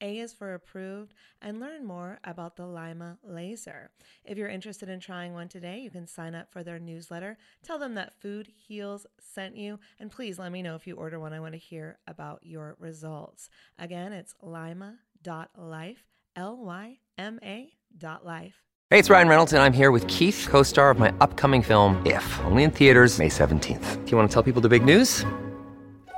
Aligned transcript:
a 0.00 0.18
is 0.18 0.32
for 0.32 0.54
approved, 0.54 1.14
and 1.40 1.60
learn 1.60 1.84
more 1.84 2.18
about 2.24 2.56
the 2.56 2.66
LYMA 2.66 3.18
laser. 3.22 3.90
If 4.24 4.38
you're 4.38 4.48
interested 4.48 4.88
in 4.88 5.00
trying 5.00 5.32
one 5.32 5.48
today, 5.48 5.78
you 5.80 5.90
can 5.90 6.06
sign 6.06 6.34
up 6.34 6.50
for 6.52 6.62
their 6.62 6.78
newsletter. 6.78 7.36
Tell 7.62 7.78
them 7.78 7.94
that 7.94 8.20
Food 8.20 8.48
Heals 8.54 9.06
sent 9.18 9.56
you, 9.56 9.78
and 9.98 10.10
please 10.10 10.38
let 10.38 10.52
me 10.52 10.62
know 10.62 10.74
if 10.74 10.86
you 10.86 10.96
order 10.96 11.18
one. 11.18 11.32
I 11.32 11.40
want 11.40 11.54
to 11.54 11.58
hear 11.58 11.98
about 12.06 12.40
your 12.42 12.76
results. 12.78 13.48
Again, 13.78 14.12
it's 14.12 14.34
lyma.life, 14.42 16.04
L 16.36 16.56
Y 16.56 16.98
M 17.18 17.38
A 17.42 17.72
dot 17.96 18.24
life. 18.24 18.64
Hey, 18.90 18.98
it's 18.98 19.10
Ryan 19.10 19.28
Reynolds, 19.28 19.52
and 19.52 19.62
I'm 19.62 19.72
here 19.72 19.90
with 19.90 20.06
Keith, 20.06 20.46
co 20.48 20.62
star 20.62 20.90
of 20.90 20.98
my 20.98 21.12
upcoming 21.20 21.62
film, 21.62 22.00
If, 22.06 22.40
only 22.44 22.64
in 22.64 22.70
theaters, 22.70 23.18
May 23.18 23.28
17th. 23.28 24.04
Do 24.04 24.10
you 24.10 24.16
want 24.16 24.30
to 24.30 24.32
tell 24.32 24.42
people 24.42 24.62
the 24.62 24.68
big 24.68 24.84
news? 24.84 25.24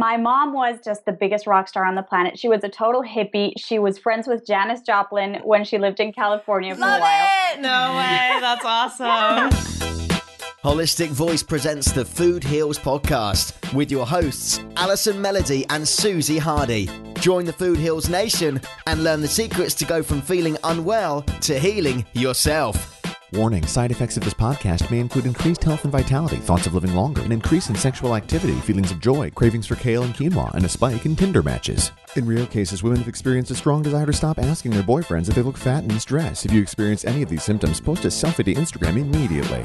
My 0.00 0.16
mom 0.16 0.54
was 0.54 0.78
just 0.82 1.04
the 1.04 1.12
biggest 1.12 1.46
rock 1.46 1.68
star 1.68 1.84
on 1.84 1.94
the 1.94 2.02
planet. 2.02 2.38
She 2.38 2.48
was 2.48 2.64
a 2.64 2.70
total 2.70 3.02
hippie. 3.02 3.52
She 3.58 3.78
was 3.78 3.98
friends 3.98 4.26
with 4.26 4.46
Janis 4.46 4.80
Joplin 4.80 5.42
when 5.44 5.62
she 5.62 5.76
lived 5.76 6.00
in 6.00 6.10
California 6.10 6.74
for 6.74 6.80
Love 6.80 7.00
a 7.00 7.02
while. 7.02 7.28
it! 7.52 7.60
No 7.60 7.94
way, 7.98 8.40
that's 8.40 8.64
awesome. 8.64 9.50
Holistic 10.64 11.08
Voice 11.08 11.42
presents 11.42 11.92
the 11.92 12.02
Food 12.02 12.42
Heals 12.42 12.78
podcast 12.78 13.74
with 13.74 13.90
your 13.90 14.06
hosts, 14.06 14.60
Allison 14.76 15.20
Melody 15.20 15.66
and 15.68 15.86
Susie 15.86 16.38
Hardy. 16.38 16.88
Join 17.16 17.44
the 17.44 17.52
Food 17.52 17.76
Heals 17.76 18.08
Nation 18.08 18.58
and 18.86 19.04
learn 19.04 19.20
the 19.20 19.28
secrets 19.28 19.74
to 19.74 19.84
go 19.84 20.02
from 20.02 20.22
feeling 20.22 20.56
unwell 20.64 21.20
to 21.42 21.58
healing 21.58 22.06
yourself. 22.14 22.89
Warning 23.32 23.64
side 23.64 23.92
effects 23.92 24.16
of 24.16 24.24
this 24.24 24.34
podcast 24.34 24.90
may 24.90 24.98
include 24.98 25.24
increased 25.24 25.62
health 25.62 25.84
and 25.84 25.92
vitality, 25.92 26.38
thoughts 26.38 26.66
of 26.66 26.74
living 26.74 26.94
longer, 26.94 27.22
an 27.22 27.30
increase 27.30 27.68
in 27.68 27.76
sexual 27.76 28.16
activity, 28.16 28.54
feelings 28.54 28.90
of 28.90 28.98
joy, 28.98 29.30
cravings 29.30 29.68
for 29.68 29.76
kale 29.76 30.02
and 30.02 30.12
quinoa, 30.16 30.52
and 30.54 30.64
a 30.64 30.68
spike 30.68 31.06
in 31.06 31.14
Tinder 31.14 31.40
matches. 31.40 31.92
In 32.16 32.26
rare 32.26 32.46
cases, 32.46 32.82
women 32.82 32.98
have 32.98 33.06
experienced 33.06 33.52
a 33.52 33.54
strong 33.54 33.82
desire 33.82 34.06
to 34.06 34.12
stop 34.12 34.40
asking 34.40 34.72
their 34.72 34.82
boyfriends 34.82 35.28
if 35.28 35.36
they 35.36 35.42
look 35.42 35.56
fat 35.56 35.84
and 35.84 36.02
stressed. 36.02 36.44
If 36.44 36.52
you 36.52 36.60
experience 36.60 37.04
any 37.04 37.22
of 37.22 37.28
these 37.28 37.44
symptoms, 37.44 37.80
post 37.80 38.04
a 38.04 38.08
selfie 38.08 38.44
to 38.46 38.54
Instagram 38.54 38.98
immediately. 38.98 39.64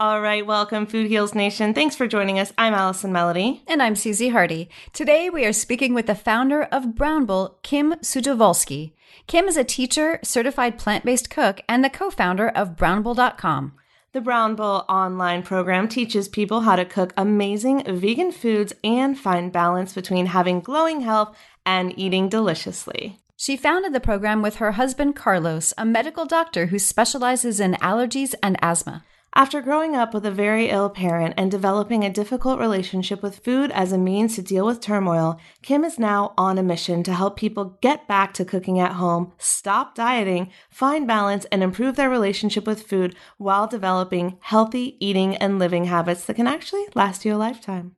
All 0.00 0.20
right, 0.20 0.44
welcome, 0.44 0.86
Food 0.86 1.06
Heals 1.06 1.36
Nation. 1.36 1.72
Thanks 1.72 1.94
for 1.94 2.08
joining 2.08 2.36
us. 2.36 2.52
I'm 2.58 2.74
Allison 2.74 3.12
Melody. 3.12 3.62
And 3.68 3.80
I'm 3.80 3.94
Susie 3.94 4.30
Hardy. 4.30 4.68
Today 4.92 5.30
we 5.30 5.46
are 5.46 5.52
speaking 5.52 5.94
with 5.94 6.06
the 6.06 6.16
founder 6.16 6.64
of 6.64 6.96
Brownble, 6.96 7.62
Kim 7.62 7.92
Sujovolsky. 8.02 8.94
Kim 9.28 9.44
is 9.44 9.56
a 9.56 9.62
teacher, 9.62 10.18
certified 10.24 10.78
plant 10.78 11.04
based 11.04 11.30
cook, 11.30 11.60
and 11.68 11.84
the 11.84 11.90
co 11.90 12.10
founder 12.10 12.48
of 12.48 12.70
brownble.com. 12.70 13.74
The 14.10 14.20
Brownble 14.20 14.84
online 14.88 15.44
program 15.44 15.86
teaches 15.86 16.28
people 16.28 16.62
how 16.62 16.74
to 16.74 16.84
cook 16.84 17.12
amazing 17.16 17.84
vegan 17.86 18.32
foods 18.32 18.72
and 18.82 19.16
find 19.16 19.52
balance 19.52 19.94
between 19.94 20.26
having 20.26 20.58
glowing 20.58 21.02
health 21.02 21.36
and 21.64 21.96
eating 21.96 22.28
deliciously. 22.28 23.20
She 23.36 23.56
founded 23.56 23.92
the 23.92 24.00
program 24.00 24.42
with 24.42 24.56
her 24.56 24.72
husband 24.72 25.14
Carlos, 25.14 25.72
a 25.78 25.84
medical 25.84 26.26
doctor 26.26 26.66
who 26.66 26.80
specializes 26.80 27.60
in 27.60 27.74
allergies 27.74 28.34
and 28.42 28.56
asthma. 28.60 29.04
After 29.36 29.60
growing 29.60 29.96
up 29.96 30.14
with 30.14 30.24
a 30.24 30.30
very 30.30 30.70
ill 30.70 30.88
parent 30.88 31.34
and 31.36 31.50
developing 31.50 32.04
a 32.04 32.10
difficult 32.10 32.60
relationship 32.60 33.20
with 33.20 33.40
food 33.40 33.72
as 33.72 33.90
a 33.90 33.98
means 33.98 34.36
to 34.36 34.42
deal 34.42 34.64
with 34.64 34.80
turmoil, 34.80 35.40
Kim 35.60 35.82
is 35.82 35.98
now 35.98 36.34
on 36.38 36.56
a 36.56 36.62
mission 36.62 37.02
to 37.02 37.12
help 37.12 37.36
people 37.36 37.76
get 37.82 38.06
back 38.06 38.32
to 38.34 38.44
cooking 38.44 38.78
at 38.78 38.92
home, 38.92 39.32
stop 39.36 39.96
dieting, 39.96 40.52
find 40.70 41.08
balance, 41.08 41.46
and 41.46 41.64
improve 41.64 41.96
their 41.96 42.08
relationship 42.08 42.64
with 42.64 42.86
food 42.86 43.16
while 43.36 43.66
developing 43.66 44.38
healthy 44.40 44.96
eating 45.04 45.34
and 45.38 45.58
living 45.58 45.86
habits 45.86 46.26
that 46.26 46.36
can 46.36 46.46
actually 46.46 46.86
last 46.94 47.24
you 47.24 47.34
a 47.34 47.36
lifetime. 47.36 47.96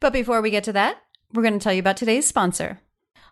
But 0.00 0.12
before 0.12 0.42
we 0.42 0.50
get 0.50 0.64
to 0.64 0.72
that, 0.72 0.96
we're 1.32 1.44
going 1.44 1.60
to 1.60 1.62
tell 1.62 1.72
you 1.72 1.80
about 1.80 1.96
today's 1.96 2.26
sponsor. 2.26 2.80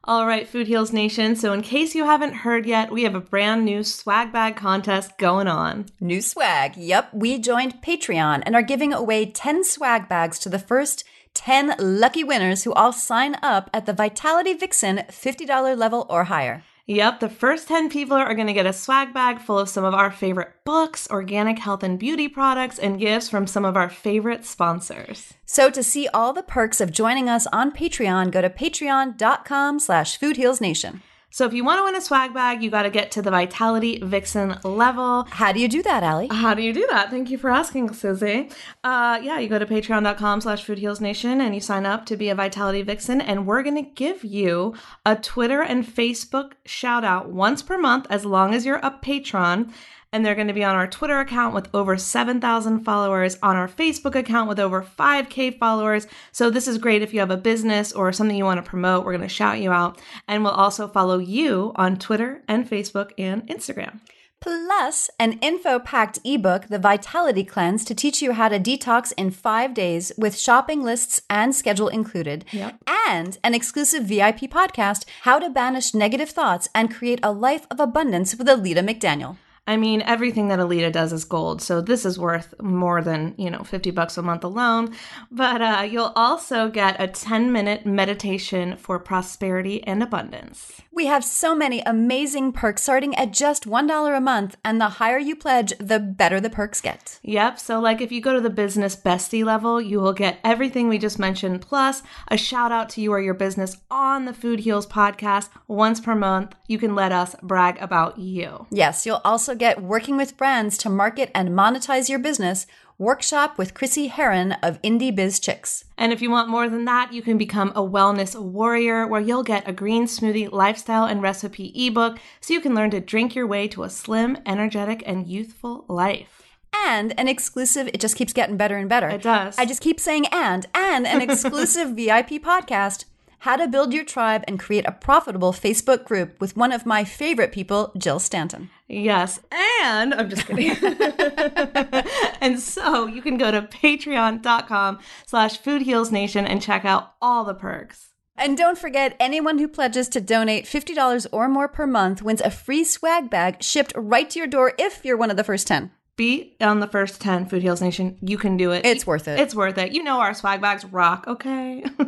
All 0.05 0.27
right, 0.27 0.49
Food 0.49 0.67
Heals 0.67 0.95
Nation. 0.95 1.37
So, 1.37 1.53
in 1.53 1.61
case 1.61 1.95
you 1.95 2.07
haven't 2.07 2.33
heard 2.33 2.65
yet, 2.65 2.91
we 2.91 3.03
have 3.03 3.15
a 3.15 3.21
brand 3.21 3.67
new 3.67 3.85
swag 3.85 4.33
bag 4.33 4.57
contest 4.57 5.19
going 5.19 5.47
on. 5.47 5.87
New 6.01 6.23
swag. 6.23 6.75
Yep, 6.79 7.11
we 7.13 7.39
joined 7.39 7.83
Patreon 7.83 8.43
and 8.47 8.57
are 8.57 8.63
giving 8.63 8.95
away 8.95 9.27
10 9.27 9.63
swag 9.63 10.09
bags 10.09 10.39
to 10.39 10.49
the 10.49 10.59
first 10.59 11.05
10 11.35 11.75
lucky 11.79 12.25
winners 12.25 12.65
who 12.65 12.73
all 12.73 12.95
sign 12.95 13.37
up 13.43 13.69
at 13.75 13.85
the 13.85 13.93
Vitality 13.93 14.55
Vixen 14.55 15.03
$50 15.11 15.77
level 15.77 16.07
or 16.09 16.25
higher. 16.25 16.63
Yep, 16.91 17.21
the 17.21 17.29
first 17.29 17.69
10 17.69 17.89
people 17.89 18.17
are 18.17 18.35
going 18.35 18.49
to 18.49 18.53
get 18.53 18.67
a 18.67 18.73
swag 18.73 19.15
bag 19.15 19.41
full 19.41 19.61
of 19.61 19.69
some 19.69 19.85
of 19.85 19.95
our 19.95 20.11
favorite 20.11 20.51
books, 20.65 21.07
organic 21.09 21.61
health 21.61 21.85
and 21.85 22.01
beauty 22.01 22.27
products, 22.27 22.81
and 22.81 22.99
gifts 22.99 23.31
from 23.31 23.47
some 23.47 23.65
of 23.65 23.77
our 23.77 23.89
favorite 23.89 24.45
sponsors. 24.45 25.33
So 25.47 25.71
to 25.71 25.85
see 25.85 26.09
all 26.09 26.33
the 26.33 26.43
perks 26.43 26.81
of 26.81 26.91
joining 26.91 27.29
us 27.29 27.47
on 27.53 27.71
Patreon, 27.71 28.33
go 28.33 28.41
to 28.41 28.51
patreon.com 28.51 29.79
slash 29.79 30.19
foodhealsnation. 30.19 31.01
So 31.33 31.47
if 31.47 31.53
you 31.53 31.65
want 31.65 31.79
to 31.79 31.85
win 31.85 31.95
a 31.95 32.01
swag 32.01 32.35
bag, 32.35 32.61
you 32.63 32.71
got 32.71 32.83
to 32.83 32.91
get 32.91 33.13
to 33.13 33.23
the 33.23 33.31
Vitality 33.31 34.01
Vixen 34.03 34.59
level. 34.65 35.27
How 35.31 35.53
do 35.53 35.61
you 35.61 35.69
do 35.69 35.83
that, 35.85 36.03
Allie? 36.03 36.29
How 36.31 36.55
do 36.55 36.63
you 36.63 36.73
do 36.73 36.87
that? 36.91 37.11
Thank 37.11 37.31
you 37.31 37.39
for 37.39 37.51
asking, 37.51 37.93
Susie. 37.95 38.51
Uh, 38.83 39.21
yeah, 39.23 39.39
you 39.39 39.49
go 39.49 39.59
to 39.59 39.67
patreon.com 39.67 40.41
slash 40.41 40.67
foodhealsnation 40.67 41.41
and 41.41 41.55
you 41.55 41.61
sign 41.61 41.87
up 41.87 42.05
to 42.07 42.17
be 42.17 42.31
a 42.31 42.35
Vitality 42.35 42.83
Vixen. 42.83 43.21
And 43.21 43.47
we're 43.47 43.63
going 43.63 43.77
to 43.77 43.91
give 43.91 44.25
you 44.25 44.75
a 45.07 45.15
Twitter 45.15 45.63
and 45.63 45.87
Facebook 45.87 46.53
shout 46.67 47.05
out 47.05 47.31
once 47.31 47.63
per 47.63 47.79
month 47.79 48.07
as 48.11 48.25
long 48.25 48.53
as 48.53 48.67
you're 48.67 48.81
a 48.83 48.91
patron 48.91 49.73
and 50.13 50.25
they're 50.25 50.35
going 50.35 50.49
to 50.49 50.53
be 50.53 50.65
on 50.65 50.75
our 50.75 50.87
Twitter 50.87 51.21
account 51.21 51.55
with 51.55 51.69
over 51.75 51.97
7,000 51.97 52.81
followers, 52.81 53.39
on 53.43 53.57
our 53.57 53.69
Facebook 53.69 54.15
account 54.15 54.49
with 54.49 54.59
over 54.59 54.83
5K 54.83 55.59
followers. 55.59 56.07
So, 56.33 56.51
this 56.51 56.67
is 56.67 56.79
great 56.79 57.03
if 57.03 57.15
you 57.15 57.21
have 57.21 57.31
a 57.31 57.37
business 57.37 57.93
or 57.93 58.13
something 58.13 58.37
you 58.37 58.45
want 58.45 58.65
to 58.65 58.69
promote. 58.69 59.05
We're 59.05 59.17
going 59.17 59.29
to 59.29 59.29
shout 59.29 59.61
you 59.61 59.73
out, 59.73 60.01
and 60.27 60.43
we'll 60.43 60.53
also 60.53 60.89
follow 60.89 61.19
you 61.19 61.73
on 61.77 61.97
Twitter 61.97 62.43
and 62.49 62.69
Facebook 62.69 63.13
and 63.19 63.47
Instagram. 63.47 64.01
Plus, 64.41 65.11
an 65.19 65.35
info 65.43 65.79
packed 65.79 66.19
ebook, 66.25 66.69
The 66.69 66.79
Vitality 66.79 67.45
Cleanse, 67.45 67.85
to 67.85 67.95
teach 67.95 68.23
you 68.23 68.33
how 68.33 68.49
to 68.49 68.59
detox 68.59 69.13
in 69.19 69.31
five 69.31 69.75
days 69.75 70.13
with 70.17 70.39
shopping 70.39 70.83
lists 70.83 71.21
and 71.29 71.55
schedule 71.55 71.89
included. 71.89 72.47
Yep. 72.51 72.77
And 73.07 73.37
an 73.45 73.53
exclusive 73.53 74.05
VIP 74.05 74.49
podcast, 74.51 75.05
How 75.23 75.39
to 75.39 75.51
Banish 75.51 75.93
Negative 75.93 76.31
Thoughts 76.31 76.71
and 76.75 76.95
Create 76.95 77.21
a 77.23 77.33
Life 77.33 77.67
of 77.71 77.81
Abundance 77.81 78.35
with 78.35 78.47
Alita 78.47 78.79
McDaniel. 78.79 79.37
I 79.71 79.77
mean, 79.77 80.03
everything 80.03 80.49
that 80.49 80.59
Alita 80.59 80.91
does 80.91 81.13
is 81.13 81.25
gold, 81.25 81.63
so 81.63 81.81
this 81.81 82.05
is 82.05 82.19
worth 82.19 82.61
more 82.61 83.03
than, 83.03 83.37
you 83.39 83.49
know, 83.49 83.63
50 83.63 83.93
bucks 83.93 84.19
a 84.19 84.23
month 84.23 84.43
alone. 84.43 84.97
But 85.31 85.63
uh, 85.63 85.87
you'll 85.89 86.13
also 86.17 86.69
get 86.69 87.01
a 87.01 87.07
10 87.07 87.53
minute 87.53 87.87
meditation 87.87 88.77
for 88.77 88.99
prosperity 88.99 89.81
and 89.85 90.03
abundance. 90.03 90.73
We 90.91 91.07
have 91.07 91.25
so 91.25 91.55
many 91.55 91.83
amazing 91.83 92.51
perks 92.51 92.83
starting 92.83 93.15
at 93.15 93.33
just 93.33 93.65
$1 93.65 94.17
a 94.17 94.21
month, 94.21 94.57
and 94.65 94.81
the 94.81 94.89
higher 94.89 95.21
you 95.21 95.37
pledge, 95.37 95.73
the 95.79 96.01
better 96.01 96.41
the 96.41 96.51
perks 96.51 96.81
get. 96.81 97.21
Yep, 97.23 97.61
so 97.61 97.79
like 97.79 98.01
if 98.01 98.11
you 98.11 98.21
go 98.21 98.35
to 98.35 98.41
the 98.41 98.51
business 98.51 98.97
bestie 98.97 99.45
level, 99.45 99.81
you 99.81 100.01
will 100.01 100.13
get 100.13 100.41
everything 100.43 100.89
we 100.89 100.99
just 100.99 101.21
mentioned, 101.21 101.61
plus 101.61 102.03
a 102.27 102.37
shout 102.37 102.73
out 102.73 102.89
to 102.91 103.01
you 103.01 103.13
or 103.13 103.21
your 103.21 103.35
business 103.35 103.77
on 103.89 104.25
the 104.25 104.35
Food 104.35 104.59
Heals 104.59 104.89
podcast 104.89 105.49
once 105.69 106.01
per 106.01 106.17
month. 106.17 106.57
You 106.67 106.79
can 106.79 106.97
let 106.97 107.13
us 107.13 107.37
brag 107.41 107.79
about 107.81 108.19
you. 108.19 108.67
Yes, 108.73 109.07
you'll 109.07 109.21
also 109.25 109.55
get 109.61 109.83
Working 109.83 110.17
with 110.17 110.39
Brands 110.39 110.79
to 110.79 110.89
market 110.89 111.31
and 111.35 111.51
monetize 111.51 112.09
your 112.09 112.19
business 112.19 112.67
workshop 112.97 113.59
with 113.59 113.75
Chrissy 113.75 114.07
Heron 114.07 114.53
of 114.63 114.81
Indie 114.81 115.15
Biz 115.15 115.39
Chicks. 115.39 115.85
And 115.99 116.15
if 116.15 116.23
you 116.23 116.31
want 116.31 116.49
more 116.49 116.71
than 116.71 116.87
that, 116.87 117.13
you 117.13 117.21
can 117.21 117.37
become 117.37 117.69
a 117.77 117.87
wellness 117.87 118.35
warrior 118.41 119.07
where 119.07 119.21
you'll 119.21 119.43
get 119.43 119.69
a 119.69 119.73
green 119.73 120.07
smoothie 120.07 120.51
lifestyle 120.51 121.05
and 121.05 121.21
recipe 121.21 121.75
ebook 121.75 122.19
so 122.41 122.55
you 122.55 122.63
can 122.63 122.75
learn 122.75 122.91
to 122.91 123.01
drink 123.01 123.35
your 123.35 123.47
way 123.47 123.69
to 123.69 123.83
a 123.83 123.91
slim, 123.91 124.39
energetic, 124.47 125.03
and 125.05 125.29
youthful 125.29 125.85
life. 125.89 126.41
And 126.87 127.13
an 127.19 127.29
exclusive, 127.29 127.89
it 127.89 128.01
just 128.01 128.17
keeps 128.17 128.33
getting 128.33 128.57
better 128.57 128.79
and 128.79 128.89
better. 128.89 129.11
It 129.11 129.23
does. 129.23 129.59
I 129.59 129.67
just 129.67 129.83
keep 129.83 130.01
saying 130.01 130.25
and, 130.33 130.67
and 130.75 131.07
an 131.07 131.21
exclusive 131.29 131.91
VIP 131.91 132.43
podcast 132.43 133.05
how 133.41 133.57
to 133.57 133.69
build 133.69 133.93
your 133.93 134.05
tribe 134.05 134.45
and 134.47 134.59
create 134.59 134.87
a 134.87 134.93
profitable 134.93 135.53
Facebook 135.53 136.05
group 136.05 136.41
with 136.41 136.57
one 136.57 136.73
of 136.73 136.87
my 136.87 137.05
favorite 137.05 137.53
people, 137.53 137.93
Jill 137.97 138.19
Stanton. 138.19 138.71
Yes. 138.89 139.41
And 139.83 140.15
I'm 140.15 140.31
just 140.31 140.47
kidding. 140.47 140.77
and 142.41 142.61
so 142.61 143.07
you 143.07 143.23
can 143.23 143.37
go 143.37 143.51
to 143.51 143.63
patreon.com 143.63 144.99
slash 145.27 145.61
foodhealsnation 145.61 146.47
and 146.49 146.63
check 146.63 146.85
out 146.85 147.15
all 147.21 147.45
the 147.45 147.55
perks. 147.55 148.09
And 148.37 148.57
don't 148.57 148.79
forget, 148.79 149.17
anyone 149.21 149.59
who 149.59 149.69
pledges 149.69 150.09
to 150.11 150.21
donate 150.21 150.65
$50 150.65 151.27
or 151.31 151.49
more 151.49 151.69
per 151.69 151.87
month 151.87 152.23
wins 152.23 152.41
a 152.41 152.51
free 152.51 152.85
swag 152.85 153.29
bag 153.29 153.63
shipped 153.63 153.93
right 153.95 154.31
to 154.31 154.39
your 154.39 154.49
door 154.49 154.73
if 154.79 155.05
you're 155.05 155.17
one 155.17 155.31
of 155.31 155.37
the 155.37 155.45
first 155.45 155.67
10 155.67 155.91
be 156.21 156.55
on 156.61 156.81
the 156.81 156.87
first 156.87 157.19
10 157.23 157.47
Food 157.47 157.63
Heals 157.63 157.81
Nation. 157.81 158.19
You 158.21 158.37
can 158.37 158.59
do 158.59 158.73
it. 158.73 158.85
It's 158.85 159.07
worth 159.07 159.27
it. 159.27 159.41
It's 159.41 159.55
worth 159.55 159.79
it. 159.79 159.93
You 159.93 160.03
know 160.03 160.21
our 160.21 160.35
swag 160.35 160.61
bags 160.61 160.85
rock, 160.85 161.25
okay? 161.27 161.83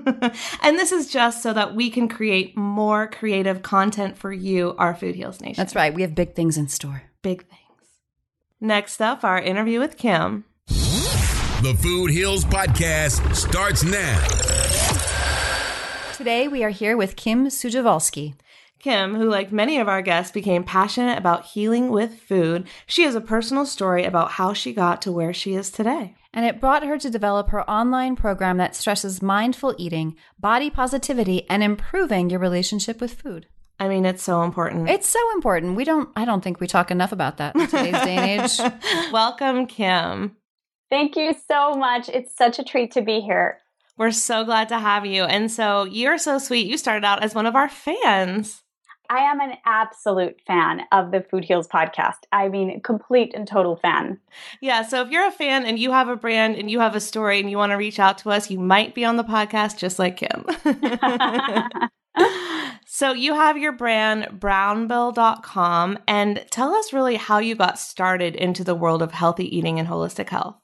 and 0.62 0.79
this 0.79 0.93
is 0.93 1.11
just 1.11 1.43
so 1.43 1.55
that 1.55 1.75
we 1.75 1.88
can 1.88 2.09
create 2.09 2.55
more 2.55 3.06
creative 3.06 3.62
content 3.62 4.19
for 4.19 4.31
you, 4.31 4.75
our 4.76 4.94
Food 4.94 5.14
Heals 5.14 5.41
Nation. 5.41 5.55
That's 5.56 5.75
right. 5.75 5.94
We 5.94 6.03
have 6.03 6.14
big 6.14 6.35
things 6.35 6.59
in 6.59 6.69
store. 6.69 7.05
Big 7.23 7.47
things. 7.47 7.62
Next 8.61 9.00
up, 9.00 9.25
our 9.25 9.41
interview 9.41 9.81
with 9.81 9.97
Kim. 9.97 10.44
The 10.67 11.75
Food 11.81 12.11
Heals 12.11 12.44
podcast 12.44 13.35
starts 13.35 13.82
now. 13.82 14.19
Today 16.19 16.49
we 16.49 16.62
are 16.62 16.70
here 16.70 16.99
with 16.99 17.17
Kim 17.17 17.47
Sujovolsky. 17.47 18.35
Kim, 18.82 19.14
who, 19.14 19.31
like 19.31 19.52
many 19.52 19.79
of 19.79 19.88
our 19.88 20.02
guests, 20.02 20.32
became 20.32 20.64
passionate 20.64 21.17
about 21.17 21.46
healing 21.46 21.88
with 21.90 22.19
food, 22.19 22.67
she 22.84 23.05
has 23.05 23.14
a 23.14 23.20
personal 23.20 23.64
story 23.64 24.02
about 24.02 24.32
how 24.32 24.52
she 24.52 24.73
got 24.73 25.00
to 25.02 25.12
where 25.12 25.32
she 25.32 25.55
is 25.55 25.70
today. 25.70 26.17
And 26.34 26.44
it 26.44 26.61
brought 26.61 26.82
her 26.82 26.99
to 26.99 27.08
develop 27.08 27.50
her 27.50 27.69
online 27.70 28.17
program 28.17 28.56
that 28.56 28.75
stresses 28.75 29.23
mindful 29.23 29.76
eating, 29.79 30.17
body 30.37 30.69
positivity, 30.69 31.49
and 31.49 31.62
improving 31.62 32.29
your 32.29 32.40
relationship 32.40 33.00
with 33.00 33.14
food. 33.14 33.46
I 33.79 33.87
mean, 33.87 34.05
it's 34.05 34.23
so 34.25 34.43
important. 34.43 34.90
It's 34.90 35.08
so 35.08 35.20
important. 35.34 35.76
We 35.76 35.84
don't, 35.84 36.08
I 36.17 36.25
don't 36.25 36.43
think 36.43 36.58
we 36.58 36.67
talk 36.67 36.90
enough 36.90 37.12
about 37.12 37.37
that 37.37 37.55
in 37.55 37.69
today's 37.69 38.02
day 38.02 38.17
and 38.17 38.43
age. 38.43 38.73
Welcome, 39.12 39.67
Kim. 39.67 40.37
Thank 40.90 41.14
you 41.14 41.37
so 41.46 41.75
much. 41.75 42.08
It's 42.08 42.37
such 42.37 42.58
a 42.58 42.64
treat 42.64 42.90
to 42.93 43.02
be 43.02 43.20
here. 43.20 43.58
We're 43.96 44.11
so 44.11 44.44
glad 44.44 44.70
to 44.70 44.79
have 44.81 45.06
you. 45.06 45.23
And 45.23 45.52
so 45.52 45.84
you're 45.84 46.19
so 46.19 46.38
sweet. 46.38 46.67
You 46.67 46.76
started 46.76 47.05
out 47.05 47.23
as 47.23 47.32
one 47.32 47.46
of 47.46 47.55
our 47.55 47.69
fans. 47.69 48.62
I 49.12 49.31
am 49.31 49.41
an 49.41 49.59
absolute 49.67 50.41
fan 50.47 50.87
of 50.91 51.11
the 51.11 51.20
Food 51.20 51.44
Heals 51.44 51.69
podcast. 51.69 52.20
I 52.32 52.49
mean, 52.49 52.81
complete 52.81 53.35
and 53.35 53.47
total 53.47 53.76
fan. 53.76 54.19
Yeah. 54.62 54.85
So 54.85 55.03
if 55.03 55.11
you're 55.11 55.26
a 55.26 55.31
fan 55.31 55.67
and 55.67 55.79
you 55.79 55.93
have 55.93 56.09
a 56.09 56.17
brand 56.17 56.56
and 56.56 56.70
you 56.70 56.81
have 56.81 56.97
a 56.97 57.00
story 57.00 57.38
and 57.38 57.50
you 57.50 57.59
want 57.59 57.73
to 57.73 57.76
reach 57.76 57.99
out 57.99 58.17
to 58.19 58.31
us, 58.31 58.50
you 58.50 58.59
might 58.59 58.94
be 58.94 59.05
on 59.05 59.17
the 59.17 59.23
podcast 59.23 59.76
just 59.76 59.99
like 59.99 60.17
Kim. 60.17 60.47
so 62.87 63.12
you 63.12 63.35
have 63.35 63.59
your 63.59 63.73
brand, 63.73 64.41
brownble.com, 64.41 65.99
and 66.08 66.47
tell 66.50 66.75
us 66.75 66.94
really 66.94 67.17
how 67.17 67.37
you 67.37 67.55
got 67.55 67.79
started 67.79 68.35
into 68.35 68.65
the 68.65 68.75
world 68.75 69.03
of 69.03 69.12
healthy 69.12 69.55
eating 69.55 69.79
and 69.79 69.88
holistic 69.88 70.31
health. 70.31 70.62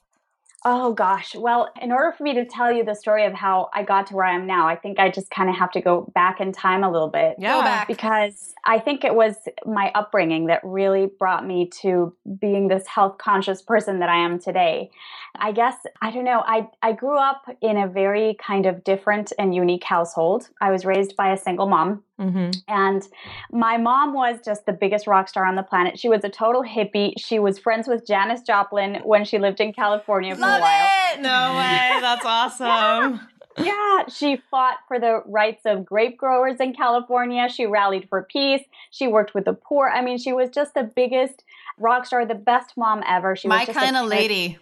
Oh 0.65 0.93
gosh. 0.93 1.37
Well, 1.37 1.73
in 1.81 1.93
order 1.93 2.13
for 2.17 2.25
me 2.25 2.35
to 2.35 2.45
tell 2.45 2.73
you 2.73 2.85
the 2.85 2.95
story 2.95 3.25
of 3.25 3.33
how 3.33 3.71
I 3.73 3.85
got 3.85 4.09
to 4.09 4.17
where 4.17 4.25
I 4.25 4.35
am 4.35 4.47
now, 4.47 4.67
I 4.67 4.75
think 4.75 4.99
I 4.99 5.09
just 5.09 5.31
kind 5.31 5.49
of 5.49 5.57
have 5.57 5.71
to 5.73 5.81
go 5.81 6.11
back 6.15 6.41
in 6.41 6.51
time 6.51 6.83
a 6.83 6.91
little 6.91 7.09
bit. 7.09 7.37
Yeah. 7.39 7.63
Back. 7.63 7.87
Because 7.87 8.55
I 8.65 8.81
think 8.81 9.05
it 9.05 9.15
was 9.15 9.37
my 9.65 9.93
upbringing 9.95 10.47
that 10.47 10.61
really 10.65 11.07
brought 11.19 11.47
me 11.47 11.71
to 11.83 12.13
being 12.41 12.67
this 12.67 12.87
health 12.89 13.19
conscious 13.19 13.63
person 13.63 14.01
that 14.01 14.09
I 14.09 14.17
am 14.17 14.41
today. 14.41 14.91
I 15.37 15.53
guess, 15.53 15.77
I 16.03 16.11
don't 16.11 16.25
know, 16.25 16.43
I, 16.45 16.67
I 16.83 16.93
grew 16.93 17.17
up 17.17 17.45
in 17.63 17.77
a 17.77 17.87
very 17.87 18.37
kind 18.45 18.67
of 18.67 18.83
different 18.83 19.33
and 19.39 19.55
unique 19.55 19.85
household. 19.85 20.49
I 20.61 20.73
was 20.73 20.85
raised 20.85 21.15
by 21.15 21.33
a 21.33 21.39
single 21.39 21.67
mom. 21.67 22.03
Mm-hmm. 22.19 22.51
And 22.67 23.07
my 23.53 23.77
mom 23.77 24.13
was 24.13 24.39
just 24.45 24.67
the 24.67 24.73
biggest 24.73 25.07
rock 25.07 25.29
star 25.29 25.45
on 25.45 25.55
the 25.55 25.63
planet. 25.63 25.99
She 25.99 26.09
was 26.09 26.25
a 26.25 26.29
total 26.29 26.63
hippie. 26.63 27.13
She 27.17 27.39
was 27.39 27.59
friends 27.59 27.87
with 27.87 28.07
Janis 28.07 28.43
Joplin 28.43 28.97
when 29.05 29.25
she 29.25 29.39
lived 29.39 29.61
in 29.61 29.73
California 29.73 30.35
for 30.35 30.41
Love 30.41 30.59
a 30.59 30.63
while. 30.63 30.89
It! 31.15 31.21
No 31.21 31.55
way. 31.57 32.01
That's 32.01 32.25
awesome. 32.25 33.21
yeah. 33.59 33.65
yeah, 33.65 34.09
she 34.09 34.41
fought 34.51 34.79
for 34.89 34.99
the 34.99 35.23
rights 35.27 35.63
of 35.65 35.85
grape 35.85 36.17
growers 36.17 36.59
in 36.59 36.75
California. 36.75 37.49
She 37.49 37.67
rallied 37.67 38.09
for 38.09 38.25
peace. 38.25 38.65
She 38.91 39.07
worked 39.07 39.35
with 39.35 39.45
the 39.45 39.55
poor. 39.55 39.89
I 39.89 40.03
mean, 40.03 40.19
she 40.19 40.33
was 40.33 40.51
just 40.51 40.75
the 40.75 40.83
biggest 40.83 41.45
rock 41.79 42.05
star, 42.05 42.27
the 42.27 42.35
best 42.35 42.77
mom 42.77 43.03
ever. 43.07 43.37
She 43.37 43.47
my 43.47 43.65
was 43.65 43.77
kind 43.77 43.97
of 43.97 44.07
lady. 44.07 44.59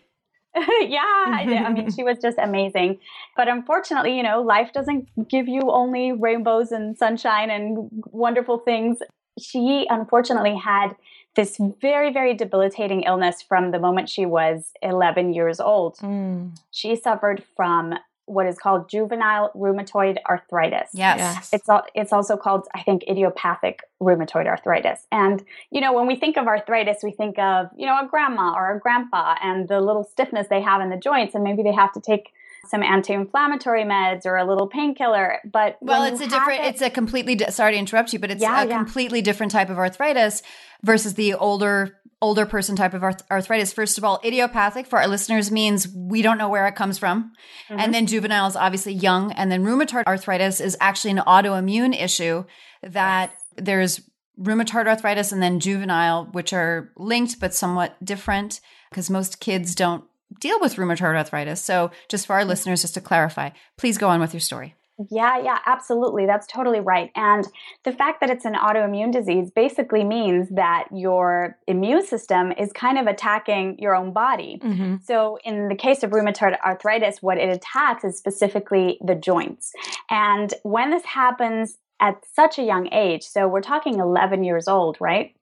yeah, 0.88 1.64
I 1.66 1.70
mean, 1.72 1.90
she 1.92 2.02
was 2.02 2.18
just 2.18 2.38
amazing. 2.38 2.98
But 3.36 3.48
unfortunately, 3.48 4.16
you 4.16 4.22
know, 4.22 4.40
life 4.40 4.72
doesn't 4.72 5.28
give 5.28 5.48
you 5.48 5.60
only 5.70 6.12
rainbows 6.12 6.72
and 6.72 6.96
sunshine 6.96 7.50
and 7.50 7.90
wonderful 8.06 8.58
things. 8.58 8.98
She 9.38 9.86
unfortunately 9.90 10.56
had 10.56 10.96
this 11.34 11.60
very, 11.80 12.10
very 12.10 12.32
debilitating 12.32 13.02
illness 13.02 13.42
from 13.42 13.70
the 13.70 13.78
moment 13.78 14.08
she 14.08 14.25
was 14.25 14.72
11 14.80 15.34
years 15.34 15.60
old. 15.60 15.98
Mm. 15.98 16.56
She 16.70 16.96
suffered 16.96 17.44
from 17.54 17.94
what 18.26 18.47
is 18.47 18.59
called 18.59 18.88
juvenile 18.88 19.50
rheumatoid 19.54 20.18
arthritis. 20.28 20.90
Yes. 20.92 21.18
yes. 21.18 21.50
It's 21.52 21.68
it's 21.95 22.12
also 22.12 22.37
called 22.37 22.66
I 22.75 22.83
think 22.83 23.04
idiopathic 23.09 23.80
rheumatoid 24.00 24.47
arthritis. 24.47 25.06
And 25.11 25.45
you 25.71 25.80
know, 25.80 25.92
when 25.92 26.06
we 26.06 26.16
think 26.16 26.37
of 26.37 26.47
arthritis, 26.47 26.99
we 27.02 27.12
think 27.12 27.38
of, 27.38 27.71
you 27.76 27.87
know, 27.87 27.99
a 27.99 28.06
grandma 28.06 28.54
or 28.54 28.76
a 28.76 28.80
grandpa 28.80 29.37
and 29.42 29.68
the 29.68 29.80
little 29.80 30.04
stiffness 30.04 30.49
they 30.49 30.61
have 30.61 30.80
in 30.80 30.90
the 30.90 30.97
joints 30.97 31.35
and 31.35 31.42
maybe 31.42 31.62
they 31.62 31.73
have 31.73 31.92
to 31.92 32.00
take 32.00 32.33
some 32.68 32.83
anti-inflammatory 32.83 33.85
meds 33.85 34.26
or 34.26 34.37
a 34.37 34.45
little 34.45 34.66
painkiller. 34.66 35.38
But 35.45 35.78
well, 35.80 36.02
it's 36.02 36.21
a 36.21 36.26
different. 36.26 36.64
It, 36.64 36.66
it's 36.66 36.83
a 36.83 36.90
completely. 36.90 37.37
Di- 37.37 37.50
sorry 37.50 37.73
to 37.73 37.78
interrupt 37.78 38.12
you, 38.12 38.18
but 38.18 38.30
it's 38.30 38.42
yeah, 38.42 38.62
a 38.62 38.66
yeah. 38.66 38.76
completely 38.76 39.23
different 39.23 39.52
type 39.52 39.71
of 39.71 39.78
arthritis 39.78 40.42
versus 40.83 41.14
the 41.14 41.35
older 41.35 41.97
older 42.23 42.46
person 42.46 42.76
type 42.76 42.94
of 42.94 43.02
arth- 43.02 43.23
arthritis. 43.30 43.73
First 43.73 43.99
of 43.99 44.04
all, 44.04 44.20
idiopathic 44.25 44.87
for 44.87 44.99
our 44.99 45.08
listeners 45.08 45.50
means 45.50 45.88
we 45.88 46.23
don't 46.23 46.38
know 46.38 46.49
where 46.49 46.66
it 46.66 46.75
comes 46.75 46.99
from. 46.99 47.32
Mm-hmm. 47.68 47.80
And 47.80 47.94
then 47.94 48.06
juvenile 48.06 48.46
is 48.46 48.56
obviously 48.56 48.94
young. 48.94 49.32
And 49.32 49.52
then 49.52 49.64
rheumatoid 49.64 50.06
arthritis 50.06 50.61
is 50.61 50.76
actually 50.80 51.12
an 51.12 51.18
autoimmune 51.18 52.00
issue 52.00 52.44
that 52.82 53.35
there's 53.56 54.00
rheumatoid 54.40 54.87
arthritis 54.87 55.32
and 55.32 55.42
then 55.42 55.61
juvenile, 55.61 56.28
which 56.32 56.52
are 56.52 56.92
linked 56.96 57.40
but 57.40 57.54
somewhat 57.54 58.02
different 58.04 58.61
because 58.90 59.11
most 59.11 59.40
kids 59.40 59.75
don't 59.75 60.04
deal 60.40 60.61
with 60.61 60.76
rheumatoid 60.76 61.16
arthritis. 61.16 61.61
So, 61.61 61.90
just 62.08 62.26
for 62.26 62.35
our 62.35 62.44
listeners, 62.44 62.82
just 62.82 62.94
to 62.94 63.00
clarify, 63.00 63.50
please 63.76 63.99
go 63.99 64.08
on 64.08 64.20
with 64.20 64.32
your 64.32 64.40
story. 64.40 64.75
Yeah, 65.10 65.38
yeah, 65.38 65.58
absolutely. 65.66 66.24
That's 66.24 66.46
totally 66.46 66.80
right. 66.80 67.10
And 67.14 67.46
the 67.84 67.92
fact 67.92 68.20
that 68.20 68.30
it's 68.30 68.46
an 68.46 68.54
autoimmune 68.54 69.12
disease 69.12 69.50
basically 69.50 70.04
means 70.04 70.48
that 70.50 70.88
your 70.90 71.58
immune 71.66 72.04
system 72.04 72.52
is 72.52 72.72
kind 72.72 72.98
of 72.98 73.06
attacking 73.06 73.78
your 73.78 73.94
own 73.94 74.12
body. 74.12 74.58
Mm-hmm. 74.62 74.96
So, 75.04 75.38
in 75.44 75.68
the 75.68 75.74
case 75.74 76.02
of 76.02 76.10
rheumatoid 76.10 76.58
arthritis, 76.60 77.22
what 77.22 77.36
it 77.36 77.50
attacks 77.50 78.04
is 78.04 78.16
specifically 78.16 78.98
the 79.04 79.14
joints. 79.14 79.72
And 80.08 80.54
when 80.62 80.90
this 80.90 81.04
happens 81.04 81.76
at 82.00 82.24
such 82.34 82.58
a 82.58 82.62
young 82.62 82.92
age, 82.92 83.22
so 83.22 83.46
we're 83.48 83.60
talking 83.60 84.00
11 84.00 84.44
years 84.44 84.66
old, 84.66 84.96
right? 84.98 85.34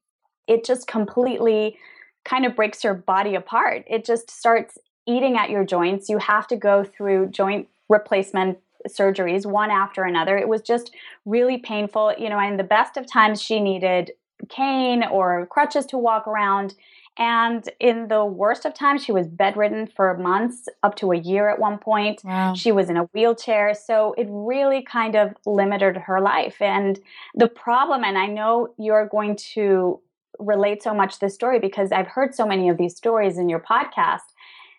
It 0.48 0.64
just 0.64 0.88
completely 0.88 1.78
kind 2.24 2.44
of 2.44 2.56
breaks 2.56 2.82
your 2.82 2.94
body 2.94 3.36
apart. 3.36 3.84
It 3.86 4.04
just 4.04 4.30
starts 4.30 4.78
eating 5.06 5.36
at 5.36 5.50
your 5.50 5.64
joints. 5.64 6.08
You 6.08 6.18
have 6.18 6.46
to 6.48 6.56
go 6.56 6.82
through 6.82 7.28
joint 7.28 7.68
replacement 7.88 8.58
surgeries 8.88 9.46
one 9.46 9.70
after 9.70 10.04
another. 10.04 10.36
It 10.36 10.48
was 10.48 10.62
just 10.62 10.94
really 11.24 11.58
painful. 11.58 12.14
You 12.18 12.28
know, 12.28 12.38
in 12.38 12.56
the 12.56 12.64
best 12.64 12.96
of 12.96 13.06
times, 13.06 13.42
she 13.42 13.60
needed 13.60 14.12
cane 14.48 15.04
or 15.04 15.46
crutches 15.46 15.86
to 15.86 15.98
walk 15.98 16.26
around. 16.26 16.74
And 17.16 17.68
in 17.78 18.08
the 18.08 18.24
worst 18.24 18.64
of 18.64 18.74
times, 18.74 19.04
she 19.04 19.12
was 19.12 19.28
bedridden 19.28 19.86
for 19.86 20.16
months, 20.18 20.68
up 20.82 20.96
to 20.96 21.12
a 21.12 21.16
year 21.16 21.48
at 21.48 21.60
one 21.60 21.78
point. 21.78 22.20
Wow. 22.24 22.54
She 22.54 22.72
was 22.72 22.90
in 22.90 22.96
a 22.96 23.04
wheelchair. 23.14 23.72
So 23.74 24.14
it 24.18 24.26
really 24.28 24.82
kind 24.82 25.14
of 25.14 25.32
limited 25.46 25.96
her 25.96 26.20
life. 26.20 26.60
And 26.60 26.98
the 27.34 27.46
problem, 27.46 28.02
and 28.02 28.18
I 28.18 28.26
know 28.26 28.74
you're 28.78 29.06
going 29.06 29.36
to 29.54 30.00
relate 30.40 30.82
so 30.82 30.92
much 30.92 31.14
to 31.14 31.20
this 31.20 31.34
story 31.34 31.60
because 31.60 31.92
I've 31.92 32.08
heard 32.08 32.34
so 32.34 32.44
many 32.44 32.68
of 32.68 32.78
these 32.78 32.96
stories 32.96 33.38
in 33.38 33.48
your 33.48 33.60
podcast. 33.60 34.33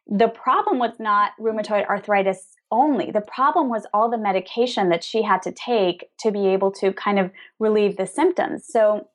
The 0.07 0.27
problem 0.27 0.79
was 0.79 0.93
not 0.99 1.31
rheumatoid 1.39 1.87
arthritis 1.87 2.55
only. 2.71 3.11
The 3.11 3.21
problem 3.21 3.69
was 3.69 3.85
all 3.93 4.09
the 4.09 4.17
medication 4.17 4.89
that 4.89 5.03
she 5.03 5.23
had 5.23 5.41
to 5.43 5.51
take 5.51 6.09
to 6.19 6.31
be 6.31 6.47
able 6.47 6.71
to 6.73 6.93
kind 6.93 7.19
of 7.19 7.31
relieve 7.59 7.97
the 7.97 8.07
symptoms. 8.07 8.65
So 8.67 9.07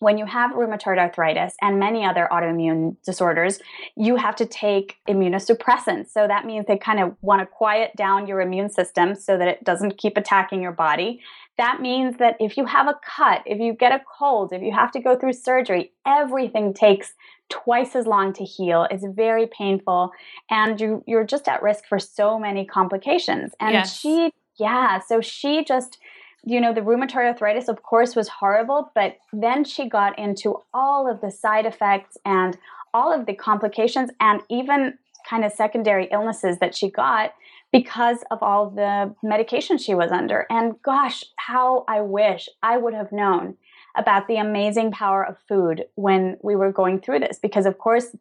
when 0.00 0.16
you 0.16 0.24
have 0.24 0.52
rheumatoid 0.52 0.98
arthritis 0.98 1.54
and 1.60 1.78
many 1.78 2.04
other 2.04 2.26
autoimmune 2.32 2.96
disorders, 3.04 3.60
you 3.96 4.16
have 4.16 4.34
to 4.36 4.46
take 4.46 4.96
immunosuppressants. 5.06 6.08
So 6.10 6.26
that 6.26 6.46
means 6.46 6.66
they 6.66 6.78
kind 6.78 7.00
of 7.00 7.16
want 7.20 7.40
to 7.40 7.46
quiet 7.46 7.94
down 7.96 8.26
your 8.26 8.40
immune 8.40 8.70
system 8.70 9.14
so 9.14 9.36
that 9.36 9.46
it 9.46 9.62
doesn't 9.62 9.98
keep 9.98 10.16
attacking 10.16 10.62
your 10.62 10.72
body. 10.72 11.20
That 11.58 11.82
means 11.82 12.16
that 12.16 12.36
if 12.40 12.56
you 12.56 12.64
have 12.64 12.88
a 12.88 12.98
cut, 13.04 13.42
if 13.44 13.60
you 13.60 13.74
get 13.74 13.92
a 13.92 14.02
cold, 14.18 14.52
if 14.54 14.62
you 14.62 14.72
have 14.72 14.90
to 14.92 15.00
go 15.00 15.18
through 15.18 15.34
surgery, 15.34 15.92
everything 16.06 16.72
takes 16.72 17.12
twice 17.50 17.94
as 17.94 18.06
long 18.06 18.32
to 18.34 18.44
heal. 18.44 18.86
It's 18.90 19.04
very 19.04 19.46
painful 19.46 20.12
and 20.48 20.80
you 20.80 21.04
you're 21.06 21.24
just 21.24 21.48
at 21.48 21.62
risk 21.62 21.84
for 21.86 21.98
so 21.98 22.38
many 22.38 22.64
complications. 22.64 23.52
And 23.60 23.74
yes. 23.74 23.98
she 23.98 24.32
yeah, 24.56 25.00
so 25.00 25.20
she 25.20 25.64
just 25.64 25.98
you 26.44 26.60
know, 26.60 26.72
the 26.72 26.80
rheumatoid 26.80 27.26
arthritis, 27.26 27.68
of 27.68 27.82
course, 27.82 28.16
was 28.16 28.28
horrible, 28.28 28.90
but 28.94 29.18
then 29.32 29.62
she 29.62 29.88
got 29.88 30.18
into 30.18 30.62
all 30.72 31.10
of 31.10 31.20
the 31.20 31.30
side 31.30 31.66
effects 31.66 32.16
and 32.24 32.56
all 32.94 33.12
of 33.12 33.26
the 33.26 33.34
complications 33.34 34.10
and 34.20 34.40
even 34.48 34.94
kind 35.28 35.44
of 35.44 35.52
secondary 35.52 36.08
illnesses 36.10 36.58
that 36.58 36.74
she 36.74 36.90
got 36.90 37.34
because 37.72 38.18
of 38.30 38.42
all 38.42 38.70
the 38.70 39.14
medication 39.22 39.78
she 39.78 39.94
was 39.94 40.10
under. 40.10 40.46
And 40.50 40.80
gosh, 40.82 41.24
how 41.36 41.84
I 41.86 42.00
wish 42.00 42.48
I 42.62 42.78
would 42.78 42.94
have 42.94 43.12
known 43.12 43.56
about 43.96 44.28
the 44.28 44.36
amazing 44.36 44.90
power 44.90 45.24
of 45.24 45.36
food 45.48 45.84
when 45.94 46.36
we 46.42 46.56
were 46.56 46.72
going 46.72 47.00
through 47.00 47.18
this 47.20 47.38
because 47.40 47.66
of 47.66 47.78
course 47.78 48.14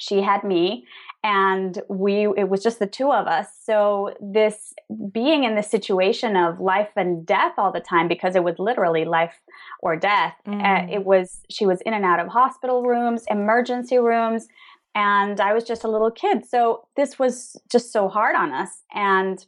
she 0.00 0.22
had 0.22 0.42
me 0.42 0.86
and 1.24 1.80
we 1.88 2.26
it 2.36 2.48
was 2.48 2.62
just 2.62 2.78
the 2.78 2.86
two 2.86 3.12
of 3.12 3.26
us 3.26 3.48
so 3.62 4.14
this 4.20 4.74
being 5.12 5.44
in 5.44 5.54
the 5.54 5.62
situation 5.62 6.36
of 6.36 6.60
life 6.60 6.88
and 6.96 7.24
death 7.24 7.52
all 7.58 7.70
the 7.70 7.80
time 7.80 8.08
because 8.08 8.34
it 8.34 8.42
was 8.42 8.58
literally 8.58 9.04
life 9.04 9.40
or 9.80 9.96
death 9.96 10.34
uh, 10.46 10.50
mm. 10.50 10.62
uh, 10.62 10.92
it 10.92 11.04
was 11.04 11.42
she 11.50 11.66
was 11.66 11.80
in 11.82 11.94
and 11.94 12.04
out 12.04 12.18
of 12.18 12.28
hospital 12.28 12.82
rooms 12.82 13.24
emergency 13.30 13.98
rooms 13.98 14.48
and 14.94 15.40
i 15.40 15.52
was 15.52 15.64
just 15.64 15.84
a 15.84 15.88
little 15.88 16.10
kid 16.10 16.44
so 16.44 16.86
this 16.96 17.18
was 17.18 17.56
just 17.70 17.92
so 17.92 18.08
hard 18.08 18.34
on 18.34 18.52
us 18.52 18.82
and 18.92 19.46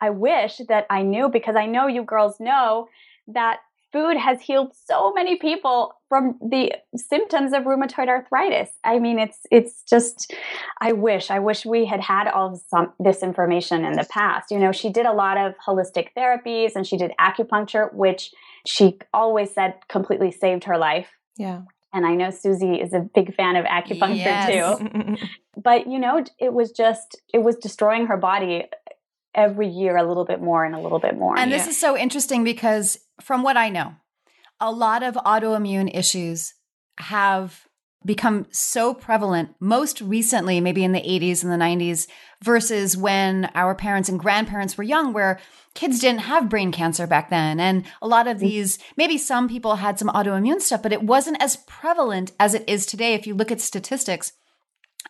i 0.00 0.10
wish 0.10 0.60
that 0.68 0.86
i 0.90 1.02
knew 1.02 1.28
because 1.28 1.54
i 1.54 1.66
know 1.66 1.86
you 1.86 2.02
girls 2.02 2.40
know 2.40 2.88
that 3.28 3.60
food 3.92 4.16
has 4.16 4.40
healed 4.40 4.72
so 4.74 5.12
many 5.12 5.36
people 5.36 5.94
from 6.08 6.38
the 6.40 6.72
symptoms 6.96 7.52
of 7.52 7.64
rheumatoid 7.64 8.08
arthritis. 8.08 8.70
I 8.84 8.98
mean, 8.98 9.18
it's 9.18 9.38
it's 9.50 9.82
just 9.88 10.34
I 10.80 10.92
wish 10.92 11.30
I 11.30 11.38
wish 11.38 11.64
we 11.64 11.84
had 11.86 12.00
had 12.00 12.28
all 12.28 12.54
of 12.54 12.60
some, 12.68 12.92
this 12.98 13.22
information 13.22 13.84
in 13.84 13.92
the 13.92 14.06
past. 14.10 14.50
You 14.50 14.58
know, 14.58 14.72
she 14.72 14.90
did 14.90 15.06
a 15.06 15.12
lot 15.12 15.36
of 15.36 15.54
holistic 15.66 16.08
therapies 16.16 16.74
and 16.74 16.86
she 16.86 16.96
did 16.96 17.12
acupuncture, 17.20 17.92
which 17.94 18.32
she 18.66 18.98
always 19.12 19.52
said 19.52 19.74
completely 19.88 20.30
saved 20.30 20.64
her 20.64 20.78
life. 20.78 21.08
Yeah. 21.36 21.62
And 21.92 22.04
I 22.04 22.14
know 22.14 22.30
Susie 22.30 22.74
is 22.74 22.92
a 22.92 23.00
big 23.00 23.34
fan 23.34 23.56
of 23.56 23.64
acupuncture 23.64 24.16
yes. 24.16 24.78
too. 24.78 25.16
but 25.62 25.86
you 25.86 25.98
know, 25.98 26.22
it 26.38 26.52
was 26.52 26.70
just 26.72 27.20
it 27.32 27.38
was 27.38 27.56
destroying 27.56 28.06
her 28.06 28.16
body 28.16 28.64
every 29.34 29.68
year 29.68 29.96
a 29.96 30.06
little 30.06 30.24
bit 30.24 30.40
more 30.40 30.64
and 30.64 30.74
a 30.74 30.80
little 30.80 30.98
bit 30.98 31.16
more. 31.16 31.38
And 31.38 31.52
this 31.52 31.64
yeah. 31.64 31.70
is 31.70 31.80
so 31.80 31.96
interesting 31.96 32.44
because 32.44 32.98
from 33.20 33.42
what 33.42 33.56
I 33.56 33.68
know, 33.68 33.94
a 34.60 34.72
lot 34.72 35.02
of 35.02 35.14
autoimmune 35.14 35.90
issues 35.94 36.54
have 36.98 37.68
become 38.04 38.46
so 38.50 38.94
prevalent 38.94 39.50
most 39.60 40.00
recently 40.00 40.60
maybe 40.60 40.84
in 40.84 40.92
the 40.92 41.00
80s 41.00 41.42
and 41.42 41.52
the 41.52 41.56
90s 41.56 42.06
versus 42.42 42.96
when 42.96 43.50
our 43.54 43.74
parents 43.74 44.08
and 44.08 44.20
grandparents 44.20 44.78
were 44.78 44.84
young 44.84 45.12
where 45.12 45.40
kids 45.74 45.98
didn't 45.98 46.20
have 46.20 46.48
brain 46.48 46.70
cancer 46.70 47.08
back 47.08 47.28
then 47.28 47.58
and 47.58 47.84
a 48.00 48.06
lot 48.06 48.28
of 48.28 48.36
mm. 48.36 48.40
these 48.40 48.78
maybe 48.96 49.18
some 49.18 49.48
people 49.48 49.76
had 49.76 49.98
some 49.98 50.08
autoimmune 50.08 50.60
stuff 50.60 50.82
but 50.82 50.92
it 50.92 51.02
wasn't 51.02 51.40
as 51.42 51.56
prevalent 51.66 52.30
as 52.38 52.54
it 52.54 52.62
is 52.68 52.86
today 52.86 53.14
if 53.14 53.26
you 53.26 53.34
look 53.34 53.50
at 53.50 53.60
statistics 53.60 54.32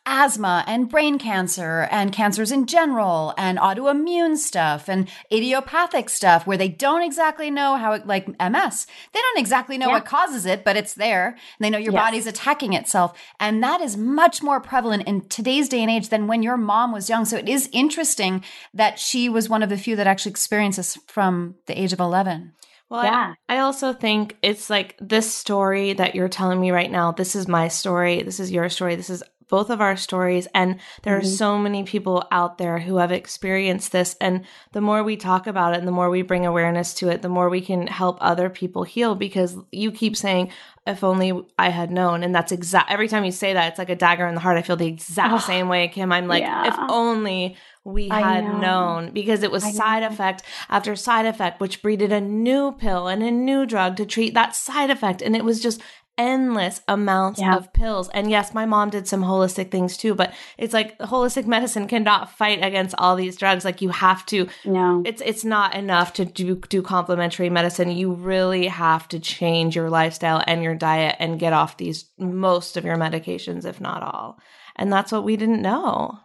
asthma 0.08 0.64
and 0.66 0.88
brain 0.88 1.18
cancer 1.18 1.86
and 1.90 2.12
cancers 2.12 2.50
in 2.50 2.66
general 2.66 3.34
and 3.36 3.58
autoimmune 3.58 4.36
stuff 4.36 4.88
and 4.88 5.08
idiopathic 5.30 6.08
stuff 6.08 6.46
where 6.46 6.56
they 6.56 6.68
don't 6.68 7.02
exactly 7.02 7.50
know 7.50 7.76
how 7.76 7.92
it, 7.92 8.06
like 8.06 8.26
MS, 8.28 8.86
they 9.12 9.20
don't 9.20 9.38
exactly 9.38 9.76
know 9.76 9.88
yeah. 9.88 9.92
what 9.92 10.06
causes 10.06 10.46
it, 10.46 10.64
but 10.64 10.76
it's 10.76 10.94
there. 10.94 11.36
They 11.60 11.68
know 11.68 11.78
your 11.78 11.92
yes. 11.92 12.02
body's 12.02 12.26
attacking 12.26 12.72
itself. 12.72 13.16
And 13.38 13.62
that 13.62 13.80
is 13.82 13.96
much 13.96 14.42
more 14.42 14.60
prevalent 14.60 15.06
in 15.06 15.28
today's 15.28 15.68
day 15.68 15.82
and 15.82 15.90
age 15.90 16.08
than 16.08 16.26
when 16.26 16.42
your 16.42 16.56
mom 16.56 16.90
was 16.90 17.10
young. 17.10 17.26
So 17.26 17.36
it 17.36 17.48
is 17.48 17.68
interesting 17.72 18.42
that 18.72 18.98
she 18.98 19.28
was 19.28 19.48
one 19.48 19.62
of 19.62 19.68
the 19.68 19.76
few 19.76 19.94
that 19.96 20.06
actually 20.06 20.30
experienced 20.30 20.78
this 20.78 20.98
from 21.06 21.56
the 21.66 21.78
age 21.78 21.92
of 21.92 22.00
11. 22.00 22.54
Well, 22.88 23.04
yeah. 23.04 23.34
I, 23.48 23.56
I, 23.56 23.58
also 23.58 23.92
think 23.92 24.38
it's 24.40 24.70
like 24.70 24.96
this 24.98 25.32
story 25.32 25.92
that 25.92 26.14
you're 26.14 26.30
telling 26.30 26.58
me 26.58 26.70
right 26.70 26.90
now. 26.90 27.12
This 27.12 27.36
is 27.36 27.46
my 27.46 27.68
story. 27.68 28.22
This 28.22 28.40
is 28.40 28.50
your 28.50 28.70
story. 28.70 28.96
This 28.96 29.10
is 29.10 29.22
both 29.48 29.70
of 29.70 29.80
our 29.80 29.96
stories. 29.96 30.46
And 30.54 30.78
there 31.02 31.18
mm-hmm. 31.18 31.26
are 31.26 31.30
so 31.30 31.58
many 31.58 31.84
people 31.84 32.26
out 32.30 32.58
there 32.58 32.78
who 32.78 32.98
have 32.98 33.12
experienced 33.12 33.92
this. 33.92 34.16
And 34.20 34.44
the 34.72 34.80
more 34.80 35.02
we 35.02 35.16
talk 35.16 35.46
about 35.46 35.74
it 35.74 35.78
and 35.78 35.88
the 35.88 35.92
more 35.92 36.10
we 36.10 36.22
bring 36.22 36.46
awareness 36.46 36.94
to 36.94 37.08
it, 37.08 37.22
the 37.22 37.28
more 37.28 37.48
we 37.48 37.60
can 37.60 37.86
help 37.86 38.18
other 38.20 38.50
people 38.50 38.84
heal 38.84 39.14
because 39.14 39.56
you 39.72 39.90
keep 39.90 40.16
saying, 40.16 40.50
if 40.86 41.04
only 41.04 41.44
I 41.58 41.68
had 41.68 41.90
known. 41.90 42.22
And 42.22 42.34
that's 42.34 42.52
exact 42.52 42.90
every 42.90 43.08
time 43.08 43.24
you 43.24 43.32
say 43.32 43.52
that, 43.52 43.68
it's 43.68 43.78
like 43.78 43.90
a 43.90 43.96
dagger 43.96 44.26
in 44.26 44.34
the 44.34 44.40
heart. 44.40 44.56
I 44.56 44.62
feel 44.62 44.76
the 44.76 44.86
exact 44.86 45.34
oh, 45.34 45.38
same 45.38 45.68
way, 45.68 45.88
Kim. 45.88 46.12
I'm 46.12 46.28
like, 46.28 46.42
yeah. 46.42 46.68
if 46.68 46.76
only 46.90 47.56
we 47.84 48.08
had 48.08 48.44
know. 48.44 48.58
known 48.58 49.12
because 49.12 49.42
it 49.42 49.50
was 49.50 49.64
I 49.64 49.70
side 49.70 50.00
know. 50.00 50.08
effect 50.08 50.42
after 50.68 50.96
side 50.96 51.26
effect, 51.26 51.60
which 51.60 51.82
breeded 51.82 52.12
a 52.12 52.20
new 52.20 52.72
pill 52.72 53.08
and 53.08 53.22
a 53.22 53.30
new 53.30 53.66
drug 53.66 53.96
to 53.96 54.06
treat 54.06 54.34
that 54.34 54.54
side 54.54 54.90
effect. 54.90 55.22
And 55.22 55.36
it 55.36 55.44
was 55.44 55.60
just 55.60 55.80
endless 56.18 56.82
amounts 56.88 57.40
yeah. 57.40 57.56
of 57.56 57.72
pills. 57.72 58.08
And 58.10 58.30
yes, 58.30 58.52
my 58.52 58.66
mom 58.66 58.90
did 58.90 59.08
some 59.08 59.22
holistic 59.22 59.70
things 59.70 59.96
too, 59.96 60.14
but 60.14 60.34
it's 60.58 60.74
like 60.74 60.98
holistic 60.98 61.46
medicine 61.46 61.86
cannot 61.86 62.30
fight 62.30 62.62
against 62.62 62.94
all 62.98 63.16
these 63.16 63.36
drugs. 63.36 63.64
Like 63.64 63.80
you 63.80 63.90
have 63.90 64.26
to 64.26 64.48
No. 64.64 65.02
It's 65.06 65.22
it's 65.24 65.44
not 65.44 65.74
enough 65.74 66.12
to 66.14 66.24
do 66.24 66.56
do 66.56 66.82
complementary 66.82 67.48
medicine. 67.48 67.90
You 67.90 68.12
really 68.12 68.66
have 68.66 69.08
to 69.08 69.20
change 69.20 69.76
your 69.76 69.88
lifestyle 69.88 70.42
and 70.46 70.62
your 70.62 70.74
diet 70.74 71.16
and 71.18 71.38
get 71.38 71.52
off 71.52 71.76
these 71.76 72.06
most 72.18 72.76
of 72.76 72.84
your 72.84 72.96
medications 72.96 73.64
if 73.64 73.80
not 73.80 74.02
all. 74.02 74.38
And 74.76 74.92
that's 74.92 75.12
what 75.12 75.24
we 75.24 75.36
didn't 75.36 75.62
know. 75.62 76.18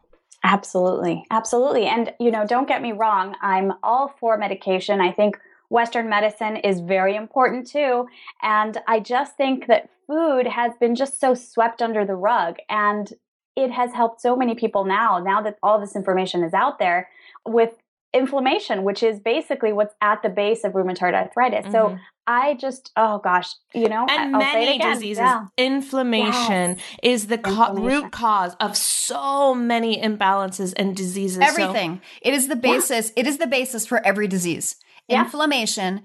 Absolutely. 0.44 1.26
Absolutely. 1.32 1.86
And, 1.86 2.14
you 2.20 2.30
know, 2.30 2.46
don't 2.46 2.68
get 2.68 2.82
me 2.82 2.92
wrong, 2.92 3.36
I'm 3.42 3.74
all 3.82 4.14
for 4.20 4.38
medication. 4.38 5.00
I 5.00 5.12
think 5.12 5.38
Western 5.74 6.08
medicine 6.08 6.58
is 6.58 6.82
very 6.82 7.16
important 7.16 7.66
too. 7.66 8.06
And 8.44 8.78
I 8.88 9.00
just 9.00 9.36
think 9.36 9.66
that 9.66 9.90
food 10.06 10.46
has 10.46 10.74
been 10.80 10.94
just 10.94 11.20
so 11.20 11.34
swept 11.34 11.82
under 11.82 12.06
the 12.06 12.14
rug. 12.14 12.58
And 12.70 13.12
it 13.56 13.72
has 13.72 13.92
helped 13.92 14.22
so 14.22 14.36
many 14.36 14.54
people 14.54 14.86
now, 14.86 15.18
now 15.18 15.42
that 15.42 15.58
all 15.64 15.80
this 15.80 15.96
information 15.96 16.44
is 16.44 16.54
out 16.54 16.78
there 16.78 17.10
with 17.48 17.72
inflammation, 18.14 18.84
which 18.84 19.02
is 19.02 19.20
basically 19.20 19.74
what's 19.74 19.96
at 20.00 20.22
the 20.22 20.30
base 20.30 20.64
of 20.64 20.74
rheumatoid 20.74 21.16
arthritis. 21.16 21.66
Mm-hmm. 21.66 21.72
So 21.72 21.98
I 22.28 22.54
just, 22.54 22.92
oh 22.96 23.18
gosh, 23.18 23.56
you 23.74 23.90
know, 23.90 24.06
and 24.08 24.36
I'll 24.36 24.40
many 24.40 24.78
diseases, 24.78 25.18
yeah. 25.18 25.48
inflammation 25.58 26.78
yes. 26.78 26.98
is 27.02 27.28
the 27.28 27.40
co- 27.40 27.74
root 27.74 28.12
cause 28.12 28.56
of 28.60 28.78
so 28.78 29.56
many 29.56 30.00
imbalances 30.00 30.74
and 30.78 30.96
diseases. 30.96 31.40
Everything. 31.40 31.96
So, 31.96 32.20
it 32.22 32.34
is 32.36 32.48
the 32.48 32.56
basis. 32.56 33.08
Yeah. 33.08 33.22
It 33.22 33.28
is 33.28 33.40
the 33.40 33.48
basis 33.48 33.88
for 33.88 34.06
every 34.06 34.28
disease. 34.28 34.76
Yeah. 35.08 35.24
Inflammation. 35.24 36.04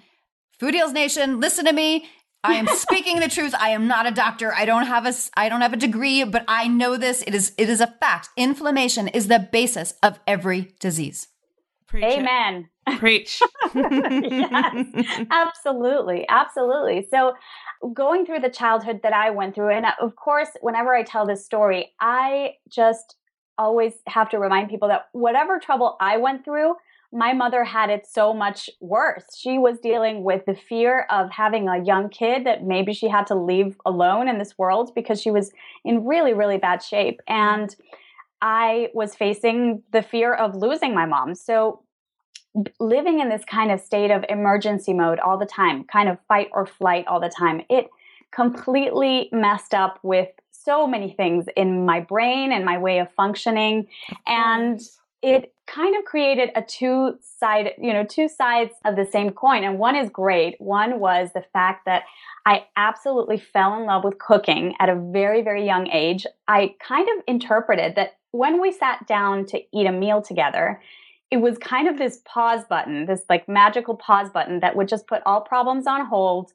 Food 0.59 0.75
Heals 0.75 0.93
Nation, 0.93 1.41
listen 1.41 1.65
to 1.67 1.73
me. 1.73 2.09
I 2.45 2.55
am 2.55 2.67
speaking 2.75 3.21
the 3.21 3.29
truth. 3.29 3.55
I 3.59 3.71
am 3.71 3.87
not 3.87 4.07
a 4.07 4.11
doctor. 4.11 4.53
I 4.53 4.65
don't 4.65 4.87
have 4.87 5.07
a 5.07 5.15
I 5.37 5.49
don't 5.49 5.61
have 5.61 5.73
a 5.73 5.77
degree, 5.77 6.25
but 6.25 6.45
I 6.49 6.69
know 6.69 6.97
this. 6.97 7.23
It 7.23 7.35
is 7.35 7.53
it 7.57 7.69
is 7.69 7.81
a 7.81 7.87
fact. 7.87 8.29
Inflammation 8.37 9.09
is 9.09 9.29
the 9.29 9.49
basis 9.53 9.95
of 10.03 10.19
every 10.27 10.75
disease. 10.81 11.29
Preach 11.87 12.05
Amen. 12.05 12.69
It. 12.87 12.99
Preach. 12.99 13.41
yes, 13.75 15.27
absolutely. 15.31 16.27
Absolutely. 16.29 17.07
So, 17.11 17.33
going 17.95 18.27
through 18.27 18.41
the 18.41 18.51
childhood 18.51 19.01
that 19.03 19.15
I 19.15 19.31
went 19.31 19.55
through, 19.55 19.71
and 19.71 19.87
uh, 19.87 19.93
of 20.01 20.15
course, 20.15 20.49
whenever 20.61 20.95
I 20.95 21.03
tell 21.03 21.27
this 21.27 21.47
story, 21.47 21.93
I 21.99 22.53
just 22.69 23.17
always 23.57 23.95
have 24.07 24.29
to 24.31 24.39
remind 24.39 24.69
people 24.69 24.89
that 24.89 25.07
whatever 25.13 25.59
trouble 25.59 25.97
I 25.99 26.19
went 26.19 26.45
through, 26.45 26.75
my 27.13 27.33
mother 27.33 27.65
had 27.65 27.89
it 27.89 28.07
so 28.07 28.35
much 28.35 28.69
worse. 28.81 29.25
She 29.37 29.59
was 29.59 29.79
dealing 29.79 30.25
with 30.25 30.45
the 30.45 30.55
fear 30.55 31.07
of 31.11 31.31
having 31.31 31.69
a 31.69 31.83
young 31.83 32.11
kid 32.11 32.45
that 32.45 32.65
maybe 32.65 32.93
she 32.93 33.09
had 33.09 33.27
to 33.29 33.35
leave 33.35 33.77
alone 33.87 34.29
in 34.29 34.39
this 34.39 34.59
world 34.59 34.93
because 34.95 35.21
she 35.21 35.31
was 35.31 35.51
in 35.85 36.05
really, 36.05 36.35
really 36.35 36.59
bad 36.59 36.83
shape. 36.83 37.21
And 37.27 37.75
I 38.43 38.91
was 38.93 39.15
facing 39.15 39.83
the 39.93 40.03
fear 40.03 40.35
of 40.35 40.55
losing 40.55 40.95
my 40.95 41.07
mom. 41.07 41.35
So 41.35 41.83
living 42.79 43.21
in 43.21 43.31
this 43.31 43.45
kind 43.45 43.71
of 43.71 43.81
state 43.81 44.11
of 44.11 44.25
emergency 44.29 44.93
mode 44.93 45.19
all 45.19 45.39
the 45.39 45.47
time, 45.47 45.85
kind 45.85 46.09
of 46.09 46.19
fight 46.29 46.49
or 46.53 46.67
flight 46.67 47.07
all 47.07 47.21
the 47.21 47.33
time, 47.37 47.63
it 47.71 47.89
completely 48.33 49.31
messed 49.33 49.73
up 49.73 49.99
with 50.03 50.29
so 50.51 50.87
many 50.87 51.13
things 51.13 51.47
in 51.57 51.87
my 51.87 52.01
brain 52.01 52.53
and 52.53 52.65
my 52.65 52.77
way 52.77 52.99
of 52.99 53.11
functioning. 53.13 53.87
Of 54.11 54.17
and 54.27 54.81
it 55.23 55.53
kind 55.67 55.97
of 55.97 56.05
created 56.05 56.51
a 56.55 56.63
two 56.63 57.19
side, 57.21 57.73
you 57.79 57.93
know, 57.93 58.05
two 58.05 58.29
sides 58.29 58.73
of 58.85 58.97
the 58.97 59.05
same 59.05 59.31
coin. 59.31 59.65
And 59.65 59.79
one 59.79 59.97
is 59.97 60.09
great. 60.11 60.57
One 60.61 61.01
was 61.01 61.31
the 61.35 61.45
fact 61.53 61.85
that 61.87 62.05
I 62.47 62.67
absolutely 62.77 63.39
fell 63.39 63.79
in 63.79 63.85
love 63.85 64.05
with 64.05 64.19
cooking 64.19 64.75
at 64.81 64.89
a 64.89 64.95
very, 64.95 65.43
very 65.43 65.67
young 65.67 65.89
age. 65.89 66.27
I 66.47 66.75
kind 66.81 67.09
of 67.17 67.25
interpreted 67.27 67.97
that 67.97 68.17
when 68.31 68.61
we 68.61 68.73
sat 68.73 69.07
down 69.07 69.45
to 69.47 69.61
eat 69.73 69.87
a 69.87 69.93
meal 69.93 70.23
together, 70.23 70.81
it 71.31 71.39
was 71.39 71.59
kind 71.59 71.89
of 71.89 71.99
this 71.99 72.21
pause 72.25 72.65
button, 72.69 73.07
this 73.07 73.23
like 73.29 73.49
magical 73.49 73.97
pause 73.97 74.31
button 74.31 74.61
that 74.61 74.77
would 74.77 74.89
just 74.89 75.07
put 75.07 75.23
all 75.27 75.41
problems 75.41 75.87
on 75.87 76.07
hold. 76.07 76.53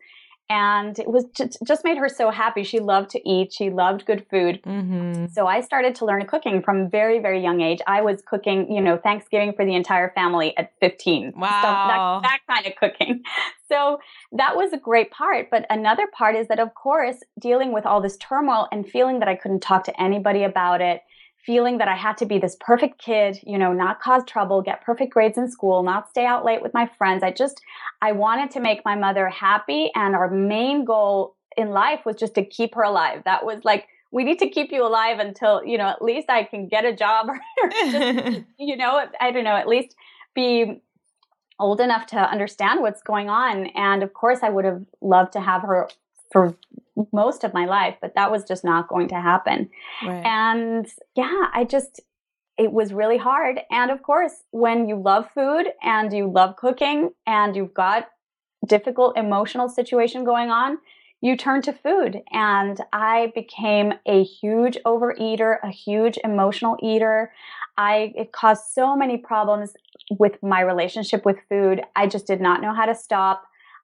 And 0.49 0.99
it 0.99 1.07
was 1.07 1.25
just, 1.35 1.57
just 1.65 1.83
made 1.83 1.97
her 1.97 2.09
so 2.09 2.29
happy. 2.29 2.63
She 2.63 2.79
loved 2.79 3.09
to 3.11 3.29
eat. 3.29 3.53
She 3.53 3.69
loved 3.69 4.05
good 4.05 4.25
food. 4.29 4.61
Mm-hmm. 4.63 5.27
So 5.31 5.47
I 5.47 5.61
started 5.61 5.95
to 5.95 6.05
learn 6.05 6.25
cooking 6.25 6.61
from 6.61 6.89
very, 6.89 7.19
very 7.19 7.41
young 7.41 7.61
age. 7.61 7.79
I 7.87 8.01
was 8.01 8.21
cooking, 8.21 8.71
you 8.71 8.81
know, 8.81 8.97
Thanksgiving 8.97 9.53
for 9.53 9.65
the 9.65 9.73
entire 9.73 10.11
family 10.13 10.55
at 10.57 10.73
15. 10.79 11.33
Wow. 11.35 12.21
So 12.21 12.27
that, 12.27 12.39
that 12.47 12.53
kind 12.53 12.67
of 12.67 12.75
cooking. 12.75 13.23
So 13.69 13.97
that 14.33 14.55
was 14.55 14.71
a 14.71 14.77
great 14.77 15.09
part. 15.09 15.47
But 15.49 15.65
another 15.67 16.05
part 16.05 16.35
is 16.35 16.47
that, 16.49 16.59
of 16.59 16.75
course, 16.75 17.15
dealing 17.39 17.73
with 17.73 17.87
all 17.87 18.01
this 18.01 18.17
turmoil 18.17 18.67
and 18.71 18.87
feeling 18.87 19.17
that 19.17 19.27
I 19.27 19.33
couldn't 19.33 19.61
talk 19.61 19.85
to 19.85 19.99
anybody 19.99 20.43
about 20.43 20.79
it 20.79 21.01
feeling 21.45 21.77
that 21.77 21.87
I 21.87 21.95
had 21.95 22.17
to 22.17 22.25
be 22.25 22.39
this 22.39 22.55
perfect 22.59 22.99
kid, 22.99 23.39
you 23.45 23.57
know, 23.57 23.73
not 23.73 23.99
cause 23.99 24.23
trouble, 24.25 24.61
get 24.61 24.81
perfect 24.81 25.13
grades 25.13 25.37
in 25.37 25.49
school, 25.49 25.83
not 25.83 26.09
stay 26.09 26.25
out 26.25 26.45
late 26.45 26.61
with 26.61 26.73
my 26.73 26.89
friends. 26.97 27.23
I 27.23 27.31
just, 27.31 27.61
I 28.01 28.13
wanted 28.13 28.51
to 28.51 28.59
make 28.59 28.85
my 28.85 28.95
mother 28.95 29.27
happy. 29.27 29.91
And 29.95 30.15
our 30.15 30.29
main 30.29 30.85
goal 30.85 31.35
in 31.57 31.71
life 31.71 32.05
was 32.05 32.15
just 32.15 32.35
to 32.35 32.45
keep 32.45 32.75
her 32.75 32.83
alive. 32.83 33.23
That 33.25 33.45
was 33.45 33.63
like, 33.63 33.87
we 34.11 34.23
need 34.23 34.39
to 34.39 34.49
keep 34.49 34.71
you 34.71 34.85
alive 34.85 35.19
until, 35.19 35.65
you 35.65 35.77
know, 35.77 35.87
at 35.87 36.01
least 36.01 36.29
I 36.29 36.43
can 36.43 36.67
get 36.67 36.85
a 36.85 36.95
job 36.95 37.27
or, 37.63 37.69
just, 37.69 38.41
you 38.59 38.77
know, 38.77 39.05
I 39.19 39.31
don't 39.31 39.43
know, 39.43 39.55
at 39.55 39.67
least 39.67 39.95
be 40.33 40.81
old 41.59 41.81
enough 41.81 42.05
to 42.07 42.17
understand 42.17 42.81
what's 42.81 43.01
going 43.01 43.29
on. 43.29 43.67
And 43.75 44.01
of 44.01 44.13
course, 44.13 44.39
I 44.43 44.49
would 44.49 44.65
have 44.65 44.83
loved 45.01 45.33
to 45.33 45.41
have 45.41 45.63
her 45.63 45.89
for 46.31 46.55
most 47.11 47.43
of 47.43 47.53
my 47.53 47.65
life, 47.65 47.95
but 48.01 48.15
that 48.15 48.31
was 48.31 48.43
just 48.43 48.63
not 48.63 48.87
going 48.87 49.07
to 49.09 49.15
happen. 49.15 49.69
Right. 50.05 50.23
And 50.25 50.87
yeah, 51.15 51.47
I 51.53 51.63
just, 51.63 52.01
it 52.57 52.71
was 52.71 52.93
really 52.93 53.17
hard. 53.17 53.61
And 53.71 53.89
of 53.91 54.03
course, 54.03 54.43
when 54.51 54.87
you 54.87 54.95
love 54.95 55.29
food 55.33 55.67
and 55.81 56.13
you 56.13 56.29
love 56.31 56.55
cooking 56.55 57.11
and 57.25 57.55
you've 57.55 57.73
got 57.73 58.09
difficult 58.67 59.17
emotional 59.17 59.69
situation 59.69 60.23
going 60.23 60.49
on, 60.49 60.77
you 61.21 61.37
turn 61.37 61.61
to 61.63 61.73
food. 61.73 62.21
And 62.31 62.79
I 62.91 63.31
became 63.33 63.93
a 64.05 64.23
huge 64.23 64.77
overeater, 64.85 65.57
a 65.63 65.69
huge 65.69 66.19
emotional 66.23 66.77
eater. 66.83 67.31
I, 67.77 68.13
it 68.15 68.33
caused 68.33 68.65
so 68.71 68.95
many 68.95 69.17
problems 69.17 69.73
with 70.11 70.33
my 70.43 70.59
relationship 70.59 71.25
with 71.25 71.37
food. 71.49 71.81
I 71.95 72.07
just 72.07 72.27
did 72.27 72.41
not 72.41 72.61
know 72.61 72.73
how 72.73 72.85
to 72.85 72.93
stop. 72.93 73.43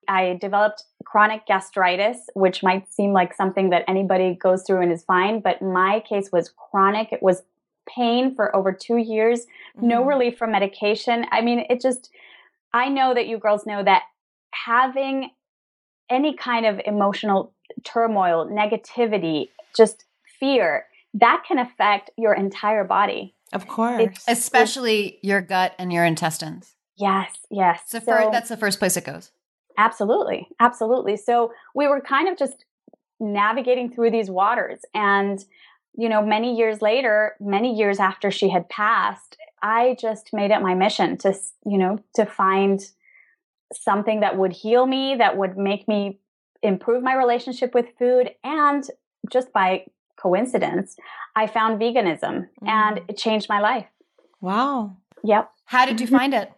I 0.09 0.37
developed 0.41 0.83
chronic 1.05 1.45
gastritis, 1.45 2.17
which 2.33 2.63
might 2.63 2.91
seem 2.91 3.13
like 3.13 3.33
something 3.33 3.69
that 3.69 3.85
anybody 3.87 4.33
goes 4.33 4.63
through 4.63 4.81
and 4.81 4.91
is 4.91 5.03
fine, 5.03 5.39
but 5.39 5.61
my 5.61 6.01
case 6.01 6.31
was 6.31 6.49
chronic. 6.49 7.13
It 7.13 7.21
was 7.21 7.43
pain 7.87 8.35
for 8.35 8.53
over 8.55 8.73
two 8.73 8.97
years, 8.97 9.41
mm-hmm. 9.77 9.87
no 9.87 10.03
relief 10.03 10.37
from 10.37 10.51
medication. 10.51 11.25
I 11.31 11.41
mean, 11.41 11.65
it 11.69 11.79
just, 11.79 12.09
I 12.73 12.89
know 12.89 13.13
that 13.13 13.27
you 13.27 13.37
girls 13.37 13.65
know 13.65 13.83
that 13.83 14.03
having 14.51 15.29
any 16.09 16.35
kind 16.35 16.65
of 16.65 16.81
emotional 16.85 17.53
turmoil, 17.83 18.47
negativity, 18.47 19.49
just 19.77 20.05
fear, 20.39 20.85
that 21.13 21.43
can 21.47 21.59
affect 21.59 22.09
your 22.17 22.33
entire 22.33 22.83
body. 22.83 23.35
Of 23.53 23.67
course. 23.67 24.01
It's, 24.01 24.23
Especially 24.27 25.05
it's, 25.07 25.23
your 25.23 25.41
gut 25.41 25.73
and 25.77 25.93
your 25.93 26.05
intestines. 26.05 26.75
Yes, 26.97 27.31
yes. 27.49 27.81
So, 27.87 27.99
so 27.99 28.29
that's 28.31 28.49
the 28.49 28.57
first 28.57 28.79
place 28.79 28.97
it 28.97 29.05
goes. 29.05 29.31
Absolutely. 29.77 30.47
Absolutely. 30.59 31.17
So 31.17 31.53
we 31.73 31.87
were 31.87 32.01
kind 32.01 32.27
of 32.27 32.37
just 32.37 32.65
navigating 33.19 33.91
through 33.91 34.11
these 34.11 34.29
waters. 34.29 34.81
And, 34.93 35.43
you 35.97 36.09
know, 36.09 36.25
many 36.25 36.55
years 36.55 36.81
later, 36.81 37.35
many 37.39 37.75
years 37.75 37.99
after 37.99 38.31
she 38.31 38.49
had 38.49 38.69
passed, 38.69 39.37
I 39.61 39.97
just 39.99 40.31
made 40.33 40.51
it 40.51 40.61
my 40.61 40.75
mission 40.75 41.17
to, 41.19 41.33
you 41.65 41.77
know, 41.77 41.99
to 42.15 42.25
find 42.25 42.81
something 43.73 44.21
that 44.21 44.37
would 44.37 44.53
heal 44.53 44.85
me, 44.85 45.15
that 45.17 45.37
would 45.37 45.57
make 45.57 45.87
me 45.87 46.19
improve 46.63 47.03
my 47.03 47.13
relationship 47.13 47.73
with 47.73 47.87
food. 47.97 48.31
And 48.43 48.83
just 49.31 49.51
by 49.53 49.85
coincidence, 50.17 50.95
I 51.35 51.47
found 51.47 51.79
veganism 51.79 52.47
mm. 52.61 52.67
and 52.67 53.01
it 53.07 53.17
changed 53.17 53.47
my 53.49 53.59
life. 53.59 53.85
Wow. 54.41 54.97
Yep. 55.23 55.51
How 55.65 55.85
did 55.85 56.01
you 56.01 56.07
find 56.07 56.33
it? 56.33 56.51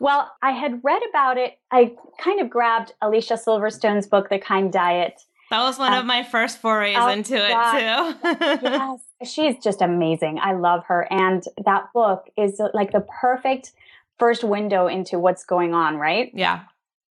Well, 0.00 0.32
I 0.42 0.52
had 0.52 0.82
read 0.82 1.02
about 1.10 1.36
it. 1.36 1.58
I 1.70 1.92
kind 2.18 2.40
of 2.40 2.50
grabbed 2.50 2.94
Alicia 3.02 3.34
Silverstone's 3.34 4.06
book, 4.06 4.30
The 4.30 4.38
Kind 4.38 4.72
Diet. 4.72 5.22
That 5.50 5.62
was 5.62 5.78
one 5.78 5.92
um, 5.92 6.00
of 6.00 6.06
my 6.06 6.22
first 6.22 6.58
forays 6.58 6.96
oh, 6.98 7.08
into 7.08 7.36
it, 7.36 7.50
too. 7.50 8.66
yes, 8.68 9.00
she's 9.24 9.62
just 9.62 9.82
amazing. 9.82 10.38
I 10.40 10.54
love 10.54 10.84
her. 10.86 11.06
And 11.12 11.44
that 11.64 11.92
book 11.92 12.30
is 12.38 12.60
like 12.72 12.92
the 12.92 13.06
perfect 13.20 13.72
first 14.18 14.42
window 14.42 14.86
into 14.86 15.18
what's 15.18 15.44
going 15.44 15.74
on, 15.74 15.96
right? 15.96 16.30
Yeah. 16.34 16.62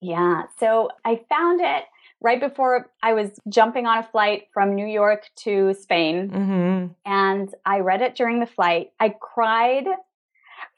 Yeah. 0.02 0.44
So 0.60 0.90
I 1.06 1.22
found 1.30 1.62
it 1.62 1.84
right 2.22 2.40
before 2.40 2.90
I 3.04 3.14
was 3.14 3.30
jumping 3.50 3.86
on 3.86 4.00
a 4.00 4.04
flight 4.04 4.48
from 4.54 4.74
New 4.74 4.88
York 4.88 5.30
to 5.38 5.74
Spain. 5.74 6.30
Mm-hmm. 6.30 6.88
And 7.06 7.54
I 7.66 7.80
read 7.82 8.02
it 8.02 8.16
during 8.16 8.40
the 8.40 8.46
flight. 8.46 8.92
I 9.00 9.10
cried 9.10 9.86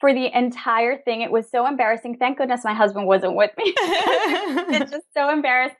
for 0.02 0.12
the 0.12 0.36
entire 0.36 0.98
thing. 0.98 1.20
It 1.20 1.30
was 1.30 1.48
so 1.48 1.64
embarrassing. 1.64 2.16
Thank 2.16 2.36
goodness 2.36 2.62
my 2.64 2.74
husband 2.74 3.06
wasn't 3.06 3.36
with 3.36 3.52
me. 3.56 3.66
it's 3.76 4.90
just 4.90 5.06
so 5.14 5.30
embarrassed. 5.30 5.76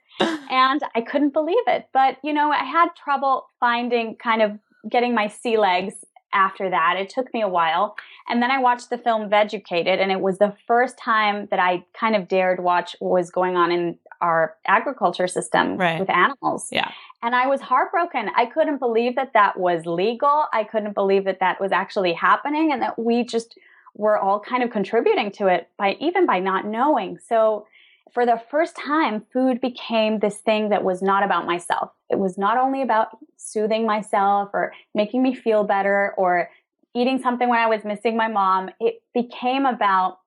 And 0.49 0.81
I 0.95 1.01
couldn't 1.01 1.33
believe 1.33 1.57
it. 1.67 1.89
But, 1.91 2.19
you 2.23 2.31
know, 2.31 2.49
I 2.49 2.63
had 2.63 2.87
trouble 2.95 3.47
finding 3.59 4.15
kind 4.15 4.41
of 4.41 4.57
getting 4.89 5.13
my 5.13 5.27
sea 5.27 5.57
legs 5.57 6.05
after 6.31 6.69
that. 6.69 6.95
It 6.97 7.09
took 7.09 7.33
me 7.33 7.41
a 7.41 7.49
while. 7.49 7.97
And 8.29 8.41
then 8.41 8.49
I 8.49 8.59
watched 8.59 8.89
the 8.89 8.97
film 8.97 9.29
Vegucated, 9.29 9.99
and 9.99 10.09
it 10.09 10.21
was 10.21 10.37
the 10.37 10.55
first 10.67 10.97
time 10.97 11.49
that 11.51 11.59
I 11.59 11.83
kind 11.93 12.15
of 12.15 12.29
dared 12.29 12.63
watch 12.63 12.95
what 12.99 13.11
was 13.19 13.29
going 13.29 13.57
on 13.57 13.73
in 13.73 13.97
our 14.21 14.55
agriculture 14.67 15.27
system 15.27 15.75
Right. 15.75 15.99
with 15.99 16.09
animals. 16.09 16.69
Yeah. 16.71 16.89
And 17.21 17.35
I 17.35 17.47
was 17.47 17.59
heartbroken. 17.59 18.29
I 18.37 18.45
couldn't 18.45 18.77
believe 18.79 19.17
that 19.17 19.33
that 19.33 19.59
was 19.59 19.85
legal. 19.85 20.45
I 20.53 20.63
couldn't 20.63 20.93
believe 20.93 21.25
that 21.25 21.41
that 21.41 21.59
was 21.59 21.73
actually 21.73 22.13
happening 22.13 22.71
and 22.71 22.81
that 22.81 22.97
we 22.97 23.25
just 23.25 23.57
were 23.95 24.17
all 24.17 24.39
kind 24.39 24.63
of 24.63 24.71
contributing 24.71 25.31
to 25.31 25.47
it 25.47 25.69
by 25.77 25.95
even 25.99 26.25
by 26.25 26.39
not 26.39 26.65
knowing. 26.65 27.19
So 27.19 27.67
for 28.11 28.25
the 28.25 28.41
first 28.49 28.75
time, 28.75 29.23
food 29.31 29.59
became 29.59 30.19
this 30.19 30.37
thing 30.37 30.69
that 30.69 30.83
was 30.83 31.01
not 31.01 31.23
about 31.23 31.45
myself. 31.45 31.91
It 32.09 32.19
was 32.19 32.37
not 32.37 32.57
only 32.57 32.81
about 32.81 33.17
soothing 33.37 33.85
myself 33.85 34.49
or 34.53 34.73
making 34.93 35.23
me 35.23 35.33
feel 35.33 35.63
better 35.63 36.13
or 36.17 36.49
eating 36.95 37.21
something 37.21 37.49
when 37.49 37.59
I 37.59 37.67
was 37.67 37.83
missing 37.83 38.15
my 38.15 38.27
mom. 38.27 38.69
It 38.79 39.01
became 39.13 39.65
about 39.65 40.19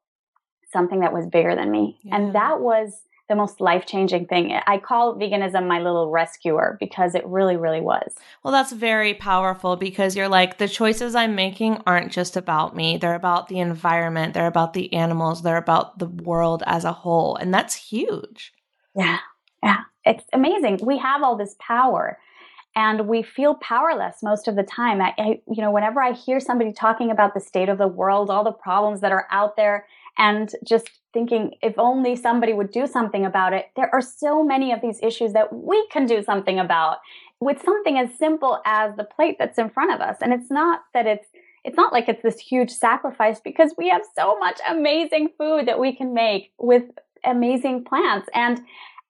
something 0.73 1.01
that 1.01 1.13
was 1.13 1.27
bigger 1.27 1.55
than 1.55 1.71
me. 1.71 1.99
Yeah. 2.03 2.17
And 2.17 2.35
that 2.35 2.61
was 2.61 3.03
the 3.29 3.37
most 3.37 3.61
life 3.61 3.87
changing 3.87 4.27
thing. 4.27 4.59
I 4.67 4.79
call 4.79 5.17
veganism 5.17 5.67
my 5.67 5.81
little 5.81 6.11
rescuer 6.11 6.77
because 6.79 7.15
it 7.15 7.27
really, 7.27 7.57
really 7.57 7.81
was. 7.81 8.15
Well, 8.43 8.53
that's 8.53 8.73
very 8.73 9.15
powerful 9.15 9.77
because 9.77 10.17
you're 10.17 10.29
like, 10.29 10.59
the 10.59 10.69
choices 10.69 11.15
I'm 11.15 11.35
making 11.35 11.83
aren't 11.87 12.13
just 12.13 12.37
about 12.37 12.77
me. 12.77 12.97
They're 12.97 13.15
about 13.15 13.49
the 13.49 13.59
environment, 13.59 14.35
they're 14.35 14.47
about 14.47 14.73
the 14.73 14.93
animals, 14.93 15.43
they're 15.43 15.57
about 15.57 15.99
the 15.99 16.07
world 16.07 16.63
as 16.67 16.85
a 16.85 16.93
whole. 16.93 17.37
And 17.37 17.53
that's 17.53 17.75
huge. 17.75 18.53
Yeah. 18.95 19.19
Yeah. 19.63 19.81
It's 20.05 20.25
amazing. 20.33 20.81
We 20.83 20.99
have 20.99 21.23
all 21.23 21.37
this 21.37 21.57
power 21.59 22.19
and 22.77 23.09
we 23.09 23.23
feel 23.23 23.55
powerless 23.55 24.17
most 24.23 24.47
of 24.47 24.55
the 24.55 24.63
time. 24.63 25.01
I, 25.01 25.15
I, 25.19 25.41
you 25.49 25.63
know, 25.63 25.71
whenever 25.71 26.01
I 26.01 26.13
hear 26.13 26.39
somebody 26.39 26.73
talking 26.73 27.11
about 27.11 27.33
the 27.33 27.41
state 27.41 27.71
of 27.71 27.79
the 27.79 27.89
world, 27.89 28.31
all 28.31 28.45
the 28.45 28.53
problems 28.53 29.01
that 29.01 29.13
are 29.13 29.27
out 29.31 29.57
there, 29.57 29.87
and 30.19 30.53
just 30.65 30.91
thinking 31.13 31.53
if 31.63 31.75
only 31.79 32.15
somebody 32.15 32.53
would 32.53 32.71
do 32.71 32.87
something 32.87 33.25
about 33.25 33.55
it, 33.55 33.67
there 33.77 33.93
are 33.93 34.03
so 34.03 34.45
many 34.45 34.73
of 34.73 34.83
these 34.83 35.01
issues 35.03 35.33
that 35.33 35.53
we 35.53 35.87
can 35.91 36.07
do 36.07 36.23
something 36.23 36.59
about 36.59 36.99
with 37.41 37.63
something 37.65 37.99
as 37.99 38.17
simple 38.19 38.61
as 38.67 38.95
the 38.97 39.05
plate 39.05 39.37
that's 39.39 39.59
in 39.59 39.71
front 39.71 39.93
of 39.93 40.01
us. 40.01 40.17
And 40.21 40.33
it's 40.33 40.51
not 40.51 40.83
that 40.95 41.07
it's 41.07 41.29
it's 41.65 41.77
not 41.77 41.93
like 41.93 42.09
it's 42.09 42.23
this 42.23 42.39
huge 42.39 42.71
sacrifice 42.71 43.41
because 43.41 43.75
we 43.77 43.89
have 43.89 44.03
so 44.17 44.39
much 44.39 44.61
amazing 44.69 45.31
food 45.37 45.67
that 45.67 45.81
we 45.81 45.97
can 45.97 46.15
make 46.15 46.53
with 46.59 46.85
amazing 47.25 47.85
plants 47.85 48.29
and 48.35 48.61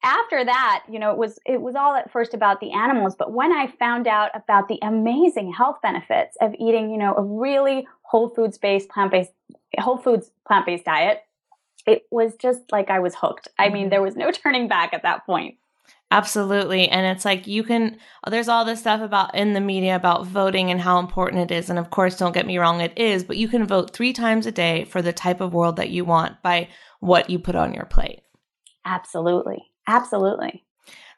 after 0.02 0.44
that 0.44 0.84
you 0.88 0.98
know 0.98 1.10
it 1.10 1.18
was 1.18 1.38
it 1.46 1.60
was 1.60 1.74
all 1.74 1.94
at 1.94 2.10
first 2.10 2.34
about 2.34 2.60
the 2.60 2.72
animals 2.72 3.14
but 3.16 3.32
when 3.32 3.52
i 3.52 3.66
found 3.78 4.06
out 4.06 4.30
about 4.34 4.68
the 4.68 4.78
amazing 4.82 5.52
health 5.52 5.78
benefits 5.82 6.36
of 6.40 6.54
eating 6.58 6.90
you 6.90 6.98
know 6.98 7.14
a 7.14 7.22
really 7.22 7.86
whole 8.02 8.28
foods 8.30 8.58
based 8.58 8.88
plant 8.88 9.10
based 9.10 9.32
whole 9.78 9.98
foods 9.98 10.30
plant 10.46 10.66
based 10.66 10.84
diet 10.84 11.22
it 11.86 12.06
was 12.10 12.34
just 12.36 12.60
like 12.70 12.90
i 12.90 12.98
was 12.98 13.14
hooked 13.14 13.48
i 13.58 13.68
mean 13.68 13.84
mm-hmm. 13.84 13.90
there 13.90 14.02
was 14.02 14.16
no 14.16 14.30
turning 14.42 14.68
back 14.68 14.92
at 14.92 15.02
that 15.02 15.24
point 15.26 15.56
Absolutely. 16.12 16.88
And 16.88 17.04
it's 17.04 17.24
like 17.24 17.48
you 17.48 17.64
can, 17.64 17.98
there's 18.28 18.46
all 18.46 18.64
this 18.64 18.78
stuff 18.78 19.00
about 19.00 19.34
in 19.34 19.54
the 19.54 19.60
media 19.60 19.96
about 19.96 20.24
voting 20.24 20.70
and 20.70 20.80
how 20.80 21.00
important 21.00 21.50
it 21.50 21.54
is. 21.54 21.68
And 21.68 21.80
of 21.80 21.90
course, 21.90 22.16
don't 22.16 22.32
get 22.32 22.46
me 22.46 22.58
wrong, 22.58 22.80
it 22.80 22.96
is, 22.96 23.24
but 23.24 23.36
you 23.36 23.48
can 23.48 23.66
vote 23.66 23.92
three 23.92 24.12
times 24.12 24.46
a 24.46 24.52
day 24.52 24.84
for 24.84 25.02
the 25.02 25.12
type 25.12 25.40
of 25.40 25.52
world 25.52 25.74
that 25.76 25.90
you 25.90 26.04
want 26.04 26.40
by 26.42 26.68
what 27.00 27.28
you 27.28 27.40
put 27.40 27.56
on 27.56 27.74
your 27.74 27.86
plate. 27.86 28.22
absolutely 28.84 29.64
absolutely 29.86 30.62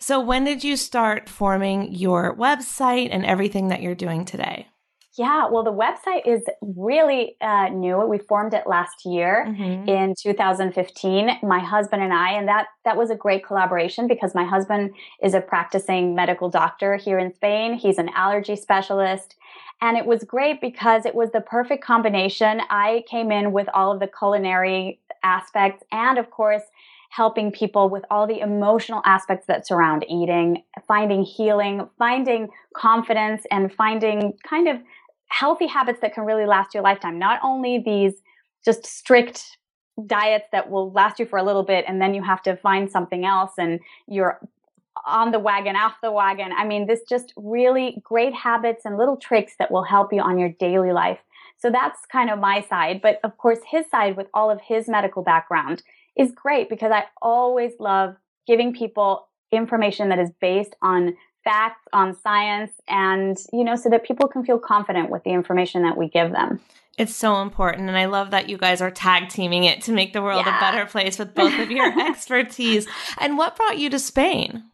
So, 0.00 0.20
when 0.20 0.44
did 0.44 0.62
you 0.62 0.76
start 0.76 1.28
forming 1.28 1.92
your 1.92 2.36
website 2.36 3.08
and 3.10 3.24
everything 3.26 3.68
that 3.68 3.82
you're 3.82 3.96
doing 3.96 4.24
today? 4.24 4.68
Yeah, 5.16 5.48
well, 5.50 5.64
the 5.64 5.72
website 5.72 6.24
is 6.24 6.44
really 6.62 7.36
uh, 7.40 7.68
new. 7.70 8.06
We 8.06 8.18
formed 8.18 8.54
it 8.54 8.68
last 8.68 9.04
year 9.04 9.44
Mhm. 9.48 9.88
in 9.88 10.14
2015. 10.22 11.38
My 11.42 11.58
husband 11.58 12.02
and 12.04 12.12
I, 12.12 12.30
and 12.38 12.46
that 12.46 12.66
that 12.84 12.96
was 12.96 13.10
a 13.10 13.16
great 13.16 13.44
collaboration 13.44 14.06
because 14.06 14.32
my 14.36 14.44
husband 14.44 14.92
is 15.20 15.34
a 15.34 15.40
practicing 15.40 16.14
medical 16.14 16.48
doctor 16.48 16.94
here 16.94 17.18
in 17.18 17.34
Spain. 17.34 17.74
He's 17.74 17.98
an 17.98 18.10
allergy 18.14 18.54
specialist, 18.54 19.34
and 19.80 19.96
it 19.96 20.06
was 20.06 20.22
great 20.22 20.60
because 20.60 21.04
it 21.04 21.14
was 21.16 21.32
the 21.32 21.40
perfect 21.40 21.82
combination. 21.84 22.62
I 22.70 23.02
came 23.10 23.32
in 23.32 23.50
with 23.50 23.68
all 23.74 23.90
of 23.92 23.98
the 23.98 24.06
culinary 24.06 25.00
aspects, 25.24 25.82
and 25.90 26.16
of 26.18 26.30
course. 26.30 26.62
Helping 27.08 27.50
people 27.50 27.88
with 27.88 28.04
all 28.10 28.26
the 28.26 28.40
emotional 28.40 29.02
aspects 29.04 29.46
that 29.46 29.66
surround 29.66 30.04
eating, 30.08 30.62
finding 30.86 31.22
healing, 31.22 31.88
finding 31.98 32.48
confidence, 32.76 33.42
and 33.50 33.72
finding 33.72 34.34
kind 34.48 34.68
of 34.68 34.76
healthy 35.28 35.66
habits 35.66 36.00
that 36.00 36.14
can 36.14 36.24
really 36.24 36.46
last 36.46 36.74
your 36.74 36.82
lifetime. 36.82 37.18
Not 37.18 37.40
only 37.42 37.82
these 37.84 38.14
just 38.64 38.86
strict 38.86 39.58
diets 40.06 40.46
that 40.52 40.70
will 40.70 40.92
last 40.92 41.18
you 41.18 41.26
for 41.26 41.38
a 41.38 41.42
little 41.42 41.64
bit 41.64 41.84
and 41.88 42.00
then 42.00 42.14
you 42.14 42.22
have 42.22 42.42
to 42.42 42.56
find 42.56 42.90
something 42.90 43.24
else 43.24 43.52
and 43.58 43.80
you're 44.06 44.38
on 45.06 45.32
the 45.32 45.38
wagon, 45.38 45.76
off 45.76 45.94
the 46.02 46.12
wagon. 46.12 46.52
I 46.56 46.64
mean, 46.64 46.86
this 46.86 47.00
just 47.08 47.32
really 47.36 48.00
great 48.02 48.34
habits 48.34 48.84
and 48.84 48.96
little 48.96 49.16
tricks 49.16 49.54
that 49.58 49.70
will 49.70 49.84
help 49.84 50.12
you 50.12 50.20
on 50.20 50.38
your 50.38 50.50
daily 50.50 50.92
life. 50.92 51.18
So 51.58 51.70
that's 51.70 52.00
kind 52.10 52.30
of 52.30 52.38
my 52.38 52.62
side. 52.62 53.00
But 53.02 53.18
of 53.24 53.36
course, 53.38 53.58
his 53.68 53.86
side 53.90 54.16
with 54.16 54.28
all 54.34 54.50
of 54.50 54.60
his 54.60 54.88
medical 54.88 55.22
background 55.22 55.82
is 56.18 56.32
great 56.32 56.68
because 56.68 56.90
I 56.92 57.04
always 57.22 57.72
love 57.78 58.16
giving 58.46 58.74
people 58.74 59.28
information 59.52 60.08
that 60.10 60.18
is 60.18 60.30
based 60.40 60.74
on 60.82 61.14
facts, 61.44 61.86
on 61.92 62.14
science, 62.22 62.72
and, 62.88 63.38
you 63.52 63.64
know, 63.64 63.76
so 63.76 63.88
that 63.88 64.04
people 64.04 64.28
can 64.28 64.44
feel 64.44 64.58
confident 64.58 65.10
with 65.10 65.24
the 65.24 65.30
information 65.30 65.82
that 65.82 65.96
we 65.96 66.08
give 66.08 66.32
them. 66.32 66.60
It's 66.98 67.14
so 67.14 67.40
important. 67.40 67.88
And 67.88 67.96
I 67.96 68.06
love 68.06 68.32
that 68.32 68.48
you 68.48 68.58
guys 68.58 68.80
are 68.80 68.90
tag 68.90 69.28
teaming 69.28 69.64
it 69.64 69.82
to 69.82 69.92
make 69.92 70.12
the 70.12 70.20
world 70.20 70.46
a 70.46 70.58
better 70.60 70.84
place 70.84 71.18
with 71.18 71.32
both 71.34 71.56
of 71.58 71.70
your 71.70 71.98
expertise. 72.08 72.88
And 73.18 73.38
what 73.38 73.56
brought 73.56 73.78
you 73.78 73.88
to 73.90 74.00
Spain? 74.00 74.64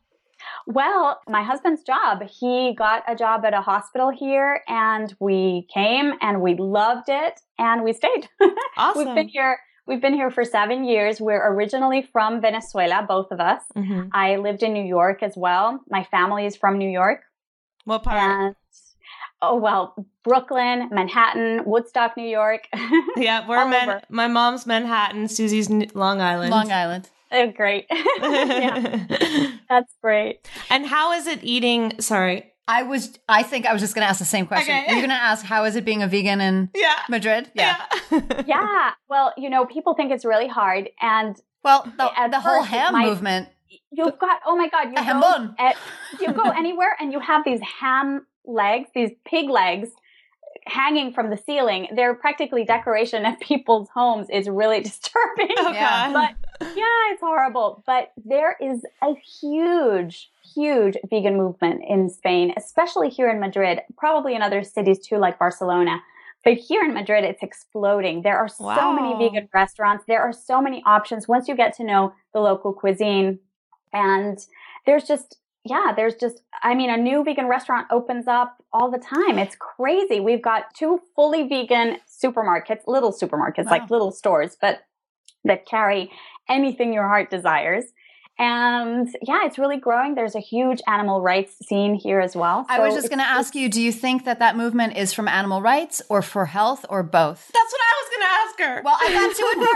Well, 0.66 1.20
my 1.28 1.42
husband's 1.42 1.82
job, 1.82 2.22
he 2.22 2.74
got 2.74 3.02
a 3.06 3.14
job 3.14 3.44
at 3.44 3.52
a 3.52 3.60
hospital 3.60 4.10
here 4.10 4.62
and 4.66 5.14
we 5.20 5.66
came 5.72 6.14
and 6.22 6.40
we 6.40 6.54
loved 6.54 7.08
it 7.08 7.40
and 7.58 7.84
we 7.84 7.92
stayed. 7.92 8.30
Awesome. 8.78 9.04
We've 9.06 9.14
been 9.14 9.28
here 9.28 9.58
we've 9.86 10.00
been 10.00 10.14
here 10.14 10.30
for 10.30 10.44
7 10.44 10.84
years. 10.84 11.20
We're 11.20 11.44
originally 11.52 12.02
from 12.12 12.40
Venezuela, 12.40 13.04
both 13.06 13.30
of 13.30 13.40
us. 13.40 13.62
Mhm. 13.76 14.10
I 14.12 14.36
lived 14.36 14.62
in 14.62 14.72
New 14.72 14.84
York 14.84 15.22
as 15.22 15.36
well. 15.36 15.80
My 15.88 16.04
family 16.04 16.46
is 16.46 16.56
from 16.56 16.78
New 16.78 16.88
York. 16.90 17.20
What 17.84 18.02
part? 18.02 18.16
And 18.16 18.56
oh 19.42 19.56
well, 19.56 19.94
Brooklyn, 20.22 20.88
Manhattan, 20.90 21.64
Woodstock, 21.66 22.16
New 22.16 22.26
York. 22.28 22.66
yeah, 23.16 23.46
we're 23.46 23.66
Man- 23.68 24.00
my 24.08 24.26
mom's 24.26 24.66
Manhattan, 24.66 25.28
Susie's 25.28 25.68
Long 25.94 26.20
Island. 26.20 26.50
Long 26.50 26.72
Island. 26.72 27.08
oh, 27.30 27.48
great. 27.50 27.84
yeah, 27.90 29.06
that's 29.68 29.92
great. 30.00 30.48
and 30.70 30.86
how 30.86 31.12
is 31.12 31.26
it 31.26 31.40
eating? 31.42 32.00
Sorry. 32.00 32.53
I 32.66 32.82
was. 32.82 33.18
I 33.28 33.42
think 33.42 33.66
I 33.66 33.72
was 33.72 33.82
just 33.82 33.94
going 33.94 34.04
to 34.04 34.08
ask 34.08 34.18
the 34.18 34.24
same 34.24 34.46
question. 34.46 34.74
Okay. 34.74 34.86
You're 34.90 35.00
going 35.00 35.10
to 35.10 35.14
ask 35.14 35.44
how 35.44 35.64
is 35.64 35.76
it 35.76 35.84
being 35.84 36.02
a 36.02 36.08
vegan 36.08 36.40
in 36.40 36.70
Yeah. 36.74 36.94
Madrid? 37.10 37.50
Yeah. 37.54 37.76
Yeah. 38.46 38.90
Well, 39.08 39.32
you 39.36 39.48
know, 39.50 39.64
people 39.66 39.94
think 39.94 40.10
it's 40.12 40.24
really 40.24 40.48
hard 40.48 40.88
and 41.00 41.36
Well, 41.62 41.84
the, 41.84 42.10
the 42.30 42.40
whole 42.40 42.62
first, 42.62 42.72
it 42.72 42.76
ham 42.76 42.92
might- 42.94 43.06
movement. 43.06 43.48
you've 43.92 44.18
got 44.18 44.40
oh 44.46 44.56
my 44.56 44.68
god 44.68 44.86
you 44.88 44.96
A 44.96 45.20
go, 45.20 45.54
at, 45.58 45.76
you 46.20 46.32
go 46.32 46.50
anywhere 46.62 46.96
and 46.98 47.12
you 47.12 47.20
have 47.20 47.44
these 47.44 47.60
ham 47.80 48.26
legs 48.44 48.88
these 48.94 49.10
pig 49.24 49.48
legs 49.50 49.88
hanging 50.66 51.12
from 51.12 51.30
the 51.30 51.36
ceiling 51.36 51.88
they're 51.94 52.14
practically 52.14 52.64
decoration 52.64 53.24
at 53.24 53.38
people's 53.50 53.88
homes 53.94 54.26
is 54.30 54.48
really 54.48 54.80
disturbing 54.80 55.48
Oh, 55.58 55.72
Yeah. 55.72 56.12
God. 56.12 56.34
but 56.60 56.68
yeah 56.76 57.12
it's 57.12 57.20
horrible 57.20 57.82
but 57.86 58.12
there 58.24 58.56
is 58.60 58.84
a 59.02 59.14
huge 59.40 60.30
huge 60.54 60.96
vegan 61.10 61.36
movement 61.36 61.82
in 61.88 62.08
spain 62.08 62.52
especially 62.56 63.08
here 63.08 63.28
in 63.30 63.40
madrid 63.40 63.80
probably 63.96 64.34
in 64.34 64.42
other 64.42 64.62
cities 64.62 64.98
too 64.98 65.16
like 65.18 65.38
barcelona 65.38 66.00
but 66.44 66.54
here 66.58 66.82
in 66.84 66.92
Madrid, 66.92 67.24
it's 67.24 67.42
exploding. 67.42 68.20
There 68.20 68.36
are 68.36 68.48
so 68.48 68.92
many 68.92 69.14
vegan 69.16 69.48
restaurants. 69.54 70.04
There 70.06 70.20
are 70.20 70.32
so 70.32 70.60
many 70.60 70.82
options 70.84 71.26
once 71.26 71.48
you 71.48 71.56
get 71.56 71.74
to 71.78 71.84
know 71.84 72.12
the 72.34 72.40
local 72.40 72.74
cuisine. 72.74 73.38
And 73.94 74.38
there's 74.84 75.04
just, 75.04 75.38
yeah, 75.64 75.92
there's 75.96 76.16
just, 76.16 76.42
I 76.62 76.74
mean, 76.74 76.90
a 76.90 76.98
new 76.98 77.24
vegan 77.24 77.46
restaurant 77.46 77.86
opens 77.90 78.28
up 78.28 78.62
all 78.74 78.90
the 78.90 78.98
time. 78.98 79.38
It's 79.38 79.56
crazy. 79.56 80.20
We've 80.20 80.42
got 80.42 80.74
two 80.74 81.00
fully 81.16 81.48
vegan 81.48 81.96
supermarkets, 82.06 82.86
little 82.86 83.12
supermarkets, 83.12 83.64
Wow. 83.64 83.70
like 83.70 83.90
little 83.90 84.12
stores, 84.12 84.54
but 84.60 84.80
that 85.44 85.64
carry 85.64 86.10
anything 86.46 86.92
your 86.92 87.08
heart 87.08 87.30
desires. 87.30 87.84
And 88.38 89.08
yeah, 89.22 89.40
it's 89.46 89.58
really 89.58 89.76
growing. 89.76 90.14
There's 90.16 90.34
a 90.34 90.40
huge 90.40 90.80
animal 90.88 91.20
rights 91.20 91.54
scene 91.66 91.94
here 91.94 92.20
as 92.20 92.34
well. 92.34 92.66
I 92.68 92.80
was 92.80 92.94
just 92.94 93.08
going 93.08 93.20
to 93.20 93.24
ask 93.24 93.54
you: 93.54 93.68
Do 93.68 93.80
you 93.80 93.92
think 93.92 94.24
that 94.24 94.40
that 94.40 94.56
movement 94.56 94.96
is 94.96 95.12
from 95.12 95.28
animal 95.28 95.62
rights 95.62 96.02
or 96.08 96.20
for 96.20 96.46
health 96.46 96.84
or 96.88 97.02
both? 97.04 97.50
That's 97.52 97.72
what 97.72 97.80
I 97.80 97.94
was 98.00 98.10
going 98.10 98.20
to 98.20 98.32
ask 98.34 98.58
her. 98.60 98.82
Well, 98.84 98.96
I 99.00 99.12
got 99.12 99.36
to 99.36 99.42
it 99.46 99.68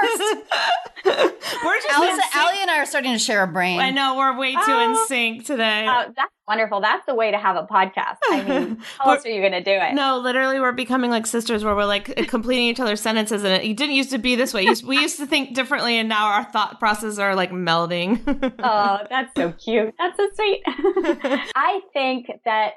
first. 1.04 1.44
we're 1.64 1.76
just 1.76 1.88
Allison, 1.90 2.20
Allie 2.34 2.58
and 2.62 2.70
I 2.70 2.78
are 2.80 2.86
starting 2.86 3.12
to 3.12 3.18
share 3.18 3.42
a 3.44 3.46
brain. 3.46 3.78
I 3.80 3.90
know 3.90 4.16
we're 4.16 4.36
way 4.36 4.52
too 4.54 4.58
in 4.58 4.94
Oh. 4.96 5.04
sync 5.06 5.44
today. 5.46 5.86
Uh, 5.86 6.06
that's 6.16 6.32
wonderful. 6.48 6.80
That's 6.80 7.04
the 7.06 7.14
way 7.14 7.30
to 7.30 7.38
have 7.38 7.56
a 7.56 7.62
podcast. 7.66 8.16
I 8.30 8.42
mean, 8.42 8.78
how 8.98 9.12
else 9.12 9.24
are 9.26 9.28
you 9.28 9.40
going 9.40 9.52
to 9.52 9.62
do 9.62 9.70
it? 9.70 9.94
No, 9.94 10.18
literally, 10.18 10.58
we're 10.58 10.72
becoming 10.72 11.10
like 11.10 11.26
sisters 11.26 11.62
where 11.64 11.74
we're 11.76 11.84
like 11.84 12.26
completing 12.28 12.64
each 12.64 12.80
other's 12.80 13.00
sentences, 13.00 13.44
and 13.44 13.52
it, 13.52 13.64
it 13.70 13.76
didn't 13.76 13.94
used 13.94 14.10
to 14.10 14.18
be 14.18 14.34
this 14.34 14.52
way. 14.54 14.66
We 14.84 14.98
used 14.98 15.18
to 15.18 15.26
think 15.26 15.54
differently, 15.54 15.96
and 15.98 16.08
now 16.08 16.26
our 16.28 16.44
thought 16.44 16.78
processes 16.80 17.18
are 17.18 17.34
like 17.34 17.50
melding. 17.52 18.18
Oh, 18.60 18.98
that's 19.10 19.32
so 19.36 19.52
cute. 19.52 19.94
That's 19.98 20.16
so 20.16 20.28
sweet. 20.34 20.62
I 20.66 21.80
think 21.92 22.30
that, 22.44 22.72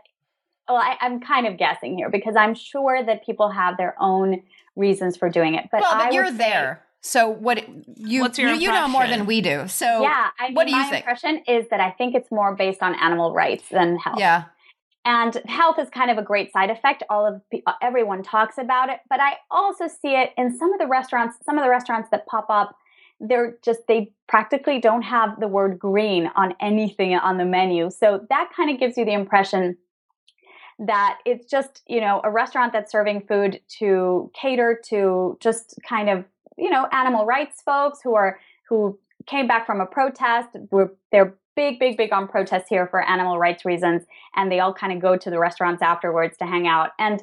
well, 0.67 0.77
I, 0.77 0.97
I'm 1.01 1.19
kind 1.21 1.47
of 1.47 1.57
guessing 1.57 1.97
here 1.97 2.09
because 2.09 2.35
I'm 2.35 2.53
sure 2.55 3.03
that 3.03 3.25
people 3.25 3.49
have 3.49 3.77
their 3.77 3.95
own 3.99 4.43
reasons 4.75 5.17
for 5.17 5.29
doing 5.29 5.55
it. 5.55 5.69
But, 5.71 5.81
well, 5.81 5.91
I 5.93 6.05
but 6.05 6.13
you're 6.13 6.25
would 6.25 6.33
say- 6.37 6.49
there. 6.49 6.83
So 7.01 7.29
what 7.29 7.67
you 7.97 8.21
What's 8.21 8.37
your 8.37 8.53
you, 8.53 8.61
you 8.61 8.67
know 8.69 8.87
more 8.87 9.07
than 9.07 9.25
we 9.25 9.41
do. 9.41 9.67
So 9.67 10.03
yeah, 10.03 10.29
I 10.39 10.47
mean, 10.47 10.53
what 10.53 10.67
do 10.67 10.71
you 10.71 10.77
my 10.77 10.89
think? 10.89 11.05
impression 11.05 11.43
is 11.47 11.67
that 11.69 11.79
I 11.79 11.91
think 11.91 12.13
it's 12.13 12.31
more 12.31 12.55
based 12.55 12.83
on 12.83 12.93
animal 12.95 13.33
rights 13.33 13.67
than 13.69 13.97
health. 13.97 14.19
Yeah. 14.19 14.45
And 15.03 15.41
health 15.47 15.79
is 15.79 15.89
kind 15.89 16.11
of 16.11 16.19
a 16.19 16.21
great 16.21 16.53
side 16.53 16.69
effect. 16.69 17.01
All 17.09 17.25
of 17.25 17.41
uh, 17.65 17.73
everyone 17.81 18.21
talks 18.21 18.59
about 18.59 18.89
it, 18.89 18.99
but 19.09 19.19
I 19.19 19.37
also 19.49 19.87
see 19.87 20.09
it 20.09 20.29
in 20.37 20.55
some 20.55 20.71
of 20.73 20.79
the 20.79 20.85
restaurants. 20.85 21.37
Some 21.43 21.57
of 21.57 21.63
the 21.63 21.71
restaurants 21.71 22.09
that 22.11 22.27
pop 22.27 22.45
up, 22.49 22.77
they're 23.19 23.57
just 23.63 23.79
they 23.87 24.11
practically 24.27 24.79
don't 24.79 25.01
have 25.01 25.39
the 25.39 25.47
word 25.47 25.79
green 25.79 26.29
on 26.35 26.53
anything 26.61 27.15
on 27.15 27.37
the 27.37 27.45
menu. 27.45 27.89
So 27.89 28.27
that 28.29 28.51
kind 28.55 28.69
of 28.69 28.79
gives 28.79 28.95
you 28.95 29.05
the 29.05 29.13
impression 29.13 29.75
that 30.77 31.17
it's 31.25 31.49
just 31.49 31.81
you 31.87 31.99
know 31.99 32.21
a 32.23 32.29
restaurant 32.29 32.73
that's 32.73 32.91
serving 32.91 33.21
food 33.27 33.59
to 33.79 34.31
cater 34.39 34.79
to 34.89 35.35
just 35.39 35.79
kind 35.87 36.09
of 36.09 36.25
you 36.57 36.69
know 36.69 36.87
animal 36.91 37.25
rights 37.25 37.61
folks 37.61 37.99
who 38.03 38.15
are 38.15 38.39
who 38.69 38.97
came 39.27 39.47
back 39.47 39.65
from 39.65 39.81
a 39.81 39.85
protest. 39.85 40.49
We're, 40.71 40.89
they're 41.11 41.35
big, 41.55 41.79
big, 41.79 41.97
big 41.97 42.13
on 42.13 42.27
protests 42.27 42.69
here 42.69 42.87
for 42.87 43.01
animal 43.01 43.37
rights 43.37 43.65
reasons, 43.65 44.03
and 44.35 44.51
they 44.51 44.59
all 44.59 44.73
kind 44.73 44.93
of 44.93 44.99
go 45.01 45.17
to 45.17 45.29
the 45.29 45.39
restaurants 45.39 45.81
afterwards 45.81 46.37
to 46.37 46.45
hang 46.45 46.67
out. 46.67 46.91
And 46.97 47.21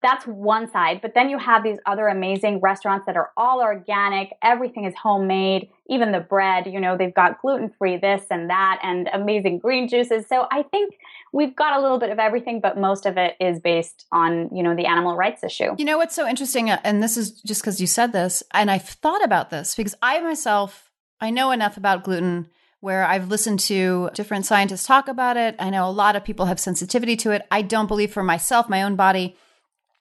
that's 0.00 0.26
one 0.26 0.70
side. 0.70 1.00
But 1.02 1.14
then 1.14 1.28
you 1.28 1.38
have 1.38 1.64
these 1.64 1.78
other 1.84 2.06
amazing 2.06 2.60
restaurants 2.60 3.06
that 3.06 3.16
are 3.16 3.30
all 3.36 3.60
organic. 3.60 4.32
Everything 4.42 4.84
is 4.84 4.94
homemade. 4.94 5.68
Even 5.88 6.12
the 6.12 6.20
bread, 6.20 6.66
you 6.66 6.78
know, 6.78 6.96
they've 6.96 7.14
got 7.14 7.40
gluten 7.40 7.72
free 7.78 7.96
this 7.96 8.22
and 8.30 8.48
that, 8.50 8.78
and 8.82 9.08
amazing 9.12 9.58
green 9.58 9.88
juices. 9.88 10.26
So 10.28 10.46
I 10.52 10.62
think 10.62 10.94
we've 11.32 11.56
got 11.56 11.76
a 11.76 11.82
little 11.82 11.98
bit 11.98 12.10
of 12.10 12.18
everything, 12.18 12.60
but 12.60 12.78
most 12.78 13.06
of 13.06 13.16
it 13.16 13.34
is 13.40 13.58
based 13.58 14.06
on, 14.12 14.54
you 14.54 14.62
know, 14.62 14.76
the 14.76 14.86
animal 14.86 15.16
rights 15.16 15.42
issue. 15.42 15.74
You 15.78 15.84
know 15.84 15.98
what's 15.98 16.14
so 16.14 16.28
interesting, 16.28 16.70
uh, 16.70 16.80
and 16.84 17.02
this 17.02 17.16
is 17.16 17.32
just 17.42 17.62
because 17.62 17.80
you 17.80 17.86
said 17.86 18.12
this, 18.12 18.42
and 18.52 18.70
I've 18.70 18.88
thought 18.88 19.24
about 19.24 19.50
this 19.50 19.74
because 19.74 19.94
I 20.02 20.20
myself 20.20 20.90
I 21.20 21.30
know 21.30 21.50
enough 21.50 21.76
about 21.76 22.04
gluten 22.04 22.48
where 22.80 23.04
I've 23.04 23.28
listened 23.28 23.58
to 23.60 24.10
different 24.14 24.46
scientists 24.46 24.86
talk 24.86 25.08
about 25.08 25.36
it. 25.36 25.56
I 25.58 25.70
know 25.70 25.88
a 25.88 25.90
lot 25.90 26.14
of 26.14 26.22
people 26.22 26.46
have 26.46 26.60
sensitivity 26.60 27.16
to 27.16 27.32
it. 27.32 27.42
I 27.50 27.62
don't 27.62 27.88
believe 27.88 28.12
for 28.12 28.22
myself, 28.22 28.68
my 28.68 28.82
own 28.82 28.94
body 28.94 29.36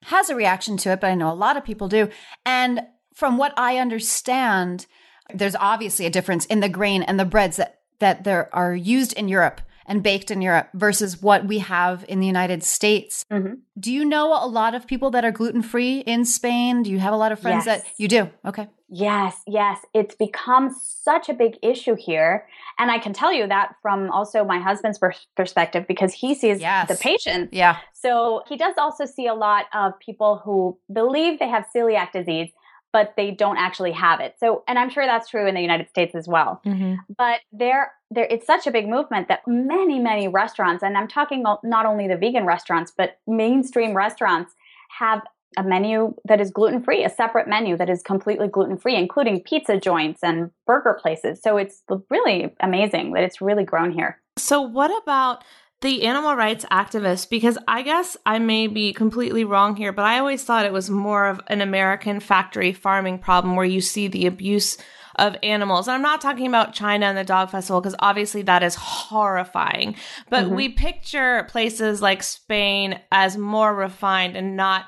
has 0.07 0.29
a 0.29 0.35
reaction 0.35 0.77
to 0.77 0.91
it, 0.91 0.99
but 1.01 1.09
I 1.09 1.15
know 1.15 1.31
a 1.31 1.35
lot 1.35 1.57
of 1.57 1.63
people 1.63 1.87
do. 1.87 2.09
And 2.45 2.81
from 3.13 3.37
what 3.37 3.53
I 3.57 3.77
understand, 3.77 4.85
there's 5.33 5.55
obviously 5.55 6.05
a 6.05 6.09
difference 6.09 6.45
in 6.45 6.59
the 6.61 6.69
grain 6.69 7.03
and 7.03 7.19
the 7.19 7.25
breads 7.25 7.57
that 7.57 7.73
that 7.99 8.23
there 8.23 8.53
are 8.55 8.75
used 8.75 9.13
in 9.13 9.27
Europe 9.27 9.59
and 9.87 10.03
baked 10.03 10.29
in 10.29 10.39
Europe 10.41 10.69
versus 10.75 11.19
what 11.21 11.45
we 11.47 11.57
have 11.59 12.05
in 12.07 12.19
the 12.19 12.27
United 12.27 12.63
States. 12.63 13.25
Mhm. 13.31 13.59
Do 13.79 13.91
you 13.91 14.05
know 14.05 14.33
a 14.33 14.45
lot 14.45 14.75
of 14.75 14.85
people 14.85 15.09
that 15.11 15.25
are 15.25 15.31
gluten 15.31 15.63
free 15.63 15.99
in 15.99 16.23
Spain? 16.25 16.83
Do 16.83 16.91
you 16.91 16.99
have 16.99 17.13
a 17.13 17.17
lot 17.17 17.31
of 17.31 17.39
friends 17.39 17.65
Yes. 17.65 17.81
that 17.81 17.87
you 17.97 18.07
do? 18.07 18.29
Okay. 18.45 18.67
Yes, 18.89 19.41
yes. 19.45 19.79
It's 19.93 20.15
become 20.15 20.73
such 20.73 21.27
a 21.29 21.33
big 21.33 21.57
issue 21.61 21.95
here. 21.95 22.47
And 22.79 22.89
I 22.89 22.99
can 22.99 23.13
tell 23.13 23.33
you 23.33 23.47
that 23.47 23.75
from 23.81 24.09
also 24.11 24.45
my 24.45 24.59
husband's 24.59 24.99
perspective 25.35 25.85
because 25.87 26.13
he 26.13 26.33
sees 26.33 26.61
Yes. 26.61 26.87
the 26.87 26.95
patients. 26.95 27.49
Yeah. 27.51 27.77
So 27.93 28.43
he 28.47 28.55
does 28.55 28.75
also 28.77 29.05
see 29.05 29.27
a 29.27 29.33
lot 29.33 29.65
of 29.73 29.99
people 29.99 30.41
who 30.43 30.77
believe 30.91 31.39
they 31.39 31.49
have 31.49 31.65
celiac 31.75 32.11
disease, 32.13 32.49
but 32.93 33.13
they 33.17 33.31
don't 33.31 33.57
actually 33.57 33.91
have 33.91 34.21
it. 34.21 34.35
So, 34.39 34.63
and 34.67 34.79
I'm 34.79 34.89
sure 34.89 35.05
that's 35.05 35.29
true 35.29 35.47
in 35.47 35.55
the 35.55 35.61
United 35.61 35.89
States 35.89 36.15
as 36.15 36.27
well. 36.27 36.61
Mm-hmm. 36.65 36.95
But 37.17 37.41
there, 37.51 37.91
there, 38.09 38.25
it's 38.29 38.45
such 38.45 38.67
a 38.67 38.71
big 38.71 38.87
movement 38.87 39.27
that 39.27 39.41
many, 39.45 39.99
many 39.99 40.29
restaurants, 40.29 40.81
and 40.81 40.97
I'm 40.97 41.07
talking 41.09 41.43
not 41.43 41.85
only 41.85 42.07
the 42.07 42.15
vegan 42.15 42.45
restaurants, 42.45 42.93
but 42.95 43.19
mainstream 43.27 43.93
restaurants 43.93 44.53
have 44.97 45.21
a 45.57 45.63
menu 45.63 46.13
that 46.25 46.39
is 46.39 46.51
gluten 46.51 46.81
free, 46.81 47.03
a 47.03 47.09
separate 47.09 47.47
menu 47.47 47.75
that 47.77 47.89
is 47.89 48.01
completely 48.03 48.47
gluten 48.47 48.77
free, 48.77 48.95
including 48.95 49.41
pizza 49.41 49.79
joints 49.79 50.23
and 50.23 50.51
burger 50.65 50.97
places. 51.01 51.41
So 51.41 51.57
it's 51.57 51.83
really 52.09 52.53
amazing 52.61 53.13
that 53.13 53.23
it's 53.23 53.41
really 53.41 53.63
grown 53.65 53.91
here. 53.91 54.21
So, 54.37 54.61
what 54.61 54.91
about 55.03 55.43
the 55.81 56.03
animal 56.03 56.35
rights 56.35 56.63
activists? 56.71 57.29
Because 57.29 57.57
I 57.67 57.81
guess 57.81 58.15
I 58.25 58.39
may 58.39 58.67
be 58.67 58.93
completely 58.93 59.43
wrong 59.43 59.75
here, 59.75 59.91
but 59.91 60.05
I 60.05 60.19
always 60.19 60.43
thought 60.43 60.65
it 60.65 60.71
was 60.71 60.89
more 60.89 61.27
of 61.27 61.41
an 61.47 61.61
American 61.61 62.19
factory 62.19 62.71
farming 62.71 63.19
problem 63.19 63.55
where 63.55 63.65
you 63.65 63.81
see 63.81 64.07
the 64.07 64.27
abuse 64.27 64.77
of 65.17 65.35
animals. 65.41 65.87
And 65.87 65.95
I'm 65.95 66.03
not 66.03 66.21
talking 66.21 66.45
about 66.45 66.73
China 66.73 67.07
and 67.07 67.17
the 67.17 67.23
dog 67.23 67.49
festival 67.49 67.81
because 67.81 67.95
obviously 67.99 68.43
that 68.43 68.61
is 68.61 68.75
horrifying. 68.75 69.95
But 70.29 70.45
Mhm. 70.45 70.55
we 70.55 70.69
picture 70.69 71.43
places 71.49 72.01
like 72.01 72.21
Spain 72.21 72.99
as 73.11 73.37
more 73.37 73.73
refined 73.73 74.37
and 74.37 74.55
not, 74.55 74.85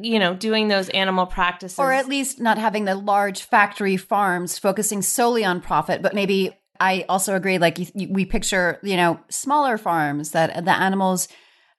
you 0.00 0.18
know, 0.18 0.34
doing 0.34 0.68
those 0.68 0.88
animal 0.90 1.26
practices. 1.26 1.78
Or 1.78 1.92
at 1.92 2.08
least 2.08 2.40
not 2.40 2.58
having 2.58 2.84
the 2.84 2.94
large 2.94 3.42
factory 3.42 3.96
farms 3.96 4.58
focusing 4.58 5.02
solely 5.02 5.44
on 5.44 5.60
profit, 5.60 6.02
but 6.02 6.14
maybe 6.14 6.52
I 6.80 7.04
also 7.08 7.34
agree. 7.34 7.58
Like 7.58 7.78
you, 7.78 7.86
you- 7.94 8.08
we 8.12 8.24
picture, 8.24 8.78
you 8.82 8.96
know, 8.96 9.20
smaller 9.28 9.78
farms 9.78 10.32
that 10.32 10.64
the 10.64 10.72
animals 10.72 11.28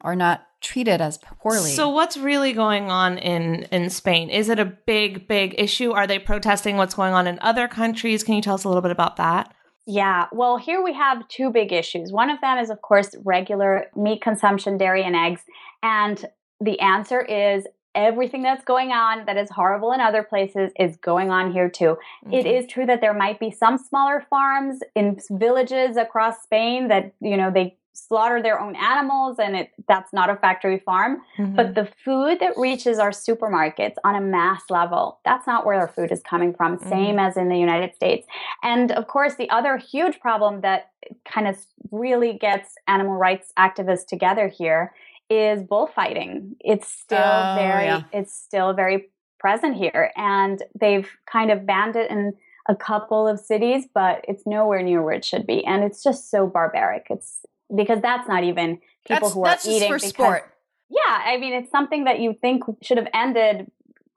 are 0.02 0.16
not 0.16 0.44
treated 0.62 1.02
as 1.02 1.20
poorly. 1.20 1.70
So 1.72 1.90
what's 1.90 2.18
really 2.18 2.52
going 2.54 2.90
on 2.90 3.18
in 3.20 3.64
in 3.72 3.90
Spain? 3.90 4.30
Is 4.30 4.50
it 4.50 4.60
a 4.60 4.66
big 4.66 5.28
big 5.28 5.56
issue? 5.58 5.92
Are 5.92 6.08
they 6.08 6.18
protesting 6.20 6.78
what's 6.78 6.96
going 6.96 7.14
on 7.14 7.28
in 7.28 7.38
other 7.42 7.68
countries? 7.68 8.24
Can 8.24 8.34
you 8.36 8.42
tell 8.42 8.56
us 8.56 8.64
a 8.64 8.68
little 8.68 8.82
bit 8.82 8.92
about 8.92 9.18
that? 9.18 9.54
Yeah, 9.86 10.26
well, 10.34 10.58
here 10.58 10.84
we 10.84 10.94
have 10.94 11.26
two 11.30 11.50
big 11.50 11.72
issues. 11.72 12.12
One 12.12 12.30
of 12.30 12.42
them 12.42 12.58
is, 12.58 12.70
of 12.70 12.82
course, 12.82 13.16
regular 13.24 13.86
meat 13.96 14.22
consumption, 14.22 14.78
dairy, 14.78 15.04
and 15.04 15.16
eggs. 15.16 15.42
And 15.82 16.26
the 16.60 16.80
answer 16.82 17.22
is 17.22 17.66
everything 17.98 18.44
that's 18.44 18.64
going 18.64 18.92
on 18.92 19.26
that 19.26 19.36
is 19.38 19.50
horrible 19.50 19.92
in 19.92 20.00
other 20.00 20.22
places 20.24 20.72
is 20.80 20.96
going 20.98 21.32
on 21.32 21.52
here 21.52 21.68
too. 21.68 21.98
It 22.32 22.46
Okay. 22.46 22.58
is 22.58 22.68
true 22.68 22.86
that 22.86 23.02
there 23.02 23.14
might 23.14 23.40
be 23.40 23.50
some 23.50 23.78
smaller 23.78 24.24
farms 24.30 24.82
in 24.96 25.20
villages 25.32 25.98
across 25.98 26.44
Spain 26.44 26.88
that, 26.90 27.12
you 27.20 27.36
know, 27.36 27.50
they 27.50 27.76
slaughter 27.94 28.44
their 28.44 28.60
own 28.62 28.76
animals 28.76 29.40
and 29.40 29.56
it 29.56 29.72
that's 29.88 30.14
not 30.14 30.30
a 30.30 30.36
factory 30.36 30.78
farm. 30.78 31.20
Mhm. 31.40 31.56
But 31.56 31.74
the 31.74 31.86
food 32.06 32.40
that 32.40 32.56
reaches 32.56 33.00
our 33.00 33.10
supermarkets 33.10 33.96
on 34.04 34.14
a 34.14 34.22
mass 34.22 34.70
level, 34.70 35.18
that's 35.26 35.48
not 35.48 35.66
where 35.66 35.80
our 35.80 35.88
food 35.88 36.12
is 36.12 36.22
coming 36.22 36.54
from, 36.54 36.78
same 36.78 37.18
as 37.18 37.36
in 37.38 37.50
the 37.50 37.58
United 37.58 37.96
States. 37.96 38.28
And 38.62 38.92
of 38.92 39.08
course, 39.08 39.34
the 39.36 39.50
other 39.50 39.78
huge 39.78 40.20
problem 40.20 40.62
that 40.62 40.92
kind 41.26 41.48
of 41.48 41.58
really 41.92 42.34
gets 42.34 42.76
animal 42.88 43.16
rights 43.16 43.52
activists 43.58 44.06
together 44.06 44.48
here 44.48 44.94
is 45.30 45.64
bullfighting. 45.64 46.56
It's 46.60 46.88
still 46.88 47.18
Oh, 47.20 47.56
very 47.58 47.86
yeah. 47.86 48.04
it's 48.14 48.34
still 48.34 48.74
very 48.74 49.10
present 49.40 49.76
here 49.76 50.12
and 50.16 50.64
they've 50.80 51.10
kind 51.32 51.52
of 51.52 51.66
banned 51.66 51.96
it 51.96 52.10
in 52.10 52.34
a 52.70 52.76
couple 52.76 53.28
of 53.28 53.40
cities, 53.40 53.86
but 53.94 54.26
it's 54.28 54.46
nowhere 54.46 54.82
near 54.82 55.02
where 55.02 55.14
it 55.14 55.24
should 55.24 55.46
be. 55.48 55.64
And 55.66 55.84
it's 55.84 56.04
just 56.04 56.30
so 56.32 56.48
barbaric. 56.48 57.08
It's 57.10 57.46
because 57.76 58.02
that's 58.02 58.28
not 58.28 58.44
even 58.44 58.80
people 59.08 59.30
that's, 59.42 59.66
who 59.66 59.72
are 59.72 59.76
eating 59.76 59.90
for 59.90 59.96
because- 59.98 60.10
sport. 60.10 60.54
yeah, 60.90 61.22
I 61.26 61.38
mean, 61.38 61.54
it's 61.54 61.72
something 61.72 62.06
that 62.06 62.20
you 62.20 62.34
think 62.42 62.64
should 62.82 62.98
have 62.98 63.08
ended 63.14 63.72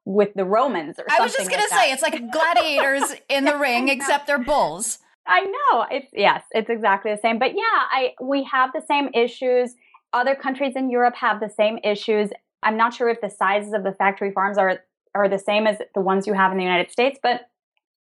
with 0.05 0.33
the 0.35 0.45
Romans 0.45 0.99
or 0.99 1.05
something. 1.09 1.17
I 1.21 1.23
was 1.23 1.33
just 1.35 1.51
like 1.51 1.57
gonna 1.59 1.69
say 1.69 1.93
it's 1.93 2.03
like 2.03 2.31
gladiators 2.33 3.15
in 3.29 3.45
the 3.45 3.57
ring, 3.57 3.89
except 3.89 4.27
they're 4.27 4.39
bulls. 4.39 4.99
I 5.27 5.45
know. 5.45 5.87
It's 5.91 6.09
yes, 6.13 6.43
it's 6.53 6.71
exactly 6.71 7.13
the 7.13 7.19
same. 7.21 7.39
But 7.39 7.55
yeah, 7.55 7.63
I 7.73 8.15
we 8.21 8.43
have 8.45 8.73
the 8.73 8.81
same 8.89 9.11
issues. 9.15 9.75
Other 10.13 10.35
countries 10.35 10.75
in 10.77 10.91
Europe 10.91 11.15
have 11.17 11.41
the 11.41 11.49
same 11.49 11.79
issues. 11.85 12.31
I'm 12.63 12.77
not 12.77 12.93
sure 12.95 13.09
if 13.09 13.21
the 13.21 13.31
sizes 13.31 13.73
of 13.73 13.85
the 13.85 13.93
factory 13.93 14.33
farms 14.33 14.59
are 14.59 14.81
are 15.15 15.29
the 15.29 15.39
same 15.39 15.67
as 15.67 15.79
the 15.95 16.01
ones 16.01 16.27
you 16.27 16.35
have 16.35 16.53
in 16.53 16.59
the 16.59 16.65
United 16.65 16.91
States, 16.91 17.19
but 17.21 17.49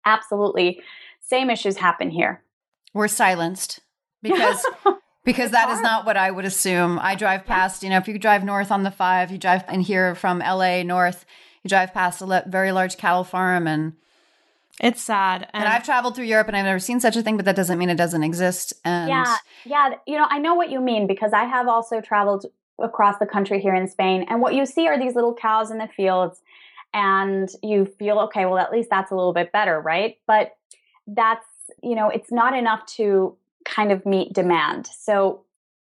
absolutely 0.05 0.81
same 1.21 1.49
issues 1.49 1.77
happen 1.77 2.09
here. 2.09 2.41
We're 2.93 3.07
silenced 3.07 3.81
because 4.21 4.65
because 5.23 5.51
that 5.51 5.69
is 5.69 5.81
not 5.81 6.05
what 6.05 6.17
I 6.17 6.31
would 6.31 6.45
assume. 6.45 6.99
I 7.01 7.15
drive 7.15 7.45
past, 7.45 7.83
you 7.83 7.89
know, 7.89 7.97
if 7.97 8.07
you 8.07 8.17
drive 8.17 8.43
north 8.43 8.71
on 8.71 8.83
the 8.83 8.91
five, 8.91 9.31
you 9.31 9.37
drive 9.37 9.63
in 9.69 9.81
here 9.81 10.15
from 10.15 10.39
LA 10.39 10.83
north, 10.83 11.25
you 11.63 11.69
drive 11.69 11.93
past 11.93 12.21
a 12.21 12.25
le- 12.25 12.45
very 12.47 12.71
large 12.71 12.97
cattle 12.97 13.25
farm, 13.25 13.67
and 13.67 13.93
It's 14.81 15.01
sad. 15.01 15.49
and 15.53 15.67
I've 15.67 15.83
traveled 15.83 16.15
through 16.15 16.25
Europe 16.25 16.47
and 16.47 16.55
I've 16.55 16.65
never 16.65 16.79
seen 16.79 16.99
such 16.99 17.15
a 17.15 17.23
thing, 17.23 17.35
but 17.35 17.45
that 17.45 17.55
doesn't 17.55 17.77
mean 17.77 17.89
it 17.89 17.95
doesn't 17.95 18.23
exist. 18.23 18.73
And 18.85 19.09
Yeah, 19.09 19.37
yeah. 19.65 19.89
You 20.05 20.17
know, 20.17 20.27
I 20.29 20.39
know 20.39 20.53
what 20.53 20.69
you 20.69 20.79
mean 20.79 21.07
because 21.07 21.33
I 21.33 21.45
have 21.45 21.67
also 21.67 21.99
traveled 22.01 22.45
across 22.79 23.17
the 23.17 23.25
country 23.25 23.59
here 23.59 23.73
in 23.73 23.87
Spain, 23.87 24.25
and 24.29 24.39
what 24.41 24.53
you 24.53 24.65
see 24.65 24.87
are 24.87 24.99
these 24.99 25.15
little 25.15 25.33
cows 25.33 25.71
in 25.71 25.79
the 25.79 25.87
fields, 25.87 26.41
and 26.93 27.49
you 27.63 27.85
feel 27.85 28.19
okay. 28.19 28.45
Well, 28.45 28.59
at 28.59 28.71
least 28.71 28.89
that's 28.89 29.11
a 29.11 29.15
little 29.15 29.33
bit 29.33 29.51
better, 29.51 29.81
right? 29.81 30.17
But 30.27 30.55
that's, 31.07 31.45
you 31.81 31.95
know, 31.95 32.09
it's 32.09 32.31
not 32.31 32.55
enough 32.55 32.85
to 32.97 33.35
kind 33.65 33.91
of 33.91 34.05
meet 34.05 34.33
demand. 34.33 34.87
So 34.87 35.41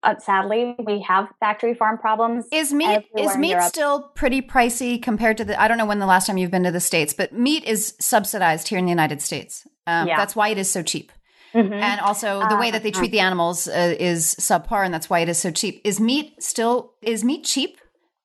uh, 0.05 0.19
sadly, 0.19 0.75
we 0.85 1.01
have 1.01 1.27
factory 1.39 1.73
farm 1.73 1.97
problems. 1.97 2.45
Is 2.51 2.71
meat 2.71 3.05
is 3.17 3.35
meat 3.35 3.61
still 3.63 4.03
pretty 4.15 4.41
pricey 4.41 5.01
compared 5.01 5.37
to 5.37 5.45
the? 5.45 5.59
I 5.59 5.67
don't 5.67 5.77
know 5.77 5.85
when 5.85 5.99
the 5.99 6.05
last 6.05 6.27
time 6.27 6.37
you've 6.37 6.51
been 6.51 6.63
to 6.63 6.71
the 6.71 6.79
states, 6.79 7.13
but 7.13 7.33
meat 7.33 7.63
is 7.63 7.95
subsidized 7.99 8.67
here 8.67 8.77
in 8.77 8.85
the 8.85 8.91
United 8.91 9.21
States. 9.21 9.67
Um, 9.87 10.07
yeah. 10.07 10.17
That's 10.17 10.35
why 10.35 10.49
it 10.49 10.57
is 10.57 10.69
so 10.69 10.83
cheap. 10.83 11.11
Mm-hmm. 11.53 11.73
And 11.73 12.01
also 12.01 12.47
the 12.49 12.57
way 12.57 12.69
that 12.69 12.83
they 12.83 12.91
treat 12.91 13.11
the 13.11 13.19
uh-huh. 13.19 13.27
animals 13.27 13.67
uh, 13.67 13.95
is 13.97 14.35
subpar, 14.39 14.85
and 14.85 14.93
that's 14.93 15.09
why 15.09 15.19
it 15.19 15.29
is 15.29 15.37
so 15.37 15.51
cheap. 15.51 15.81
Is 15.83 15.99
meat 15.99 16.41
still 16.43 16.93
is 17.01 17.23
meat 17.23 17.43
cheap? 17.43 17.79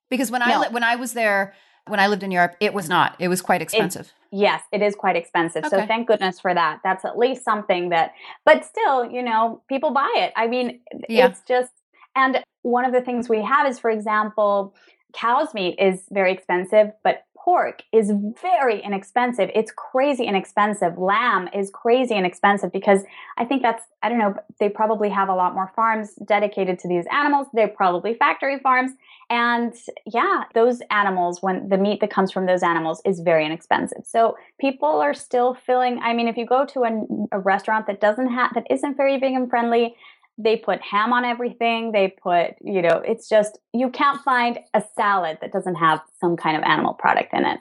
Because 0.09 0.29
when 0.29 0.41
no. 0.41 0.63
I 0.63 0.67
when 0.67 0.83
I 0.83 0.95
was 0.97 1.13
there, 1.13 1.53
when 1.87 1.99
I 1.99 2.07
lived 2.07 2.23
in 2.23 2.31
Europe, 2.31 2.55
it 2.59 2.73
was 2.73 2.87
not. 2.89 3.15
It 3.19 3.27
was 3.27 3.41
quite 3.41 3.61
expensive. 3.61 4.13
It, 4.31 4.37
yes, 4.37 4.63
it 4.71 4.81
is 4.81 4.95
quite 4.95 5.15
expensive. 5.15 5.65
Okay. 5.65 5.81
So 5.81 5.85
thank 5.85 6.07
goodness 6.07 6.39
for 6.39 6.53
that. 6.53 6.79
That's 6.83 7.05
at 7.05 7.17
least 7.17 7.43
something 7.43 7.89
that, 7.89 8.13
but 8.45 8.65
still, 8.65 9.09
you 9.09 9.23
know, 9.23 9.61
people 9.67 9.91
buy 9.91 10.11
it. 10.15 10.33
I 10.35 10.47
mean, 10.47 10.81
yeah. 11.09 11.27
it's 11.27 11.41
just, 11.47 11.71
and 12.15 12.43
one 12.61 12.85
of 12.85 12.93
the 12.93 13.01
things 13.01 13.29
we 13.29 13.41
have 13.41 13.67
is, 13.67 13.79
for 13.79 13.89
example, 13.89 14.75
cow's 15.13 15.53
meat 15.53 15.77
is 15.79 16.03
very 16.11 16.31
expensive, 16.31 16.91
but 17.03 17.23
pork 17.43 17.81
is 17.91 18.11
very 18.41 18.81
inexpensive. 18.81 19.49
It's 19.55 19.71
crazy 19.71 20.25
inexpensive. 20.25 20.97
Lamb 20.97 21.49
is 21.53 21.71
crazy 21.71 22.15
inexpensive 22.15 22.71
because 22.71 23.03
I 23.37 23.45
think 23.45 23.61
that's, 23.61 23.83
I 24.03 24.09
don't 24.09 24.19
know, 24.19 24.35
they 24.59 24.69
probably 24.69 25.09
have 25.09 25.29
a 25.29 25.35
lot 25.35 25.53
more 25.53 25.71
farms 25.75 26.13
dedicated 26.25 26.77
to 26.79 26.87
these 26.87 27.05
animals. 27.11 27.47
They're 27.53 27.67
probably 27.67 28.13
factory 28.13 28.59
farms. 28.59 28.91
And 29.29 29.73
yeah, 30.05 30.43
those 30.53 30.81
animals, 30.91 31.41
when 31.41 31.69
the 31.69 31.77
meat 31.77 32.01
that 32.01 32.11
comes 32.11 32.31
from 32.31 32.45
those 32.45 32.63
animals 32.63 33.01
is 33.05 33.21
very 33.21 33.45
inexpensive. 33.45 34.03
So 34.05 34.37
people 34.59 34.99
are 34.99 35.13
still 35.13 35.53
feeling, 35.53 35.99
I 36.03 36.13
mean, 36.13 36.27
if 36.27 36.37
you 36.37 36.45
go 36.45 36.65
to 36.65 36.83
a, 36.83 37.37
a 37.37 37.39
restaurant 37.39 37.87
that 37.87 38.01
doesn't 38.01 38.27
have, 38.29 38.53
that 38.53 38.67
isn't 38.69 38.97
very 38.97 39.19
vegan 39.19 39.49
friendly, 39.49 39.95
they 40.37 40.57
put 40.57 40.81
ham 40.81 41.13
on 41.13 41.25
everything. 41.25 41.91
They 41.91 42.15
put, 42.21 42.55
you 42.61 42.81
know, 42.81 43.01
it's 43.05 43.29
just, 43.29 43.59
you 43.73 43.89
can't 43.89 44.21
find 44.21 44.59
a 44.73 44.83
salad 44.95 45.37
that 45.41 45.51
doesn't 45.51 45.75
have 45.75 46.01
some 46.19 46.37
kind 46.37 46.57
of 46.57 46.63
animal 46.63 46.93
product 46.93 47.33
in 47.33 47.45
it. 47.45 47.59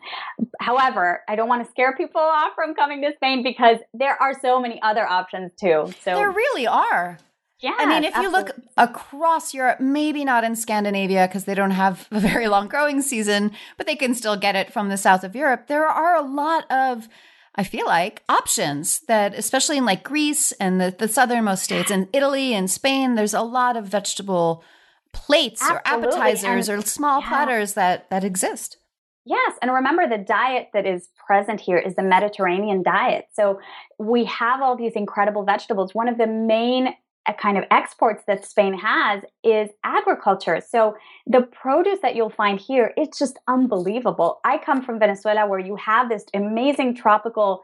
However, 0.61 1.23
I 1.29 1.37
don't 1.37 1.49
want 1.49 1.65
to 1.65 1.71
scare 1.71 1.95
people 1.97 2.21
off 2.25 2.53
from 2.55 2.75
coming 2.75 3.03
to 3.03 3.13
Spain 3.17 3.43
because 3.43 3.79
there 3.95 4.21
are 4.21 4.39
so 4.41 4.61
many 4.61 4.81
other 4.83 5.07
options 5.07 5.53
too. 5.59 5.93
So 6.03 6.15
there 6.15 6.31
really 6.31 6.67
are. 6.67 7.19
Yeah. 7.61 7.75
I 7.79 7.85
mean, 7.85 8.05
if 8.05 8.15
absolutely. 8.15 8.39
you 8.39 8.47
look 8.47 8.57
across 8.79 9.53
Europe, 9.53 9.81
maybe 9.81 10.25
not 10.25 10.45
in 10.45 10.57
Scandinavia 10.57 11.27
because 11.29 11.45
they 11.45 11.55
don't 11.55 11.73
have 11.73 12.09
a 12.11 12.19
very 12.19 12.49
long 12.49 12.69
growing 12.69 13.03
season, 13.03 13.53
but 13.77 13.87
they 13.87 13.97
can 13.97 14.15
still 14.15 14.37
get 14.37 14.57
it 14.57 14.73
from 14.73 14.89
the 14.89 14.97
south 14.97 15.25
of 15.25 15.37
Europe. 15.37 15.67
There 15.67 15.87
are 15.87 16.17
a 16.17 16.23
lot 16.23 16.71
of 16.71 17.09
I 17.55 17.65
feel 17.65 17.87
like 17.87 18.23
options 18.29 19.01
that, 19.09 19.35
especially 19.35 19.77
in 19.79 19.85
like 19.85 20.05
Greece 20.05 20.53
and 20.53 20.81
the, 20.81 20.95
the 20.97 21.09
southernmost 21.09 21.65
states 21.65 21.91
and 21.91 22.09
Italy 22.13 22.55
and 22.55 22.71
Spain, 22.71 23.17
there's 23.17 23.35
a 23.35 23.43
lot 23.43 23.77
of 23.77 23.87
vegetable 23.87 24.63
plates 25.13 25.61
Absolutely. 25.61 25.91
or 25.91 26.05
appetizers 26.07 26.69
and, 26.69 26.79
or 26.79 26.87
small 26.87 27.21
yeah. 27.21 27.29
platters 27.29 27.75
that 27.75 28.09
that 28.11 28.25
exist. 28.25 28.77
Yes, 29.25 29.53
and 29.61 29.73
remember 29.73 30.09
the 30.09 30.19
diet 30.19 30.69
that 30.73 30.87
is 30.87 31.09
present 31.27 31.61
here 31.61 31.79
is 31.79 31.95
the 31.95 32.03
Mediterranean 32.03 32.83
diet. 32.83 33.27
So 33.35 33.61
we 33.99 34.25
have 34.25 34.63
all 34.63 34.77
these 34.77 34.93
incredible 34.95 35.45
vegetables. 35.45 35.95
One 35.95 36.09
of 36.09 36.19
the 36.19 36.27
main 36.27 36.95
kind 37.39 37.59
of 37.59 37.65
exports 37.71 38.23
that 38.27 38.45
Spain 38.45 38.75
has 38.75 39.23
is 39.45 39.71
agriculture. 39.85 40.61
So 40.67 40.97
the 41.27 41.43
produce 41.43 42.01
that 42.03 42.15
you'll 42.17 42.31
find 42.31 42.59
here, 42.59 42.93
it's 42.97 43.19
just 43.19 43.39
unbelievable. 43.49 44.41
I 44.45 44.59
come 44.59 44.83
from 44.83 44.99
Venezuela 44.99 45.47
where 45.47 45.59
you 45.59 45.77
have 45.77 46.09
this 46.09 46.25
amazing 46.35 46.95
tropical 46.95 47.63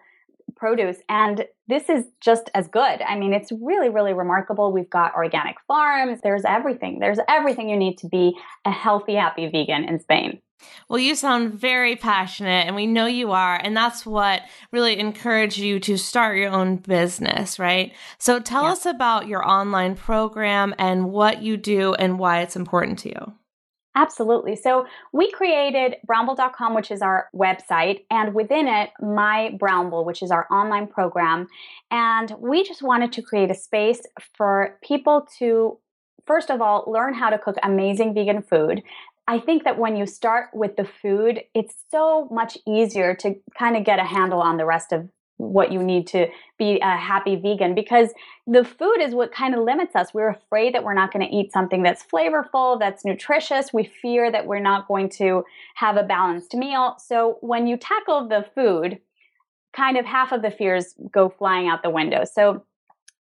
produce 0.55 0.99
and 1.09 1.45
this 1.69 1.89
is 1.89 2.05
just 2.21 2.51
as 2.55 2.69
good. 2.69 3.03
I 3.03 3.19
mean, 3.19 3.33
it's 3.33 3.51
really, 3.61 3.89
really 3.89 4.13
remarkable. 4.13 4.73
We've 4.73 4.89
got 4.89 5.15
organic 5.15 5.57
farms. 5.67 6.21
There's 6.23 6.45
everything. 6.45 7.01
There's 7.01 7.19
everything 7.29 7.69
you 7.69 7.77
need 7.77 7.99
to 7.99 8.09
be 8.09 8.37
a 8.65 8.71
healthy, 8.71 9.15
happy 9.15 9.49
vegan 9.49 9.85
in 9.85 9.99
Spain. 10.01 10.41
Well, 10.89 10.99
you 10.99 11.15
sound 11.15 11.55
very 11.55 11.97
passionate, 11.97 12.67
and 12.67 12.77
we 12.77 12.87
know 12.87 13.07
you 13.07 13.33
are. 13.33 13.57
And 13.57 13.77
that's 13.77 14.07
what 14.07 14.43
really 14.73 14.99
encouraged 14.99 15.59
you 15.59 15.81
to 15.81 15.97
start 15.97 16.39
your 16.39 16.51
own 16.51 16.77
business, 16.77 17.59
right? 17.59 17.93
So 18.19 18.41
tell 18.41 18.65
yeah. 18.65 18.73
us 18.73 18.87
about 18.87 19.27
your 19.27 19.47
online 19.47 19.97
program 19.97 20.75
and 20.79 21.11
what 21.11 21.43
you 21.43 21.57
do 21.57 21.95
and 21.95 22.19
why 22.19 22.41
it's 22.41 22.57
important 22.57 22.99
to 23.01 23.09
you. 23.09 23.35
Absolutely. 23.97 24.57
So 24.57 24.87
we 25.15 25.31
created 25.33 25.97
Brownble.com, 26.07 26.75
which 26.75 26.91
is 26.91 27.01
our 27.01 27.29
website, 27.35 28.05
and 28.11 28.35
within 28.35 28.69
it, 28.69 28.91
My 29.01 29.57
Brownble, 29.59 30.05
which 30.05 30.23
is 30.23 30.31
our 30.31 30.47
online 30.51 30.87
program. 30.87 31.49
And 31.91 32.31
we 32.39 32.63
just 32.63 32.83
wanted 32.83 33.13
to 33.13 33.23
create 33.23 33.51
a 33.51 33.55
space 33.55 34.03
for 34.37 34.79
people 34.83 35.27
to 35.39 35.79
first 36.27 36.51
of 36.51 36.61
all, 36.61 36.85
learn 36.87 37.15
how 37.15 37.31
to 37.31 37.39
cook 37.39 37.57
amazing 37.63 38.15
vegan 38.15 38.43
food. 38.43 38.83
I 39.29 39.41
think 39.41 39.65
that 39.65 39.79
when 39.79 39.97
you 39.97 40.07
start 40.07 40.51
with 40.55 40.77
the 40.77 40.85
food, 40.85 41.43
it's 41.55 41.75
so 41.91 42.29
much 42.31 42.59
easier 42.67 43.15
to 43.17 43.35
kind 43.59 43.77
of 43.77 43.85
get 43.85 43.99
a 43.99 44.05
handle 44.05 44.41
on 44.41 44.57
the 44.57 44.65
rest 44.65 44.93
of 44.93 45.09
what 45.39 45.71
you 45.71 45.83
need 45.83 46.07
to 46.07 46.27
be 46.59 46.79
a 46.81 46.97
happy 46.97 47.37
vegan 47.37 47.75
because 47.75 48.11
the 48.47 48.65
food 48.65 48.99
is 49.01 49.15
what 49.15 49.33
kind 49.33 49.55
of 49.55 49.63
limits 49.63 49.95
us. 49.95 50.15
We're 50.15 50.31
afraid 50.31 50.75
that 50.75 50.83
we're 50.83 50.95
not 50.95 51.13
going 51.13 51.27
to 51.27 51.35
eat 51.35 51.53
something 51.53 51.83
that's 51.83 52.05
flavorful, 52.05 52.79
that's 52.79 53.05
nutritious. 53.05 53.73
We 53.73 53.85
fear 53.85 54.31
that 54.33 54.47
we're 54.47 54.61
not 54.61 54.89
going 54.89 55.11
to 55.11 55.45
have 55.75 55.97
a 55.97 56.03
balanced 56.03 56.55
meal. 56.55 56.97
So 56.99 57.37
when 57.41 57.67
you 57.67 57.77
tackle 57.77 58.29
the 58.29 58.47
food, 58.55 58.99
kind 59.75 59.99
of 59.99 60.07
half 60.07 60.33
of 60.33 60.41
the 60.41 60.51
fears 60.51 60.95
go 61.13 61.29
flying 61.29 61.69
out 61.69 61.83
the 61.83 61.91
window. 61.91 62.25
So 62.25 62.65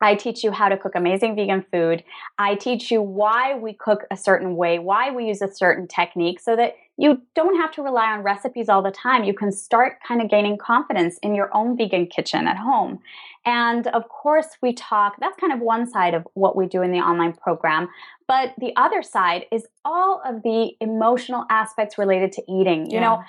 I 0.01 0.15
teach 0.15 0.45
you 0.45 0.51
how 0.51 0.69
to 0.69 0.77
cook 0.77 0.95
amazing 0.95 1.37
vegan 1.37 1.65
food. 1.73 2.05
I 2.39 2.55
teach 2.55 2.91
you 2.91 3.01
why 3.01 3.55
we 3.55 3.73
cook 3.73 4.05
a 4.11 4.17
certain 4.17 4.57
way, 4.57 4.79
why 4.79 5.11
we 5.11 5.27
use 5.27 5.41
a 5.41 5.51
certain 5.51 5.89
technique, 5.89 6.41
so 6.41 6.55
that 6.57 6.77
you 6.99 7.21
don't 7.35 7.57
have 7.57 7.73
to 7.73 7.83
rely 7.83 8.13
on 8.13 8.23
recipes 8.23 8.69
all 8.69 8.83
the 8.83 8.91
time. 8.91 9.25
You 9.25 9.35
can 9.35 9.53
start 9.53 9.99
kind 10.07 10.23
of 10.23 10.31
gaining 10.31 10.59
confidence 10.59 11.19
in 11.23 11.35
your 11.35 11.55
own 11.55 11.77
vegan 11.77 12.07
kitchen 12.07 12.47
at 12.47 12.57
home. 12.57 13.01
And 13.45 13.87
of 13.89 14.09
course, 14.09 14.57
we 14.63 14.73
talk, 14.73 15.17
that's 15.21 15.39
kind 15.39 15.53
of 15.53 15.61
one 15.61 15.89
side 15.89 16.15
of 16.15 16.27
what 16.35 16.57
we 16.57 16.67
do 16.67 16.83
in 16.83 16.93
the 16.93 16.99
online 16.99 17.33
program. 17.35 17.89
But 18.27 18.55
the 18.59 18.73
other 18.77 19.03
side 19.03 19.47
is 19.53 19.67
all 19.85 20.23
of 20.25 20.43
the 20.43 20.73
emotional 20.81 21.45
aspects 21.51 21.99
related 21.99 22.33
to 22.33 22.43
eating. 22.49 22.91
You 22.91 22.99
yeah. 22.99 23.01
know, 23.01 23.23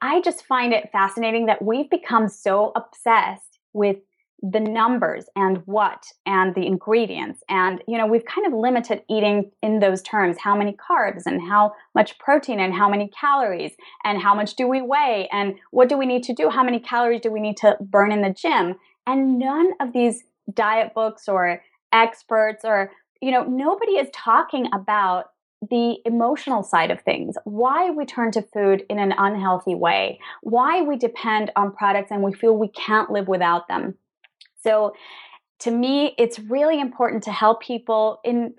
I 0.00 0.20
just 0.20 0.44
find 0.44 0.72
it 0.72 0.90
fascinating 0.90 1.46
that 1.46 1.62
we've 1.62 1.88
become 1.88 2.28
so 2.28 2.72
obsessed 2.74 3.58
with 3.72 3.98
the 4.42 4.60
numbers 4.60 5.26
and 5.36 5.58
what 5.66 6.04
and 6.26 6.54
the 6.54 6.66
ingredients. 6.66 7.42
And 7.48 7.82
you 7.86 7.96
know 7.96 8.06
we've 8.06 8.24
kind 8.24 8.46
of 8.46 8.52
limited 8.52 9.02
eating 9.08 9.50
in 9.62 9.78
those 9.78 10.02
terms. 10.02 10.36
How 10.38 10.56
many 10.56 10.72
carbs 10.72 11.22
and 11.26 11.40
how 11.40 11.74
much 11.94 12.18
protein 12.18 12.58
and 12.58 12.74
how 12.74 12.88
many 12.88 13.08
calories 13.08 13.72
and 14.04 14.20
how 14.20 14.34
much 14.34 14.56
do 14.56 14.66
we 14.66 14.82
weigh 14.82 15.28
and 15.32 15.54
what 15.70 15.88
do 15.88 15.96
we 15.96 16.06
need 16.06 16.24
to 16.24 16.34
do? 16.34 16.50
How 16.50 16.64
many 16.64 16.80
calories 16.80 17.20
do 17.20 17.30
we 17.30 17.40
need 17.40 17.56
to 17.58 17.76
burn 17.80 18.10
in 18.10 18.22
the 18.22 18.30
gym? 18.30 18.74
And 19.06 19.38
none 19.38 19.72
of 19.80 19.92
these 19.92 20.24
diet 20.52 20.92
books 20.94 21.28
or 21.28 21.62
experts 21.92 22.64
or 22.64 22.90
you 23.20 23.30
know 23.30 23.44
nobody 23.44 23.92
is 23.92 24.08
talking 24.12 24.66
about 24.74 25.26
the 25.70 25.98
emotional 26.04 26.64
side 26.64 26.90
of 26.90 27.00
things, 27.02 27.36
why 27.44 27.90
we 27.90 28.04
turn 28.04 28.32
to 28.32 28.42
food 28.42 28.84
in 28.90 28.98
an 28.98 29.14
unhealthy 29.16 29.76
way, 29.76 30.18
why 30.42 30.82
we 30.82 30.96
depend 30.96 31.52
on 31.54 31.72
products 31.72 32.10
and 32.10 32.22
we 32.22 32.32
feel 32.32 32.56
we 32.56 32.68
can't 32.68 33.12
live 33.12 33.28
without 33.28 33.68
them. 33.68 33.94
So 34.62 34.94
to 35.60 35.70
me, 35.70 36.14
it's 36.18 36.38
really 36.38 36.80
important 36.80 37.22
to 37.24 37.32
help 37.32 37.62
people 37.62 38.20
in 38.24 38.54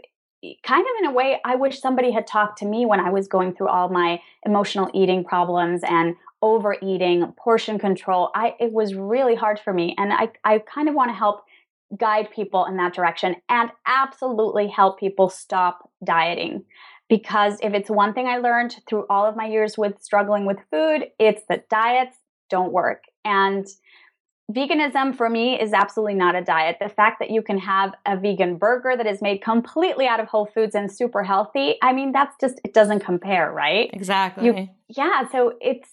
kind 0.66 0.82
of 0.82 0.92
in 1.00 1.06
a 1.06 1.14
way 1.14 1.40
I 1.46 1.56
wish 1.56 1.80
somebody 1.80 2.12
had 2.12 2.28
talked 2.28 2.60
to 2.60 2.66
me 2.66 2.86
when 2.86 3.00
I 3.00 3.10
was 3.10 3.28
going 3.28 3.56
through 3.56 3.70
all 3.70 3.90
my 3.90 4.22
emotional 4.46 4.90
eating 4.94 5.24
problems 5.24 5.82
and 5.88 6.16
overeating, 6.42 7.34
portion 7.38 7.80
control. 7.80 8.30
I 8.36 8.56
it 8.60 8.72
was 8.72 8.94
really 8.94 9.36
hard 9.36 9.60
for 9.60 9.74
me 9.74 9.96
and 9.98 10.12
I 10.12 10.30
I 10.44 10.60
kind 10.60 10.90
of 10.90 10.96
want 10.96 11.10
to 11.10 11.16
help 11.16 11.44
guide 11.98 12.30
people 12.32 12.66
in 12.66 12.78
that 12.78 12.94
direction 12.94 13.36
and 13.50 13.70
absolutely 13.86 14.68
help 14.68 15.00
people 15.00 15.30
stop 15.30 15.90
dieting. 16.04 16.64
Because 17.10 17.60
if 17.62 17.74
it's 17.74 17.90
one 17.90 18.14
thing 18.14 18.28
I 18.28 18.38
learned 18.38 18.76
through 18.88 19.06
all 19.10 19.26
of 19.26 19.36
my 19.36 19.46
years 19.46 19.78
with 19.78 20.02
struggling 20.02 20.46
with 20.46 20.58
food, 20.72 21.08
it's 21.20 21.44
that 21.50 21.70
diets 21.70 22.18
don't 22.50 22.72
work. 22.72 23.04
And 23.24 23.68
veganism 24.52 25.16
for 25.16 25.30
me 25.30 25.60
is 25.60 25.74
absolutely 25.74 26.16
not 26.16 26.36
a 26.36 26.42
diet. 26.42 26.78
The 26.82 26.90
fact 26.90 27.20
that 27.20 27.30
you 27.30 27.42
can 27.42 27.58
have 27.58 27.94
a 28.06 28.18
vegan 28.18 28.58
burger 28.58 28.96
that 28.98 29.08
is 29.08 29.22
made 29.22 29.42
completely 29.42 30.06
out 30.06 30.20
of 30.20 30.28
whole 30.28 30.46
foods 30.46 30.76
and 30.76 30.92
super 30.92 31.24
healthy, 31.24 31.76
I 31.82 31.94
mean, 31.94 32.12
that's 32.12 32.36
just, 32.42 32.60
it 32.66 32.74
doesn't 32.74 33.00
compare, 33.00 33.52
right? 33.52 33.90
Exactly. 33.94 34.46
You, 34.46 34.70
yeah. 34.90 35.30
So 35.32 35.54
it's, 35.62 35.90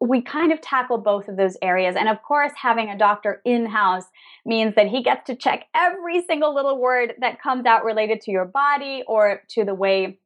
we 0.00 0.22
kind 0.22 0.52
of 0.52 0.60
tackle 0.60 0.98
both 0.98 1.28
of 1.28 1.36
those 1.36 1.56
areas. 1.62 1.94
And 1.96 2.08
of 2.08 2.22
course, 2.22 2.52
having 2.56 2.90
a 2.90 2.98
doctor 2.98 3.40
in 3.44 3.66
house 3.66 4.04
means 4.44 4.74
that 4.74 4.88
he 4.88 5.02
gets 5.02 5.26
to 5.26 5.36
check 5.36 5.66
every 5.74 6.22
single 6.24 6.54
little 6.54 6.78
word 6.80 7.14
that 7.20 7.40
comes 7.40 7.64
out 7.66 7.84
related 7.84 8.20
to 8.22 8.30
your 8.30 8.44
body 8.44 9.02
or 9.06 9.42
to 9.50 9.64
the 9.64 9.74
way 9.74 10.18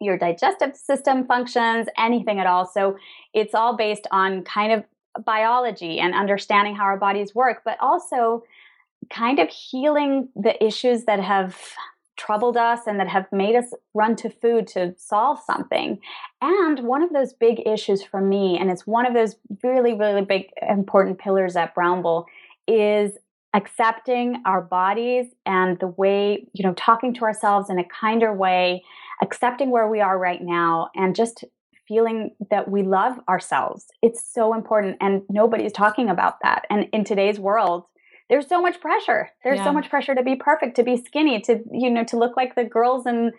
your 0.00 0.16
digestive 0.16 0.74
system 0.74 1.26
functions, 1.26 1.86
anything 1.98 2.40
at 2.40 2.46
all. 2.46 2.66
So 2.66 2.96
it's 3.34 3.54
all 3.54 3.76
based 3.76 4.06
on 4.10 4.42
kind 4.44 4.72
of 4.72 4.84
biology 5.24 5.98
and 5.98 6.14
understanding 6.14 6.74
how 6.74 6.84
our 6.84 6.98
bodies 6.98 7.34
work, 7.34 7.62
but 7.64 7.76
also 7.80 8.44
kind 9.10 9.38
of 9.38 9.48
healing 9.48 10.28
the 10.36 10.62
issues 10.64 11.04
that 11.04 11.20
have 11.20 11.58
troubled 12.16 12.56
us 12.56 12.80
and 12.86 13.00
that 13.00 13.08
have 13.08 13.26
made 13.32 13.56
us 13.56 13.72
run 13.94 14.14
to 14.14 14.28
food 14.28 14.66
to 14.66 14.94
solve 14.98 15.38
something. 15.46 15.98
And 16.42 16.80
one 16.80 17.02
of 17.02 17.12
those 17.12 17.32
big 17.32 17.66
issues 17.66 18.02
for 18.02 18.20
me, 18.20 18.58
and 18.58 18.70
it's 18.70 18.86
one 18.86 19.06
of 19.06 19.14
those 19.14 19.36
really, 19.62 19.94
really 19.94 20.22
big 20.22 20.50
important 20.68 21.18
pillars 21.18 21.56
at 21.56 21.74
Brownble, 21.74 22.26
is 22.68 23.16
accepting 23.54 24.42
our 24.44 24.60
bodies 24.60 25.26
and 25.46 25.78
the 25.80 25.88
way, 25.88 26.46
you 26.52 26.64
know, 26.64 26.74
talking 26.74 27.14
to 27.14 27.24
ourselves 27.24 27.70
in 27.70 27.78
a 27.78 27.84
kinder 27.84 28.32
way, 28.32 28.84
accepting 29.22 29.70
where 29.70 29.88
we 29.88 30.00
are 30.00 30.18
right 30.18 30.42
now, 30.42 30.90
and 30.94 31.16
just 31.16 31.44
feeling 31.90 32.30
that 32.50 32.70
we 32.70 32.84
love 32.84 33.18
ourselves. 33.28 33.86
It's 34.00 34.22
so 34.24 34.54
important. 34.54 34.96
And 35.00 35.22
nobody's 35.28 35.72
talking 35.72 36.08
about 36.08 36.36
that. 36.44 36.64
And 36.70 36.86
in 36.92 37.02
today's 37.02 37.40
world, 37.40 37.84
there's 38.28 38.46
so 38.46 38.62
much 38.62 38.80
pressure. 38.80 39.30
There's 39.42 39.58
yeah. 39.58 39.64
so 39.64 39.72
much 39.72 39.90
pressure 39.90 40.14
to 40.14 40.22
be 40.22 40.36
perfect, 40.36 40.76
to 40.76 40.84
be 40.84 40.96
skinny, 40.96 41.40
to 41.40 41.58
you 41.72 41.90
know, 41.90 42.04
to 42.04 42.16
look 42.16 42.36
like 42.36 42.54
the 42.54 42.62
girls 42.62 43.06
in 43.06 43.32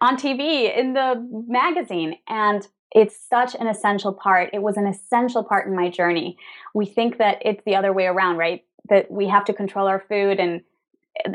on 0.00 0.16
TV 0.16 0.76
in 0.76 0.94
the 0.94 1.24
magazine. 1.46 2.16
And 2.28 2.66
it's 2.90 3.16
such 3.16 3.54
an 3.54 3.68
essential 3.68 4.12
part. 4.12 4.50
It 4.52 4.62
was 4.62 4.76
an 4.76 4.88
essential 4.88 5.44
part 5.44 5.68
in 5.68 5.76
my 5.76 5.88
journey. 5.88 6.36
We 6.74 6.86
think 6.86 7.18
that 7.18 7.38
it's 7.42 7.62
the 7.64 7.76
other 7.76 7.92
way 7.92 8.06
around, 8.06 8.36
right? 8.36 8.64
That 8.88 9.12
we 9.12 9.28
have 9.28 9.44
to 9.44 9.52
control 9.52 9.86
our 9.86 10.00
food 10.08 10.40
and 10.40 10.62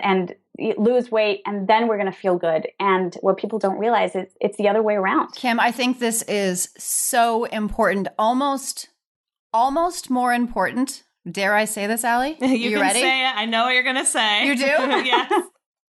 and 0.01 0.35
lose 0.77 1.11
weight 1.11 1.41
and 1.45 1.67
then 1.67 1.87
we're 1.87 1.97
going 1.97 2.11
to 2.11 2.17
feel 2.17 2.37
good 2.37 2.67
and 2.79 3.15
what 3.21 3.37
people 3.37 3.59
don't 3.59 3.77
realize 3.77 4.15
is 4.15 4.27
it's 4.41 4.57
the 4.57 4.67
other 4.67 4.81
way 4.81 4.95
around 4.95 5.27
kim 5.35 5.59
i 5.59 5.71
think 5.71 5.99
this 5.99 6.23
is 6.23 6.69
so 6.77 7.45
important 7.45 8.07
almost 8.17 8.89
almost 9.53 10.09
more 10.09 10.33
important 10.33 11.03
Dare 11.29 11.55
I 11.55 11.65
say 11.65 11.87
this, 11.87 12.03
Allie? 12.03 12.37
you, 12.41 12.47
you 12.55 12.79
ready? 12.79 13.01
Say 13.01 13.25
it. 13.25 13.35
I 13.35 13.45
know 13.45 13.65
what 13.65 13.73
you're 13.73 13.83
going 13.83 13.97
to 13.97 14.05
say. 14.05 14.45
You 14.47 14.55
do? 14.55 14.63
yes. 14.63 15.43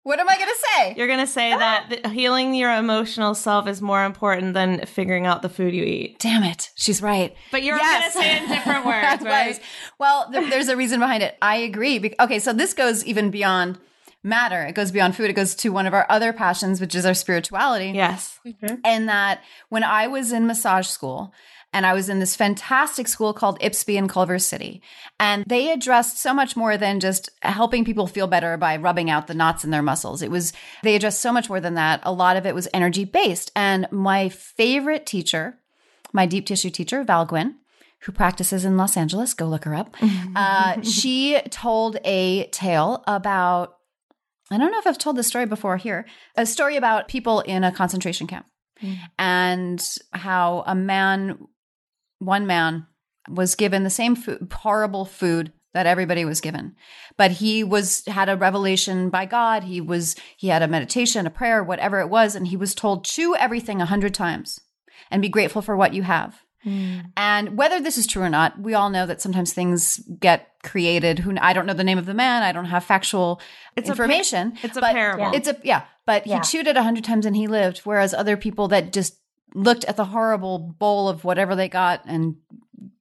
What 0.05 0.21
am 0.21 0.29
I 0.29 0.37
going 0.37 0.49
to 0.49 0.67
say? 0.77 0.95
You're 0.99 1.07
going 1.07 1.21
to 1.21 1.27
say 1.27 1.51
that 1.51 2.07
healing 2.09 2.55
your 2.55 2.71
emotional 2.71 3.35
self 3.35 3.67
is 3.67 3.81
more 3.81 4.05
important 4.05 4.53
than 4.53 4.85
figuring 4.85 5.27
out 5.27 5.41
the 5.41 5.49
food 5.49 5.75
you 5.75 5.83
eat. 5.83 6.19
Damn 6.19 6.43
it. 6.43 6.71
She's 6.75 7.01
right. 7.01 7.35
But 7.51 7.63
you're 7.63 7.77
yes. 7.77 8.13
going 8.13 8.13
to 8.13 8.19
say 8.19 8.37
it 8.37 8.43
in 8.43 8.49
different 8.51 8.85
words, 8.87 9.23
right? 9.25 9.59
well, 9.99 10.31
th- 10.31 10.51
there's 10.51 10.69
a 10.69 10.77
reason 10.77 11.01
behind 11.01 11.23
it. 11.23 11.39
I 11.41 11.57
agree. 11.57 11.99
Be- 11.99 12.15
okay, 12.21 12.39
so 12.39 12.53
this 12.53 12.75
goes 12.75 13.03
even 13.07 13.31
beyond 13.31 13.79
matter. 14.23 14.63
It 14.65 14.75
goes 14.75 14.91
beyond 14.91 15.17
food. 15.17 15.31
It 15.31 15.35
goes 15.35 15.55
to 15.57 15.71
one 15.71 15.87
of 15.87 15.95
our 15.95 16.05
other 16.11 16.35
passions, 16.35 16.83
which 16.83 16.95
is 16.95 17.07
our 17.07 17.15
spirituality. 17.15 17.93
Yes. 17.95 18.39
Mm-hmm. 18.47 18.77
And 18.85 19.09
that 19.09 19.43
when 19.71 19.85
I 19.85 20.07
was 20.09 20.33
in 20.33 20.47
massage 20.47 20.87
school 20.87 21.33
and 21.75 21.85
I 21.85 21.93
was 21.93 22.09
in 22.09 22.21
this 22.21 22.37
fantastic 22.37 23.09
school 23.09 23.35
called 23.35 23.59
IPSB 23.59 23.97
in 23.97 24.07
Culver 24.07 24.39
City. 24.39 24.81
And 25.19 25.45
they 25.45 25.73
addressed 25.73 26.21
so 26.21 26.33
much 26.33 26.57
more 26.57 26.77
than 26.77 27.01
just 27.01 27.29
helping 27.43 27.85
people 27.85 28.07
feel 28.07 28.29
better 28.29 28.57
by 28.57 28.77
rubbing 28.77 29.11
out 29.11 29.27
the 29.27 29.35
knots 29.35 29.65
in 29.65 29.71
their 29.71 29.83
muscles. 29.83 30.23
It 30.23 30.31
was, 30.31 30.53
they 30.85 30.95
addressed 30.95 31.21
so 31.21 31.33
much 31.33 31.49
more 31.49 31.61
than 31.61 31.75
that. 31.75 32.01
A 32.05 32.13
lot 32.13 32.37
of 32.37 32.47
it 32.47 32.55
was 32.55 32.69
energy 32.73 33.05
based. 33.05 33.51
And 33.57 33.89
my 33.91 34.29
favorite 34.29 35.05
teacher, 35.05 35.59
my 36.13 36.27
deep 36.27 36.47
tissue 36.47 36.71
teacher, 36.71 37.03
Val 37.03 37.27
Gwyn, 37.27 37.57
who 38.03 38.13
practices 38.13 38.65
in 38.65 38.77
Los 38.77 38.97
Angeles, 38.97 39.35
go 39.35 39.47
look 39.47 39.65
her 39.65 39.75
up. 39.75 39.97
Uh, 40.37 40.81
she 40.83 41.41
told 41.51 41.97
a 42.05 42.47
tale 42.47 43.05
about, 43.07 43.77
I 44.51 44.59
don't 44.59 44.73
know 44.73 44.79
if 44.79 44.87
I've 44.87 44.99
told 44.99 45.17
this 45.17 45.29
story 45.29 45.47
before 45.47 45.77
here, 45.77 46.07
a 46.37 46.45
story 46.45 46.77
about 46.77 47.07
people 47.07 47.41
in 47.41 47.63
a 47.63 47.71
concentration 47.71 48.27
camp. 48.27 48.47
Mm. 48.83 48.99
And 49.17 49.99
how 50.13 50.65
a 50.67 50.75
man 50.75 51.39
one 52.19 52.47
man 52.47 52.87
was 53.29 53.55
given 53.55 53.85
the 53.85 53.91
same 53.91 54.17
food, 54.17 54.53
horrible 54.53 55.05
food 55.05 55.53
that 55.75 55.87
everybody 55.87 56.25
was 56.25 56.41
given. 56.41 56.75
But 57.17 57.33
he 57.33 57.63
was 57.63 58.05
had 58.07 58.29
a 58.29 58.37
revelation 58.37 59.11
by 59.11 59.27
god. 59.27 59.65
He 59.65 59.81
was 59.81 60.17
he 60.37 60.49
had 60.49 60.63
a 60.63 60.69
meditation 60.69 61.27
a 61.27 61.31
prayer 61.31 61.63
whatever 61.63 62.01
it 62.01 62.09
was 62.09 62.35
and 62.35 62.49
he 62.49 62.57
was 62.57 62.75
told 62.75 63.05
chew 63.05 63.37
everything 63.37 63.83
a 63.83 63.87
hundred 63.87 64.15
times 64.15 64.61
and 65.11 65.21
be 65.21 65.29
grateful 65.29 65.61
for 65.61 65.77
what 65.77 65.93
you 65.93 66.03
have. 66.03 66.41
Mm. 66.65 67.11
and 67.15 67.59
whether 67.59 67.79
this 67.79 67.99
is 67.99 68.07
true 68.07 68.23
or 68.23 68.31
not 68.31 68.59
we 68.59 68.73
all 68.73 68.89
know 68.89 69.05
that 69.05 69.21
sometimes 69.21 69.53
things 69.53 69.99
get 70.19 70.49
created. 70.63 71.19
Who 71.19 71.37
i 71.39 71.53
don't 71.53 71.67
know 71.67 71.75
the 71.75 71.85
name 71.85 71.99
of 71.99 72.07
the 72.07 72.15
man. 72.15 72.43
I 72.43 72.53
don't 72.53 72.65
have 72.67 72.85
factual 72.85 73.41
it's 73.77 73.91
information 73.91 74.55
a, 74.63 74.67
it's 74.67 74.77
a 74.77 74.81
parable. 74.81 75.33
it's 75.35 75.49
a 75.49 75.59
yeah 75.63 75.83
but 76.07 76.27
yeah. 76.27 76.37
he 76.37 76.43
chewed 76.43 76.67
it 76.67 76.77
a 76.77 76.83
hundred 76.83 77.05
times 77.05 77.27
and 77.27 77.37
he 77.37 77.49
lived 77.49 77.79
whereas 77.79 78.15
other 78.15 78.37
people 78.37 78.69
that 78.69 78.93
just 78.93 79.19
looked 79.55 79.85
at 79.85 79.97
the 79.97 80.07
horrible 80.07 80.59
bowl 80.59 81.09
of 81.09 81.25
whatever 81.25 81.55
they 81.55 81.69
got 81.69 82.03
and 82.07 82.37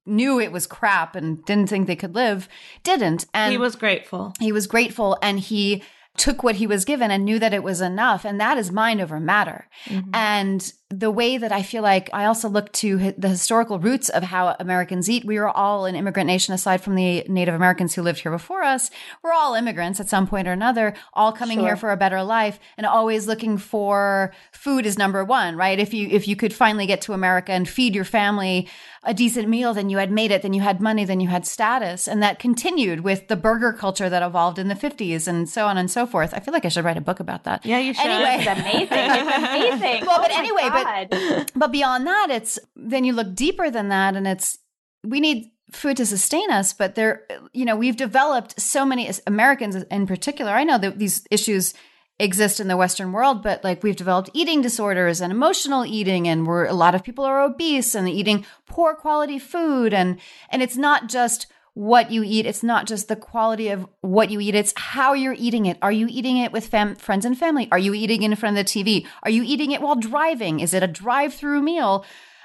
knew 0.06 0.38
it 0.40 0.52
was 0.52 0.66
crap 0.66 1.16
and 1.16 1.44
didn't 1.44 1.68
think 1.68 1.86
they 1.86 1.96
could 1.96 2.14
live 2.14 2.48
didn't. 2.82 3.26
And 3.34 3.52
he 3.52 3.58
was 3.58 3.76
grateful. 3.76 4.32
he 4.38 4.52
was 4.52 4.66
grateful 4.66 5.18
and 5.22 5.40
he 5.40 5.82
took 6.16 6.42
what 6.42 6.56
he 6.56 6.66
was 6.66 6.84
given 6.84 7.10
and 7.10 7.24
knew 7.24 7.38
that 7.38 7.54
it 7.54 7.62
was 7.62 7.80
enough. 7.80 8.24
And 8.24 8.40
that 8.40 8.56
is 8.58 8.70
mind 8.70 9.00
over 9.00 9.18
matter. 9.18 9.68
Mm-hmm. 9.86 10.10
and 10.14 10.72
the 10.90 11.10
way 11.10 11.38
that 11.38 11.50
I 11.50 11.62
feel 11.62 11.82
like 11.82 12.10
I 12.12 12.26
also 12.26 12.48
look 12.48 12.70
to 12.74 13.12
the 13.16 13.28
historical 13.28 13.78
roots 13.78 14.10
of 14.10 14.22
how 14.22 14.54
Americans 14.60 15.08
eat. 15.08 15.24
We 15.24 15.38
are 15.38 15.48
all 15.48 15.86
an 15.86 15.96
immigrant 15.96 16.26
nation, 16.26 16.54
aside 16.54 16.82
from 16.82 16.94
the 16.94 17.24
Native 17.26 17.54
Americans 17.54 17.94
who 17.94 18.02
lived 18.02 18.20
here 18.20 18.30
before 18.30 18.62
us. 18.62 18.90
We're 19.22 19.32
all 19.32 19.54
immigrants 19.54 19.98
at 19.98 20.08
some 20.08 20.26
point 20.26 20.46
or 20.46 20.52
another, 20.52 20.94
all 21.14 21.32
coming 21.32 21.58
sure. 21.58 21.68
here 21.68 21.76
for 21.76 21.90
a 21.90 21.96
better 21.96 22.22
life 22.22 22.60
and 22.76 22.86
always 22.86 23.26
looking 23.26 23.56
for 23.56 24.32
food 24.52 24.86
is 24.86 24.98
number 24.98 25.24
one, 25.24 25.56
right? 25.56 25.78
If 25.78 25.94
you 25.94 26.08
if 26.10 26.28
you 26.28 26.36
could 26.36 26.52
finally 26.52 26.86
get 26.86 27.00
to 27.02 27.12
America 27.12 27.52
and 27.52 27.68
feed 27.68 27.94
your 27.94 28.04
family 28.04 28.68
a 29.04 29.14
decent 29.14 29.48
meal, 29.48 29.74
then 29.74 29.90
you 29.90 29.98
had 29.98 30.10
made 30.10 30.30
it, 30.30 30.42
then 30.42 30.52
you 30.52 30.62
had 30.62 30.80
money, 30.80 31.04
then 31.04 31.20
you 31.20 31.28
had 31.28 31.46
status. 31.46 32.08
And 32.08 32.22
that 32.22 32.38
continued 32.38 33.00
with 33.00 33.28
the 33.28 33.36
burger 33.36 33.72
culture 33.72 34.08
that 34.08 34.22
evolved 34.22 34.58
in 34.58 34.68
the 34.68 34.74
50s 34.74 35.28
and 35.28 35.48
so 35.48 35.66
on 35.66 35.76
and 35.76 35.90
so 35.90 36.06
forth. 36.06 36.32
I 36.34 36.40
feel 36.40 36.52
like 36.52 36.64
I 36.64 36.68
should 36.68 36.84
write 36.84 36.96
a 36.96 37.02
book 37.02 37.20
about 37.20 37.44
that. 37.44 37.64
Yeah, 37.64 37.78
you 37.78 37.94
should. 37.94 38.06
Anyway, 38.06 38.36
it's 38.38 38.60
amazing. 38.60 38.88
It's 38.90 39.36
amazing. 39.36 40.06
well, 40.06 40.18
oh 40.18 40.22
but 40.22 40.30
anyway, 40.32 40.62
God. 40.82 41.08
but 41.10 41.52
but 41.56 41.72
beyond 41.72 42.06
that, 42.06 42.28
it's 42.30 42.58
then 42.74 43.04
you 43.04 43.12
look 43.12 43.34
deeper 43.34 43.70
than 43.70 43.88
that, 43.88 44.16
and 44.16 44.26
it's 44.26 44.58
we 45.04 45.20
need 45.20 45.50
food 45.72 45.96
to 45.96 46.06
sustain 46.06 46.50
us 46.50 46.72
but 46.72 46.94
there 46.94 47.26
you 47.52 47.64
know 47.64 47.76
we've 47.76 47.96
developed 47.96 48.58
so 48.60 48.84
many 48.84 49.10
americans 49.26 49.74
in 49.74 50.06
particular 50.06 50.52
i 50.52 50.62
know 50.62 50.78
that 50.78 50.98
these 50.98 51.26
issues 51.30 51.74
exist 52.20 52.60
in 52.60 52.68
the 52.68 52.76
western 52.76 53.12
world 53.12 53.42
but 53.42 53.64
like 53.64 53.82
we've 53.82 53.96
developed 53.96 54.30
eating 54.34 54.62
disorders 54.62 55.20
and 55.20 55.32
emotional 55.32 55.84
eating 55.84 56.28
and 56.28 56.46
we're 56.46 56.66
a 56.66 56.72
lot 56.72 56.94
of 56.94 57.02
people 57.02 57.24
are 57.24 57.42
obese 57.42 57.94
and 57.94 58.08
eating 58.08 58.44
poor 58.66 58.94
quality 58.94 59.38
food 59.38 59.92
and 59.92 60.20
and 60.50 60.62
it's 60.62 60.76
not 60.76 61.08
just 61.08 61.46
what 61.74 62.10
you 62.10 62.22
eat. 62.24 62.46
It's 62.46 62.62
not 62.62 62.86
just 62.86 63.08
the 63.08 63.16
quality 63.16 63.68
of 63.68 63.86
what 64.00 64.30
you 64.30 64.40
eat, 64.40 64.54
it's 64.54 64.72
how 64.76 65.12
you're 65.12 65.36
eating 65.36 65.66
it. 65.66 65.76
Are 65.82 65.92
you 65.92 66.06
eating 66.08 66.38
it 66.38 66.52
with 66.52 66.66
fam- 66.66 66.96
friends 66.96 67.24
and 67.24 67.36
family? 67.36 67.68
Are 67.70 67.78
you 67.78 67.94
eating 67.94 68.22
it 68.22 68.30
in 68.30 68.36
front 68.36 68.56
of 68.56 68.64
the 68.64 68.70
TV? 68.70 69.06
Are 69.24 69.30
you 69.30 69.42
eating 69.42 69.72
it 69.72 69.82
while 69.82 69.96
driving? 69.96 70.60
Is 70.60 70.72
it 70.72 70.82
a 70.82 70.88
drive 70.88 71.34
through 71.34 71.62
meal? 71.62 72.04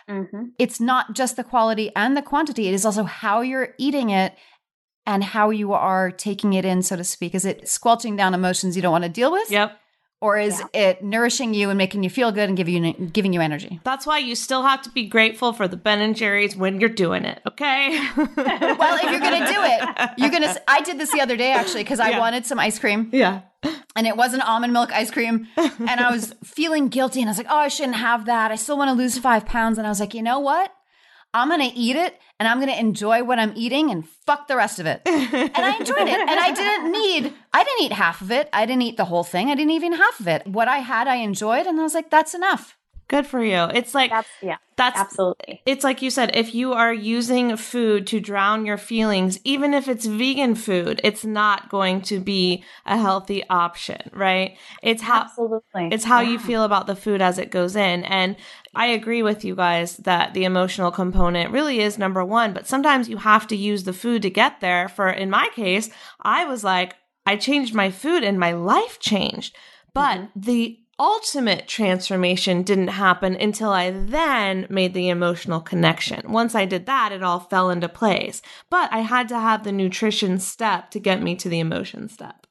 Mm-hmm. 0.10 0.46
It's 0.58 0.80
not 0.80 1.14
just 1.14 1.36
the 1.36 1.44
quality 1.44 1.92
and 1.96 2.18
the 2.18 2.24
quantity, 2.24 2.68
it 2.68 2.74
is 2.74 2.86
also 2.86 3.04
how 3.04 3.42
you're 3.42 3.76
eating 3.78 4.10
it 4.10 4.36
and 5.06 5.24
how 5.24 5.52
you 5.52 5.74
are 5.74 6.12
taking 6.12 6.54
it 6.54 6.66
in, 6.66 6.82
so 6.82 6.96
to 6.96 7.04
speak. 7.04 7.34
Is 7.36 7.46
it 7.46 7.70
squelching 7.70 8.16
down 8.16 8.34
emotions 8.34 8.76
you 8.76 8.82
don't 8.82 8.92
want 8.92 9.04
to 9.04 9.10
deal 9.10 9.32
with? 9.32 9.50
Yep 9.52 9.80
or 10.22 10.38
is 10.38 10.60
yeah. 10.60 10.82
it 10.82 11.04
nourishing 11.04 11.54
you 11.54 11.70
and 11.70 11.78
making 11.78 12.04
you 12.04 12.10
feel 12.10 12.32
good 12.32 12.50
and 12.50 12.58
giving 12.58 12.84
you 12.84 12.94
giving 13.08 13.34
you 13.34 13.42
energy? 13.42 13.80
That's 13.84 14.06
why 14.06 14.20
you 14.20 14.36
still 14.36 14.64
have 14.64 14.82
to 14.84 14.90
be 14.90 15.06
grateful 15.06 15.54
for 15.54 15.68
the 15.68 15.78
Ben 15.78 16.02
and 16.02 16.16
Jerry's 16.16 16.56
when 16.56 16.80
you're 16.80 16.90
doing 16.90 17.26
it. 17.26 17.42
Okay. 17.48 18.00
well, 18.18 19.00
if 19.02 19.12
you're 19.12 19.20
gonna 19.20 19.48
do 19.48 19.60
it, 19.64 20.10
you're 20.18 20.32
gonna. 20.32 20.56
I 20.68 20.82
did 20.82 21.00
this 21.00 21.12
the 21.12 21.22
other 21.22 21.38
day 21.38 21.52
actually 21.52 21.84
because 21.84 22.00
I 22.00 22.12
yeah. 22.12 22.20
wanted 22.20 22.46
some 22.46 22.60
ice 22.60 22.80
cream. 22.80 23.10
Yeah. 23.12 23.42
And 23.96 24.08
it 24.08 24.16
wasn't 24.16 24.48
almond 24.48 24.72
milk 24.72 24.94
ice 24.94 25.12
cream, 25.12 25.48
and 25.58 26.00
I 26.00 26.12
was 26.12 26.34
feeling 26.46 26.88
guilty, 26.88 27.20
and 27.20 27.28
I 27.28 27.32
was 27.32 27.38
like, 27.38 27.48
"Oh, 27.50 27.58
I 27.58 27.68
shouldn't 27.68 27.98
have 27.98 28.26
that. 28.26 28.52
I 28.52 28.56
still 28.56 28.78
want 28.78 28.88
to 28.90 28.94
lose 28.94 29.18
five 29.18 29.46
pounds." 29.46 29.78
And 29.78 29.86
I 29.86 29.90
was 29.90 30.00
like, 30.00 30.14
"You 30.14 30.22
know 30.22 30.40
what? 30.40 30.72
I'm 31.34 31.50
going 31.50 31.70
to 31.70 31.78
eat 31.78 31.96
it 31.96 32.20
and 32.40 32.48
I'm 32.48 32.58
going 32.58 32.72
to 32.72 32.80
enjoy 32.80 33.24
what 33.24 33.38
I'm 33.38 33.54
eating 33.56 33.92
and 33.92 34.08
fuck 34.26 34.48
the 34.48 34.56
rest 34.56 34.80
of 34.80 34.86
it. 34.86 35.02
and 35.06 35.52
I 35.56 35.78
enjoyed 35.78 36.08
it. 36.08 36.20
And 36.20 36.40
I 36.40 36.52
didn't 36.56 36.92
need, 36.92 37.34
I 37.54 37.64
didn't 37.64 37.86
eat 37.86 37.94
half 37.94 38.22
of 38.22 38.32
it. 38.32 38.50
I 38.52 38.66
didn't 38.66 38.82
eat 38.82 38.98
the 38.98 39.06
whole 39.06 39.24
thing. 39.24 39.50
I 39.50 39.56
didn't 39.56 39.72
even 39.72 39.94
half 39.94 40.20
of 40.20 40.28
it. 40.28 40.48
What 40.48 40.68
I 40.68 40.78
had, 40.80 41.08
I 41.08 41.16
enjoyed. 41.18 41.68
And 41.68 41.80
I 41.80 41.84
was 41.84 41.94
like, 41.94 42.10
that's 42.10 42.34
enough. 42.34 42.78
Good 43.10 43.26
for 43.26 43.44
you. 43.44 43.64
It's 43.74 43.96
like 43.96 44.12
that's 44.12 44.30
yeah. 44.40 44.58
That's 44.76 45.00
absolutely. 45.00 45.64
It's 45.66 45.84
like 45.84 46.04
you 46.04 46.12
said, 46.12 46.36
if 46.36 46.54
you 46.54 46.74
are 46.74 46.94
using 46.94 47.58
food 47.58 48.06
to 48.08 48.20
drown 48.20 48.68
your 48.68 48.78
feelings, 48.78 49.40
even 49.44 49.74
if 49.74 49.88
it's 49.88 50.06
vegan 50.06 50.54
food, 50.54 51.02
it's 51.04 51.26
not 51.26 51.70
going 51.70 52.02
to 52.04 52.20
be 52.20 52.64
a 52.86 52.98
healthy 52.98 53.44
option, 53.50 54.12
right? 54.14 54.58
It's 54.84 55.02
how 55.02 55.22
absolutely. 55.22 55.90
It's 55.92 56.06
how 56.06 56.22
yeah. 56.22 56.30
you 56.30 56.40
feel 56.40 56.64
about 56.64 56.86
the 56.86 56.96
food 56.96 57.20
as 57.20 57.40
it 57.40 57.50
goes 57.50 57.76
in. 57.76 58.04
And 58.06 58.36
I 58.76 58.86
agree 58.86 59.24
with 59.24 59.44
you 59.44 59.56
guys 59.56 59.98
that 59.98 60.36
the 60.36 60.46
emotional 60.46 60.92
component 60.92 61.52
really 61.52 61.80
is 61.80 61.98
number 61.98 62.24
one, 62.24 62.54
but 62.54 62.68
sometimes 62.68 63.10
you 63.10 63.18
have 63.18 63.48
to 63.48 63.56
use 63.56 63.86
the 63.86 63.92
food 63.92 64.22
to 64.22 64.30
get 64.30 64.62
there. 64.62 64.88
For 64.88 65.10
in 65.10 65.32
my 65.32 65.50
case, 65.56 65.90
I 66.22 66.46
was 66.46 66.64
like, 66.64 66.96
I 67.26 67.38
changed 67.38 67.74
my 67.74 67.90
food 67.90 68.24
and 68.24 68.40
my 68.40 68.52
life 68.52 69.00
changed. 69.00 69.58
But 69.96 70.20
mm-hmm. 70.20 70.40
the 70.40 70.80
ultimate 71.00 71.68
transformation 71.68 72.64
didn't 72.64 72.90
happen 72.90 73.36
until 73.36 73.70
I 73.70 73.92
then 73.92 74.68
made 74.70 74.94
the 74.94 75.10
emotional 75.10 75.62
connection. 75.62 76.32
Once 76.32 76.54
I 76.54 76.66
did 76.66 76.86
that, 76.86 77.12
it 77.12 77.24
all 77.24 77.40
fell 77.40 77.70
into 77.70 77.90
place. 77.90 78.42
But 78.70 78.92
I 78.92 79.00
had 79.00 79.30
to 79.30 79.40
have 79.40 79.64
the 79.64 79.72
nutrition 79.72 80.40
step 80.40 80.92
to 80.92 81.00
get 81.00 81.22
me 81.22 81.36
to 81.38 81.50
the 81.50 81.60
emotion 81.60 82.10
step. 82.10 82.46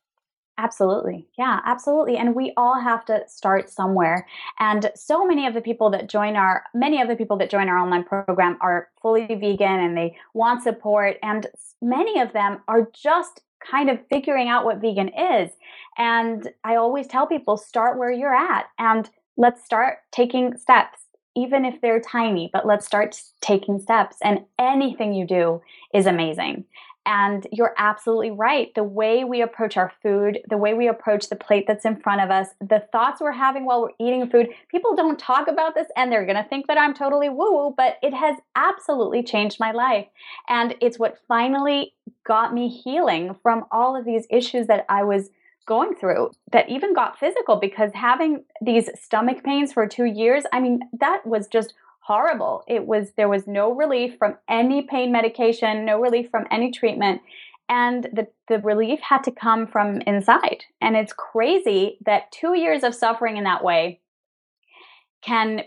Absolutely. 0.60 1.28
Yeah, 1.38 1.60
absolutely. 1.64 2.16
And 2.16 2.34
we 2.34 2.52
all 2.56 2.80
have 2.80 3.04
to 3.04 3.22
start 3.28 3.70
somewhere. 3.70 4.26
And 4.58 4.90
so 4.96 5.24
many 5.24 5.46
of 5.46 5.54
the 5.54 5.60
people 5.60 5.88
that 5.90 6.08
join 6.08 6.34
our, 6.34 6.64
many 6.74 7.00
of 7.00 7.06
the 7.06 7.14
people 7.14 7.36
that 7.38 7.48
join 7.48 7.68
our 7.68 7.78
online 7.78 8.02
program 8.02 8.58
are 8.60 8.88
fully 9.00 9.26
vegan 9.26 9.78
and 9.78 9.96
they 9.96 10.16
want 10.34 10.64
support. 10.64 11.16
And 11.22 11.46
many 11.80 12.20
of 12.20 12.32
them 12.32 12.60
are 12.66 12.88
just 12.92 13.42
kind 13.60 13.90
of 13.90 13.98
figuring 14.08 14.48
out 14.48 14.64
what 14.64 14.80
vegan 14.80 15.08
is. 15.08 15.50
And 15.96 16.48
I 16.64 16.76
always 16.76 17.06
tell 17.06 17.26
people 17.26 17.56
start 17.56 17.98
where 17.98 18.12
you're 18.12 18.34
at 18.34 18.66
and 18.78 19.08
let's 19.36 19.64
start 19.64 19.98
taking 20.12 20.56
steps, 20.56 20.98
even 21.36 21.64
if 21.64 21.80
they're 21.80 22.00
tiny, 22.00 22.50
but 22.52 22.66
let's 22.66 22.86
start 22.86 23.20
taking 23.40 23.78
steps. 23.78 24.16
And 24.22 24.40
anything 24.58 25.12
you 25.14 25.26
do 25.26 25.60
is 25.94 26.06
amazing. 26.06 26.64
And 27.10 27.46
you're 27.50 27.72
absolutely 27.78 28.30
right. 28.32 28.70
The 28.74 28.84
way 28.84 29.24
we 29.24 29.40
approach 29.40 29.78
our 29.78 29.90
food, 30.02 30.40
the 30.50 30.58
way 30.58 30.74
we 30.74 30.88
approach 30.88 31.30
the 31.30 31.36
plate 31.36 31.64
that's 31.66 31.86
in 31.86 31.96
front 31.96 32.20
of 32.20 32.30
us, 32.30 32.48
the 32.60 32.86
thoughts 32.92 33.22
we're 33.22 33.32
having 33.32 33.64
while 33.64 33.80
we're 33.80 34.06
eating 34.06 34.28
food, 34.28 34.48
people 34.70 34.94
don't 34.94 35.18
talk 35.18 35.48
about 35.48 35.74
this 35.74 35.86
and 35.96 36.12
they're 36.12 36.26
going 36.26 36.36
to 36.36 36.46
think 36.50 36.66
that 36.66 36.76
I'm 36.76 36.92
totally 36.92 37.30
woo 37.30 37.54
woo, 37.54 37.74
but 37.74 37.96
it 38.02 38.12
has 38.12 38.36
absolutely 38.56 39.22
changed 39.22 39.58
my 39.58 39.72
life. 39.72 40.06
And 40.50 40.74
it's 40.82 40.98
what 40.98 41.16
finally 41.26 41.94
got 42.24 42.52
me 42.52 42.68
healing 42.68 43.34
from 43.42 43.64
all 43.72 43.96
of 43.96 44.04
these 44.04 44.26
issues 44.28 44.66
that 44.66 44.84
I 44.90 45.02
was 45.02 45.30
going 45.64 45.94
through 45.94 46.30
that 46.52 46.68
even 46.68 46.92
got 46.92 47.18
physical 47.18 47.56
because 47.56 47.90
having 47.94 48.44
these 48.60 48.90
stomach 49.00 49.42
pains 49.42 49.72
for 49.72 49.86
two 49.86 50.04
years, 50.04 50.44
I 50.52 50.60
mean, 50.60 50.80
that 51.00 51.26
was 51.26 51.46
just 51.46 51.72
horrible. 52.08 52.64
It 52.66 52.86
was 52.86 53.12
there 53.18 53.28
was 53.28 53.46
no 53.46 53.70
relief 53.70 54.16
from 54.18 54.38
any 54.48 54.80
pain 54.80 55.12
medication, 55.12 55.84
no 55.84 56.00
relief 56.00 56.30
from 56.30 56.46
any 56.50 56.72
treatment. 56.72 57.20
And 57.68 58.04
the, 58.04 58.28
the 58.48 58.60
relief 58.60 58.98
had 59.00 59.22
to 59.24 59.30
come 59.30 59.66
from 59.66 60.00
inside. 60.06 60.64
And 60.80 60.96
it's 60.96 61.12
crazy 61.12 61.98
that 62.06 62.32
two 62.32 62.54
years 62.56 62.82
of 62.82 62.94
suffering 62.94 63.36
in 63.36 63.44
that 63.44 63.62
way 63.62 64.00
can 65.20 65.64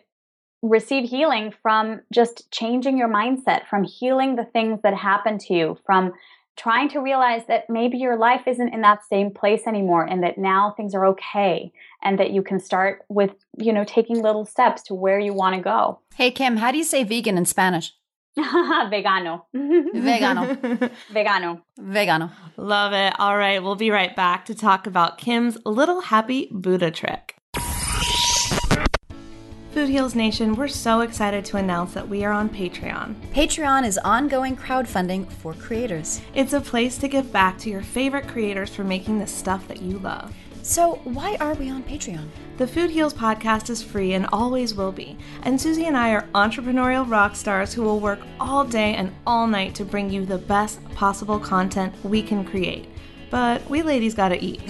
receive 0.64 1.08
healing 1.08 1.54
from 1.62 2.02
just 2.12 2.50
changing 2.52 2.98
your 2.98 3.08
mindset, 3.08 3.68
from 3.70 3.84
healing 3.84 4.36
the 4.36 4.46
things 4.46 4.80
that 4.82 4.96
happen 4.96 5.38
to 5.38 5.54
you, 5.54 5.78
from 5.86 6.12
trying 6.58 6.90
to 6.90 7.00
realize 7.00 7.44
that 7.48 7.70
maybe 7.70 7.98
your 7.98 8.18
life 8.18 8.48
isn't 8.48 8.74
in 8.74 8.82
that 8.82 9.04
same 9.06 9.32
place 9.32 9.66
anymore 9.66 10.06
and 10.06 10.24
that 10.24 10.38
now 10.38 10.74
things 10.76 10.94
are 10.94 11.06
okay 11.08 11.72
and 12.04 12.20
that 12.20 12.32
you 12.32 12.42
can 12.42 12.60
start 12.60 13.04
with, 13.10 13.32
you 13.58 13.74
know, 13.74 13.84
taking 13.86 14.22
little 14.22 14.46
steps 14.46 14.84
to 14.84 14.94
where 14.94 15.20
you 15.20 15.34
want 15.34 15.56
to 15.56 15.62
go. 15.62 16.00
Hey, 16.16 16.32
Kim, 16.32 16.58
how 16.58 16.72
do 16.72 16.78
you 16.78 16.84
say 16.84 17.04
vegan 17.04 17.38
in 17.38 17.46
Spanish? 17.46 17.94
Vegano. 18.38 19.44
Vegano. 19.54 20.92
Vegano. 21.12 21.62
Vegano. 21.80 22.32
Love 22.56 22.94
it. 22.94 23.14
All 23.20 23.38
right, 23.38 23.62
we'll 23.62 23.76
be 23.76 23.92
right 23.92 24.16
back 24.16 24.46
to 24.46 24.56
talk 24.56 24.88
about 24.88 25.18
Kim's 25.18 25.58
little 25.66 26.00
happy 26.02 26.48
Buddha 26.52 26.92
trick. 26.92 27.36
Food 29.72 29.88
Heals 29.88 30.16
Nation, 30.16 30.56
we're 30.56 30.68
so 30.68 31.00
excited 31.00 31.46
to 31.46 31.56
announce 31.56 31.94
that 31.94 32.10
we 32.10 32.26
are 32.26 32.34
on 32.34 32.50
Patreon. 32.50 33.16
Patreon 33.32 33.86
is 33.86 33.98
ongoing 34.00 34.58
crowdfunding 34.58 35.32
for 35.32 35.54
creators. 35.54 36.20
It's 36.34 36.52
a 36.52 36.60
place 36.60 36.98
to 36.98 37.08
give 37.08 37.32
back 37.32 37.58
to 37.60 37.70
your 37.70 37.82
favorite 37.82 38.28
creators 38.28 38.70
for 38.70 38.84
making 38.84 39.20
the 39.20 39.28
stuff 39.28 39.66
that 39.70 39.82
you 39.82 39.98
love. 40.00 40.36
So, 40.62 40.96
why 41.06 41.38
are 41.40 41.54
we 41.54 41.70
on 41.70 41.84
Patreon? 41.84 42.28
The 42.58 42.68
Food 42.68 42.90
Heals 42.90 43.14
podcast 43.14 43.70
is 43.70 43.82
free 43.82 44.12
and 44.12 44.28
always 44.34 44.76
will 44.76 44.92
be. 44.92 45.18
And 45.44 45.60
Susie 45.60 45.86
and 45.86 45.96
I 45.96 46.12
are 46.12 46.28
entrepreneurial 46.36 47.10
rock 47.10 47.38
stars 47.38 47.74
who 47.74 47.84
will 47.84 48.02
work 48.02 48.20
all 48.42 48.66
day 48.66 48.96
and 48.96 49.16
all 49.26 49.48
night 49.48 49.74
to 49.76 49.86
bring 49.86 50.10
you 50.10 50.26
the 50.26 50.38
best 50.38 50.84
possible 50.96 51.40
content 51.40 51.94
we 52.04 52.22
can 52.22 52.44
create 52.44 52.90
but 53.32 53.68
we 53.70 53.82
ladies 53.82 54.14
gotta 54.14 54.38
eat. 54.44 54.62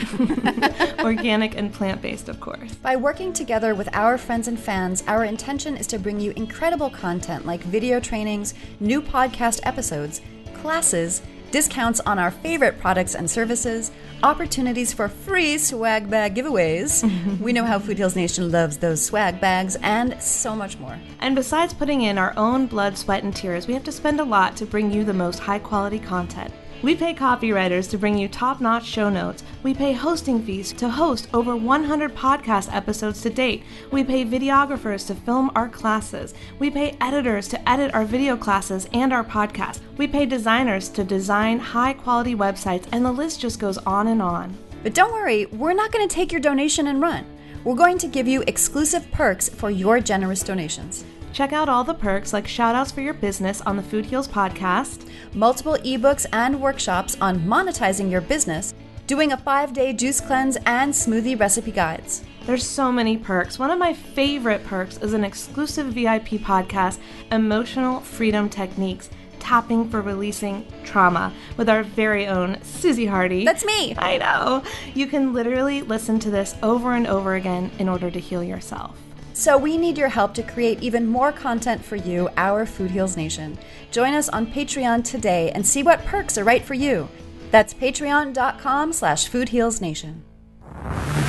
Organic 0.99 1.57
and 1.57 1.73
plant 1.73 2.01
based, 2.01 2.29
of 2.29 2.39
course. 2.39 2.75
By 2.75 2.95
working 2.95 3.33
together 3.33 3.75
with 3.75 3.89
our 3.93 4.17
friends 4.17 4.47
and 4.47 4.57
fans, 4.57 5.03
our 5.07 5.25
intention 5.25 5.75
is 5.75 5.87
to 5.87 5.99
bring 5.99 6.19
you 6.19 6.31
incredible 6.35 6.89
content 6.89 7.45
like 7.45 7.61
video 7.63 7.99
trainings, 7.99 8.53
new 8.79 9.01
podcast 9.01 9.59
episodes, 9.63 10.21
classes, 10.53 11.23
discounts 11.51 11.99
on 12.01 12.17
our 12.17 12.31
favorite 12.31 12.79
products 12.79 13.15
and 13.15 13.29
services, 13.29 13.91
opportunities 14.23 14.93
for 14.93 15.09
free 15.09 15.57
swag 15.57 16.09
bag 16.09 16.35
giveaways. 16.35 17.03
we 17.39 17.51
know 17.51 17.65
how 17.65 17.79
Food 17.79 17.97
Heals 17.97 18.15
Nation 18.15 18.51
loves 18.51 18.77
those 18.77 19.03
swag 19.03 19.41
bags, 19.41 19.75
and 19.81 20.21
so 20.21 20.55
much 20.55 20.77
more. 20.77 20.97
And 21.19 21.35
besides 21.35 21.73
putting 21.73 22.01
in 22.03 22.17
our 22.17 22.33
own 22.37 22.67
blood, 22.67 22.97
sweat, 22.97 23.23
and 23.23 23.35
tears, 23.35 23.67
we 23.67 23.73
have 23.73 23.83
to 23.83 23.91
spend 23.91 24.19
a 24.19 24.23
lot 24.23 24.55
to 24.57 24.65
bring 24.65 24.91
you 24.91 25.03
the 25.03 25.13
most 25.13 25.39
high 25.39 25.59
quality 25.59 25.99
content. 25.99 26.53
We 26.83 26.95
pay 26.95 27.13
copywriters 27.13 27.87
to 27.91 27.99
bring 27.99 28.17
you 28.17 28.27
top 28.27 28.59
notch 28.59 28.87
show 28.87 29.07
notes. 29.07 29.43
We 29.61 29.71
pay 29.75 29.93
hosting 29.93 30.41
fees 30.41 30.73
to 30.73 30.89
host 30.89 31.27
over 31.31 31.55
100 31.55 32.15
podcast 32.15 32.73
episodes 32.73 33.21
to 33.21 33.29
date. 33.29 33.63
We 33.91 34.03
pay 34.03 34.25
videographers 34.25 35.05
to 35.07 35.13
film 35.13 35.51
our 35.53 35.69
classes. 35.69 36.33
We 36.57 36.71
pay 36.71 36.97
editors 36.99 37.47
to 37.49 37.69
edit 37.69 37.93
our 37.93 38.03
video 38.03 38.35
classes 38.35 38.89
and 38.93 39.13
our 39.13 39.23
podcast. 39.23 39.81
We 39.97 40.07
pay 40.07 40.25
designers 40.25 40.89
to 40.89 41.03
design 41.03 41.59
high 41.59 41.93
quality 41.93 42.33
websites, 42.33 42.87
and 42.91 43.05
the 43.05 43.11
list 43.11 43.39
just 43.39 43.59
goes 43.59 43.77
on 43.79 44.07
and 44.07 44.21
on. 44.21 44.57
But 44.81 44.95
don't 44.95 45.13
worry, 45.13 45.45
we're 45.45 45.73
not 45.73 45.91
going 45.91 46.07
to 46.07 46.15
take 46.15 46.31
your 46.31 46.41
donation 46.41 46.87
and 46.87 46.99
run. 46.99 47.27
We're 47.63 47.75
going 47.75 47.99
to 47.99 48.07
give 48.07 48.27
you 48.27 48.43
exclusive 48.47 49.09
perks 49.11 49.47
for 49.49 49.69
your 49.69 49.99
generous 49.99 50.41
donations. 50.41 51.05
Check 51.33 51.53
out 51.53 51.69
all 51.69 51.83
the 51.83 51.93
perks 51.93 52.33
like 52.33 52.45
shoutouts 52.45 52.93
for 52.93 53.01
your 53.01 53.13
business 53.13 53.61
on 53.61 53.77
the 53.77 53.83
Food 53.83 54.05
Heals 54.05 54.27
podcast, 54.27 55.09
multiple 55.33 55.77
ebooks 55.77 56.25
and 56.33 56.59
workshops 56.59 57.15
on 57.21 57.39
monetizing 57.39 58.11
your 58.11 58.21
business, 58.21 58.73
doing 59.07 59.31
a 59.31 59.37
five 59.37 59.71
day 59.71 59.93
juice 59.93 60.19
cleanse, 60.19 60.57
and 60.65 60.93
smoothie 60.93 61.39
recipe 61.39 61.71
guides. 61.71 62.23
There's 62.45 62.67
so 62.67 62.91
many 62.91 63.17
perks. 63.17 63.57
One 63.57 63.71
of 63.71 63.79
my 63.79 63.93
favorite 63.93 64.65
perks 64.65 64.97
is 64.97 65.13
an 65.13 65.23
exclusive 65.23 65.87
VIP 65.87 66.41
podcast, 66.41 66.99
Emotional 67.31 68.01
Freedom 68.01 68.49
Techniques 68.49 69.09
tapping 69.39 69.89
for 69.89 70.01
releasing 70.01 70.65
trauma 70.83 71.33
with 71.57 71.67
our 71.67 71.83
very 71.83 72.27
own 72.27 72.61
Susie 72.61 73.07
Hardy. 73.07 73.43
That's 73.43 73.65
me. 73.65 73.95
I 73.97 74.17
know. 74.17 74.63
You 74.93 75.07
can 75.07 75.33
literally 75.33 75.81
listen 75.81 76.19
to 76.19 76.29
this 76.29 76.55
over 76.61 76.93
and 76.93 77.07
over 77.07 77.35
again 77.35 77.71
in 77.79 77.89
order 77.89 78.11
to 78.11 78.19
heal 78.19 78.43
yourself. 78.43 78.97
So 79.33 79.57
we 79.57 79.77
need 79.77 79.97
your 79.97 80.09
help 80.09 80.33
to 80.35 80.43
create 80.43 80.81
even 80.81 81.07
more 81.07 81.31
content 81.31 81.83
for 81.83 81.95
you, 81.95 82.29
our 82.37 82.65
Food 82.65 82.91
Heals 82.91 83.17
Nation. 83.17 83.57
Join 83.91 84.13
us 84.13 84.29
on 84.29 84.47
Patreon 84.47 85.03
today 85.03 85.51
and 85.51 85.65
see 85.65 85.83
what 85.83 86.05
perks 86.05 86.37
are 86.37 86.43
right 86.43 86.63
for 86.63 86.73
you. 86.73 87.07
That's 87.49 87.73
patreon.com 87.73 88.93
slash 88.93 89.29
foodhealsnation. 89.29 90.21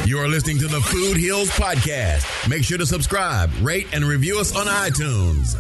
You 0.05 0.19
are 0.19 0.29
listening 0.29 0.59
to 0.59 0.67
the 0.67 0.81
Food 0.81 1.17
Heals 1.17 1.49
Podcast. 1.51 2.49
Make 2.49 2.65
sure 2.65 2.79
to 2.79 2.87
subscribe, 2.87 3.51
rate, 3.61 3.87
and 3.93 4.05
review 4.05 4.39
us 4.41 4.55
on 4.55 4.67
iTunes. 4.67 5.57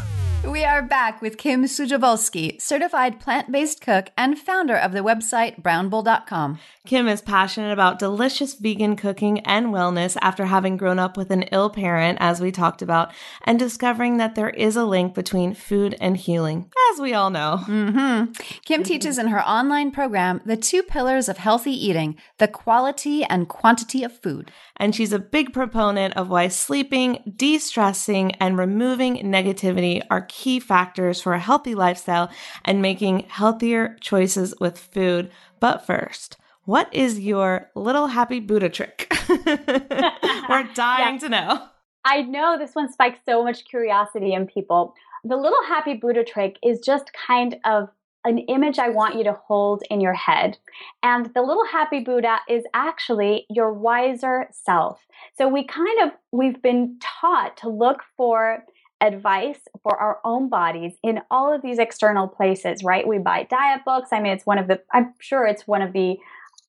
We 0.47 0.64
are 0.64 0.82
back 0.82 1.22
with 1.22 1.38
Kim 1.38 1.64
Sujovolsky, 1.64 2.61
certified 2.61 3.20
plant 3.20 3.53
based 3.53 3.80
cook 3.80 4.11
and 4.18 4.36
founder 4.36 4.76
of 4.76 4.90
the 4.90 4.99
website 4.99 5.62
brownble.com. 5.62 6.59
Kim 6.84 7.07
is 7.07 7.22
passionate 7.22 7.72
about 7.72 8.01
delicious 8.01 8.55
vegan 8.55 8.97
cooking 8.97 9.38
and 9.40 9.68
wellness 9.68 10.16
after 10.20 10.47
having 10.47 10.76
grown 10.76 10.99
up 10.99 11.16
with 11.16 11.30
an 11.30 11.45
ill 11.53 11.70
parent, 11.70 12.18
as 12.20 12.40
we 12.40 12.51
talked 12.51 12.82
about, 12.82 13.12
and 13.45 13.57
discovering 13.57 14.16
that 14.16 14.34
there 14.34 14.51
is 14.51 14.74
a 14.74 14.84
link 14.84 15.14
between 15.14 15.55
food 15.55 15.95
and 16.01 16.16
healing, 16.16 16.68
as 16.93 17.01
we 17.01 17.14
all 17.14 17.30
know. 17.30 17.61
Mm-hmm. 17.66 18.32
Kim 18.64 18.82
teaches 18.82 19.18
in 19.18 19.28
her 19.28 19.47
online 19.47 19.93
program 19.93 20.40
the 20.45 20.57
two 20.57 20.82
pillars 20.82 21.28
of 21.28 21.38
healthy 21.38 21.70
eating 21.70 22.16
the 22.38 22.49
quality 22.49 23.22
and 23.22 23.49
quantity 23.49 24.03
of 24.03 24.20
food. 24.20 24.51
And 24.82 24.96
she's 24.96 25.12
a 25.12 25.20
big 25.20 25.52
proponent 25.52 26.16
of 26.16 26.28
why 26.28 26.48
sleeping, 26.48 27.34
de 27.36 27.58
stressing, 27.58 28.32
and 28.40 28.58
removing 28.58 29.18
negativity 29.18 30.02
are 30.10 30.26
key 30.28 30.58
factors 30.58 31.20
for 31.20 31.34
a 31.34 31.38
healthy 31.38 31.76
lifestyle 31.76 32.32
and 32.64 32.82
making 32.82 33.26
healthier 33.28 33.96
choices 34.00 34.56
with 34.58 34.76
food. 34.76 35.30
But 35.60 35.86
first, 35.86 36.36
what 36.64 36.92
is 36.92 37.20
your 37.20 37.70
little 37.76 38.08
happy 38.08 38.40
Buddha 38.40 38.68
trick? 38.68 39.06
We're 39.28 40.68
dying 40.74 41.14
yeah. 41.14 41.18
to 41.20 41.28
know. 41.28 41.68
I 42.04 42.22
know 42.22 42.58
this 42.58 42.74
one 42.74 42.92
spikes 42.92 43.20
so 43.24 43.44
much 43.44 43.64
curiosity 43.64 44.34
in 44.34 44.48
people. 44.48 44.94
The 45.22 45.36
little 45.36 45.62
happy 45.68 45.94
Buddha 45.94 46.24
trick 46.24 46.56
is 46.60 46.80
just 46.80 47.12
kind 47.12 47.54
of 47.64 47.88
an 48.24 48.38
image 48.38 48.78
I 48.78 48.88
want 48.88 49.16
you 49.16 49.24
to 49.24 49.32
hold 49.32 49.82
in 49.90 50.00
your 50.00 50.14
head. 50.14 50.58
And 51.02 51.26
the 51.34 51.42
little 51.42 51.66
happy 51.66 52.00
Buddha 52.00 52.38
is 52.48 52.64
actually 52.74 53.46
your 53.50 53.72
wiser 53.72 54.48
self. 54.52 55.00
So 55.36 55.48
we 55.48 55.64
kind 55.64 56.02
of, 56.02 56.10
we've 56.30 56.62
been 56.62 56.98
taught 57.00 57.56
to 57.58 57.68
look 57.68 58.02
for 58.16 58.64
advice 59.00 59.58
for 59.82 59.98
our 59.98 60.20
own 60.24 60.48
bodies 60.48 60.92
in 61.02 61.20
all 61.30 61.52
of 61.52 61.62
these 61.62 61.78
external 61.78 62.28
places, 62.28 62.84
right? 62.84 63.06
We 63.06 63.18
buy 63.18 63.44
diet 63.44 63.84
books. 63.84 64.10
I 64.12 64.20
mean, 64.20 64.32
it's 64.32 64.46
one 64.46 64.58
of 64.58 64.68
the, 64.68 64.80
I'm 64.92 65.14
sure 65.18 65.44
it's 65.46 65.66
one 65.66 65.82
of 65.82 65.92
the 65.92 66.16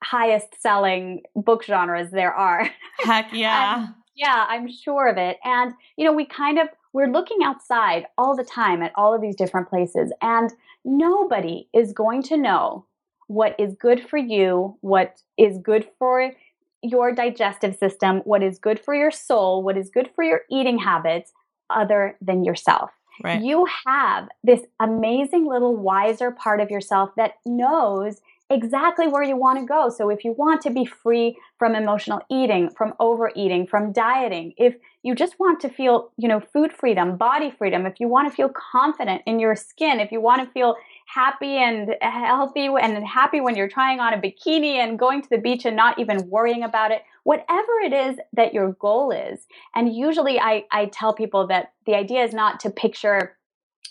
highest 0.04 0.60
selling 0.60 1.22
book 1.36 1.64
genres 1.64 2.10
there 2.12 2.34
are. 2.34 2.70
Heck 3.00 3.30
yeah. 3.34 3.90
Yeah, 4.16 4.46
I'm 4.48 4.70
sure 4.70 5.08
of 5.08 5.18
it. 5.18 5.38
And, 5.44 5.74
you 5.98 6.06
know, 6.06 6.14
we 6.14 6.26
kind 6.26 6.60
of, 6.60 6.68
we're 6.94 7.12
looking 7.12 7.40
outside 7.44 8.06
all 8.18 8.36
the 8.36 8.44
time 8.44 8.82
at 8.82 8.94
all 8.96 9.14
of 9.14 9.22
these 9.22 9.36
different 9.36 9.70
places, 9.70 10.14
and 10.22 10.54
nobody 10.86 11.68
is 11.74 11.92
going 11.92 12.24
to 12.24 12.38
know 12.38 12.86
what 13.28 13.56
is 13.60 13.76
good 13.80 14.08
for 14.08 14.18
you, 14.18 14.78
what 14.82 15.22
is 15.38 15.58
good 15.58 15.88
for 15.98 16.32
your 16.82 17.14
digestive 17.14 17.76
system, 17.76 18.18
what 18.26 18.44
is 18.44 18.60
good 18.60 18.80
for 18.80 18.94
your 18.94 19.12
soul, 19.12 19.64
what 19.64 19.78
is 19.78 19.90
good 19.90 20.10
for 20.16 20.24
your 20.24 20.42
eating 20.52 20.78
habits, 20.78 21.32
other 21.70 22.16
than 22.22 22.44
yourself. 22.44 22.92
Right. 23.24 23.42
You 23.42 23.68
have 23.86 24.28
this 24.44 24.62
amazing 24.80 25.48
little 25.48 25.76
wiser 25.76 26.32
part 26.32 26.60
of 26.60 26.70
yourself 26.70 27.12
that 27.16 27.34
knows 27.46 28.22
exactly 28.54 29.08
where 29.08 29.24
you 29.24 29.36
want 29.36 29.60
to 29.60 29.66
go. 29.66 29.90
So 29.90 30.10
if 30.10 30.24
you 30.24 30.34
want 30.34 30.62
to 30.62 30.70
be 30.70 30.86
free 30.86 31.38
from 31.58 31.76
emotional 31.76 32.22
eating, 32.30 32.70
from 32.70 32.94
overeating, 33.00 33.68
from 33.68 33.92
dieting, 33.92 34.54
if 34.58 34.76
you 35.02 35.16
just 35.16 35.40
want 35.40 35.60
to 35.62 35.70
feel, 35.70 36.12
you 36.18 36.28
know, 36.28 36.40
food 36.40 36.72
freedom, 36.72 37.18
body 37.18 37.52
freedom, 37.52 37.86
if 37.86 38.00
you 38.00 38.08
want 38.08 38.30
to 38.30 38.36
feel 38.36 38.50
confident 38.50 39.22
in 39.26 39.40
your 39.40 39.56
skin, 39.56 40.00
if 40.00 40.12
you 40.12 40.22
want 40.22 40.46
to 40.46 40.52
feel 40.54 40.76
happy 41.08 41.58
and 41.58 41.96
healthy 42.02 42.68
and 42.68 43.06
happy 43.06 43.42
when 43.42 43.56
you're 43.56 43.68
trying 43.68 44.00
on 44.00 44.14
a 44.14 44.18
bikini 44.18 44.76
and 44.76 44.98
going 44.98 45.22
to 45.22 45.30
the 45.30 45.38
beach 45.38 45.66
and 45.66 45.76
not 45.76 46.00
even 46.00 46.30
worrying 46.30 46.64
about 46.64 46.92
it, 46.92 47.02
whatever 47.24 47.80
it 47.84 47.92
is 47.92 48.18
that 48.32 48.54
your 48.54 48.74
goal 48.74 49.12
is. 49.12 49.46
And 49.76 49.94
usually 49.94 50.40
I, 50.40 50.64
I 50.72 50.86
tell 50.86 51.14
people 51.14 51.48
that 51.48 51.74
the 51.86 51.96
idea 51.96 52.24
is 52.24 52.34
not 52.34 52.60
to 52.62 52.70
picture 52.70 53.36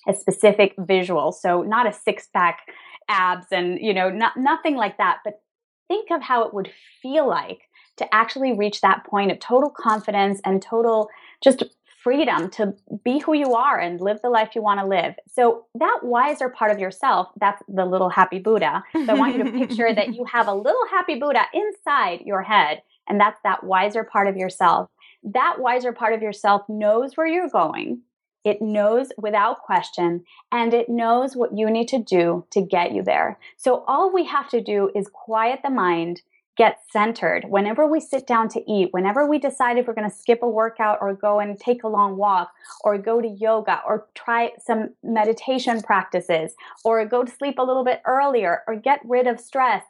a 0.08 0.14
specific 0.14 0.74
visual. 0.78 1.30
So 1.32 1.62
not 1.62 1.86
a 1.86 1.92
six 1.92 2.28
pack 2.32 2.60
abs 3.08 3.46
and, 3.50 3.78
you 3.80 3.94
know, 3.94 4.10
not, 4.10 4.36
nothing 4.36 4.76
like 4.76 4.98
that, 4.98 5.18
but 5.24 5.40
think 5.88 6.10
of 6.10 6.22
how 6.22 6.44
it 6.44 6.54
would 6.54 6.70
feel 7.00 7.28
like 7.28 7.62
to 7.98 8.14
actually 8.14 8.52
reach 8.52 8.80
that 8.80 9.04
point 9.04 9.30
of 9.30 9.38
total 9.38 9.70
confidence 9.70 10.40
and 10.44 10.62
total 10.62 11.08
just 11.42 11.64
freedom 12.02 12.50
to 12.50 12.74
be 13.04 13.20
who 13.20 13.32
you 13.32 13.54
are 13.54 13.78
and 13.78 14.00
live 14.00 14.20
the 14.22 14.30
life 14.30 14.50
you 14.54 14.62
want 14.62 14.80
to 14.80 14.86
live. 14.86 15.14
So 15.28 15.66
that 15.76 16.00
wiser 16.02 16.48
part 16.48 16.72
of 16.72 16.78
yourself, 16.78 17.28
that's 17.38 17.62
the 17.68 17.84
little 17.84 18.08
happy 18.08 18.40
Buddha. 18.40 18.82
So 18.92 19.06
I 19.08 19.14
want 19.14 19.36
you 19.36 19.44
to 19.44 19.52
picture 19.52 19.94
that 19.94 20.14
you 20.14 20.24
have 20.24 20.48
a 20.48 20.54
little 20.54 20.86
happy 20.90 21.14
Buddha 21.14 21.42
inside 21.54 22.22
your 22.24 22.42
head, 22.42 22.82
and 23.08 23.20
that's 23.20 23.38
that 23.44 23.62
wiser 23.62 24.02
part 24.02 24.26
of 24.26 24.36
yourself. 24.36 24.90
That 25.22 25.56
wiser 25.60 25.92
part 25.92 26.12
of 26.12 26.22
yourself 26.22 26.62
knows 26.68 27.16
where 27.16 27.26
you're 27.26 27.48
going. 27.48 28.00
It 28.44 28.60
knows 28.60 29.12
without 29.16 29.62
question, 29.62 30.24
and 30.50 30.74
it 30.74 30.88
knows 30.88 31.36
what 31.36 31.56
you 31.56 31.70
need 31.70 31.88
to 31.88 31.98
do 31.98 32.44
to 32.50 32.60
get 32.60 32.92
you 32.92 33.02
there. 33.02 33.38
So 33.56 33.84
all 33.86 34.12
we 34.12 34.24
have 34.24 34.48
to 34.50 34.60
do 34.60 34.90
is 34.94 35.08
quiet 35.12 35.60
the 35.62 35.70
mind 35.70 36.22
get 36.56 36.80
centered. 36.90 37.44
Whenever 37.48 37.86
we 37.86 37.98
sit 37.98 38.26
down 38.26 38.48
to 38.48 38.70
eat, 38.70 38.88
whenever 38.92 39.26
we 39.26 39.38
decide 39.38 39.78
if 39.78 39.86
we're 39.86 39.94
going 39.94 40.08
to 40.08 40.14
skip 40.14 40.42
a 40.42 40.48
workout 40.48 40.98
or 41.00 41.14
go 41.14 41.40
and 41.40 41.58
take 41.58 41.82
a 41.82 41.88
long 41.88 42.16
walk 42.16 42.52
or 42.84 42.98
go 42.98 43.20
to 43.20 43.28
yoga 43.28 43.80
or 43.86 44.06
try 44.14 44.50
some 44.58 44.90
meditation 45.02 45.80
practices 45.80 46.52
or 46.84 47.04
go 47.06 47.24
to 47.24 47.32
sleep 47.32 47.58
a 47.58 47.62
little 47.62 47.84
bit 47.84 48.02
earlier 48.04 48.62
or 48.66 48.76
get 48.76 49.00
rid 49.04 49.26
of 49.26 49.40
stress. 49.40 49.82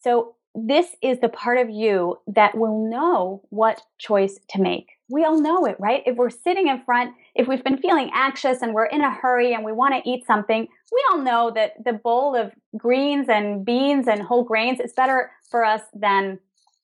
So, 0.00 0.36
this 0.52 0.96
is 1.00 1.20
the 1.20 1.28
part 1.28 1.58
of 1.58 1.70
you 1.70 2.18
that 2.26 2.56
will 2.56 2.90
know 2.90 3.42
what 3.50 3.82
choice 3.98 4.40
to 4.48 4.60
make. 4.60 4.88
We 5.10 5.24
all 5.24 5.40
know 5.40 5.66
it, 5.66 5.76
right? 5.78 6.02
If 6.06 6.16
we're 6.16 6.30
sitting 6.30 6.68
in 6.68 6.82
front 6.84 7.14
if 7.34 7.46
we've 7.46 7.62
been 7.62 7.78
feeling 7.78 8.10
anxious 8.12 8.62
and 8.62 8.74
we're 8.74 8.86
in 8.86 9.00
a 9.00 9.10
hurry 9.10 9.54
and 9.54 9.64
we 9.64 9.72
want 9.72 9.94
to 9.94 10.08
eat 10.08 10.26
something, 10.26 10.66
we 10.92 11.04
all 11.10 11.18
know 11.18 11.50
that 11.54 11.82
the 11.84 11.92
bowl 11.92 12.34
of 12.34 12.52
greens 12.76 13.28
and 13.28 13.64
beans 13.64 14.08
and 14.08 14.22
whole 14.22 14.44
grains 14.44 14.80
is 14.80 14.92
better 14.92 15.30
for 15.50 15.64
us 15.64 15.82
than 15.94 16.38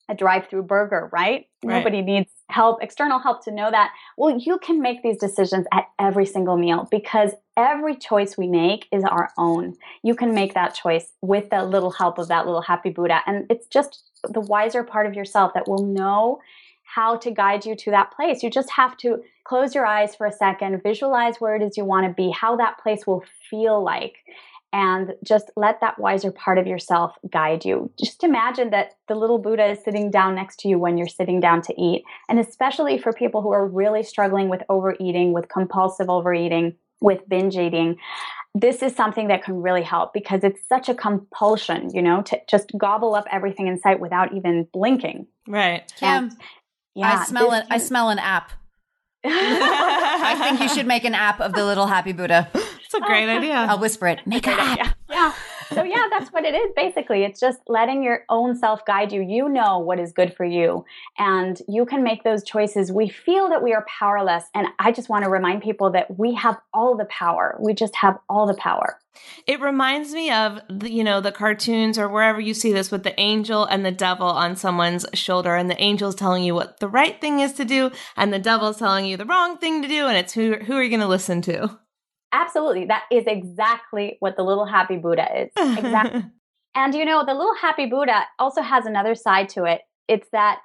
a 0.09 0.15
drive-through 0.15 0.63
burger, 0.63 1.09
right? 1.11 1.47
right? 1.63 1.77
Nobody 1.77 2.01
needs 2.01 2.29
help, 2.49 2.81
external 2.81 3.19
help 3.19 3.43
to 3.43 3.51
know 3.51 3.69
that. 3.69 3.91
Well, 4.17 4.39
you 4.39 4.57
can 4.57 4.81
make 4.81 5.03
these 5.03 5.17
decisions 5.17 5.67
at 5.73 5.83
every 5.99 6.25
single 6.25 6.55
meal 6.55 6.87
because 6.89 7.31
every 7.57 7.97
choice 7.97 8.37
we 8.37 8.47
make 8.47 8.87
is 8.93 9.03
our 9.03 9.31
own. 9.37 9.75
You 10.03 10.15
can 10.15 10.33
make 10.33 10.53
that 10.53 10.73
choice 10.73 11.11
with 11.21 11.49
the 11.49 11.65
little 11.65 11.91
help 11.91 12.19
of 12.19 12.29
that 12.29 12.45
little 12.45 12.61
happy 12.61 12.89
Buddha. 12.89 13.19
And 13.27 13.45
it's 13.49 13.67
just 13.67 14.01
the 14.23 14.39
wiser 14.39 14.81
part 14.81 15.07
of 15.07 15.13
yourself 15.13 15.53
that 15.55 15.67
will 15.67 15.85
know 15.85 16.39
how 16.93 17.17
to 17.17 17.31
guide 17.31 17.65
you 17.65 17.75
to 17.75 17.91
that 17.91 18.11
place. 18.11 18.41
You 18.41 18.49
just 18.49 18.71
have 18.71 18.97
to 18.97 19.21
close 19.43 19.75
your 19.75 19.85
eyes 19.85 20.15
for 20.15 20.25
a 20.25 20.31
second, 20.31 20.81
visualize 20.83 21.37
where 21.37 21.55
it 21.55 21.61
is 21.61 21.77
you 21.77 21.85
want 21.85 22.07
to 22.07 22.13
be, 22.13 22.31
how 22.31 22.55
that 22.55 22.77
place 22.79 23.05
will 23.05 23.23
feel 23.49 23.83
like, 23.83 24.15
and 24.73 25.13
just 25.23 25.51
let 25.55 25.79
that 25.81 25.99
wiser 25.99 26.31
part 26.31 26.57
of 26.57 26.67
yourself 26.67 27.15
guide 27.31 27.65
you. 27.65 27.91
Just 27.99 28.23
imagine 28.23 28.69
that 28.71 28.97
the 29.07 29.15
little 29.15 29.37
Buddha 29.37 29.65
is 29.65 29.83
sitting 29.83 30.11
down 30.11 30.35
next 30.35 30.59
to 30.61 30.67
you 30.67 30.77
when 30.77 30.97
you're 30.97 31.07
sitting 31.07 31.39
down 31.39 31.61
to 31.63 31.81
eat. 31.81 32.03
And 32.29 32.39
especially 32.39 32.97
for 32.97 33.13
people 33.13 33.41
who 33.41 33.51
are 33.51 33.65
really 33.65 34.03
struggling 34.03 34.49
with 34.49 34.63
overeating, 34.69 35.33
with 35.33 35.47
compulsive 35.49 36.09
overeating, 36.09 36.75
with 36.99 37.27
binge 37.29 37.55
eating, 37.57 37.97
this 38.55 38.81
is 38.81 38.95
something 38.95 39.27
that 39.27 39.43
can 39.43 39.61
really 39.61 39.83
help 39.83 40.13
because 40.13 40.43
it's 40.43 40.67
such 40.67 40.89
a 40.89 40.95
compulsion, 40.95 41.91
you 41.93 42.01
know, 42.01 42.21
to 42.23 42.39
just 42.49 42.71
gobble 42.77 43.13
up 43.13 43.25
everything 43.31 43.67
in 43.67 43.79
sight 43.79 43.99
without 43.99 44.33
even 44.33 44.67
blinking. 44.73 45.27
Right. 45.47 45.91
Kim, 45.97 46.31
yeah, 46.97 47.19
I 47.19 47.25
smell 47.25 47.53
it. 47.53 47.65
I 47.69 47.77
smell 47.77 48.09
an 48.09 48.19
app. 48.19 48.51
I 49.23 50.35
think 50.39 50.61
you 50.61 50.69
should 50.69 50.87
make 50.87 51.03
an 51.03 51.13
app 51.13 51.39
of 51.39 51.53
the 51.53 51.65
little 51.65 51.87
happy 51.87 52.13
Buddha. 52.13 52.49
It's 52.53 52.93
a 52.93 53.01
great 53.01 53.27
oh, 53.27 53.37
idea. 53.37 53.53
I'll 53.53 53.79
whisper 53.79 54.07
it. 54.07 54.25
Make 54.25 54.47
an 54.47 54.57
app. 54.57 54.95
Yeah. 55.09 55.33
So 55.73 55.83
yeah, 55.83 56.03
that's 56.09 56.31
what 56.31 56.45
it 56.45 56.55
is 56.55 56.71
basically. 56.75 57.23
It's 57.23 57.39
just 57.39 57.59
letting 57.67 58.01
your 58.01 58.23
own 58.29 58.55
self 58.55 58.85
guide 58.85 59.11
you. 59.11 59.21
You 59.21 59.49
know 59.49 59.79
what 59.79 59.99
is 59.99 60.13
good 60.13 60.33
for 60.33 60.45
you 60.45 60.85
and 61.17 61.61
you 61.67 61.85
can 61.85 62.03
make 62.03 62.23
those 62.23 62.43
choices. 62.43 62.91
We 62.91 63.09
feel 63.09 63.49
that 63.49 63.61
we 63.61 63.73
are 63.73 63.85
powerless 63.99 64.45
and 64.55 64.67
I 64.79 64.91
just 64.91 65.09
want 65.09 65.25
to 65.25 65.29
remind 65.29 65.61
people 65.61 65.91
that 65.91 66.17
we 66.17 66.33
have 66.35 66.57
all 66.73 66.95
the 66.95 67.05
power. 67.05 67.57
We 67.59 67.73
just 67.73 67.95
have 67.97 68.17
all 68.29 68.47
the 68.47 68.55
power. 68.55 68.99
It 69.45 69.61
reminds 69.61 70.13
me 70.13 70.31
of 70.31 70.59
the, 70.69 70.91
you 70.91 71.03
know 71.03 71.21
the 71.21 71.31
cartoons 71.31 71.97
or 71.97 72.09
wherever 72.09 72.39
you 72.39 72.53
see 72.53 72.73
this 72.73 72.91
with 72.91 73.03
the 73.03 73.19
angel 73.19 73.65
and 73.65 73.85
the 73.85 73.91
devil 73.91 74.27
on 74.27 74.55
someone's 74.55 75.05
shoulder 75.13 75.55
and 75.55 75.69
the 75.69 75.79
angel's 75.79 76.15
telling 76.15 76.43
you 76.43 76.53
what 76.53 76.79
the 76.79 76.87
right 76.89 77.19
thing 77.21 77.39
is 77.39 77.53
to 77.53 77.65
do 77.65 77.91
and 78.15 78.33
the 78.33 78.39
devil's 78.39 78.77
telling 78.77 79.05
you 79.05 79.17
the 79.17 79.25
wrong 79.25 79.57
thing 79.57 79.81
to 79.81 79.87
do 79.87 80.07
and 80.07 80.17
it's 80.17 80.33
who 80.33 80.55
who 80.55 80.73
are 80.73 80.83
you 80.83 80.89
going 80.89 80.99
to 80.99 81.07
listen 81.07 81.41
to? 81.43 81.79
Absolutely. 82.31 82.85
That 82.85 83.03
is 83.11 83.23
exactly 83.25 84.17
what 84.19 84.35
the 84.35 84.43
little 84.43 84.65
happy 84.65 84.97
Buddha 84.97 85.27
is. 85.43 85.51
Exactly. 85.55 86.25
and 86.75 86.93
you 86.93 87.05
know, 87.05 87.25
the 87.25 87.33
little 87.33 87.55
happy 87.55 87.85
Buddha 87.85 88.25
also 88.37 88.61
has 88.61 88.85
another 88.85 89.15
side 89.15 89.49
to 89.49 89.63
it. 89.63 89.81
It's 90.07 90.27
that 90.31 90.59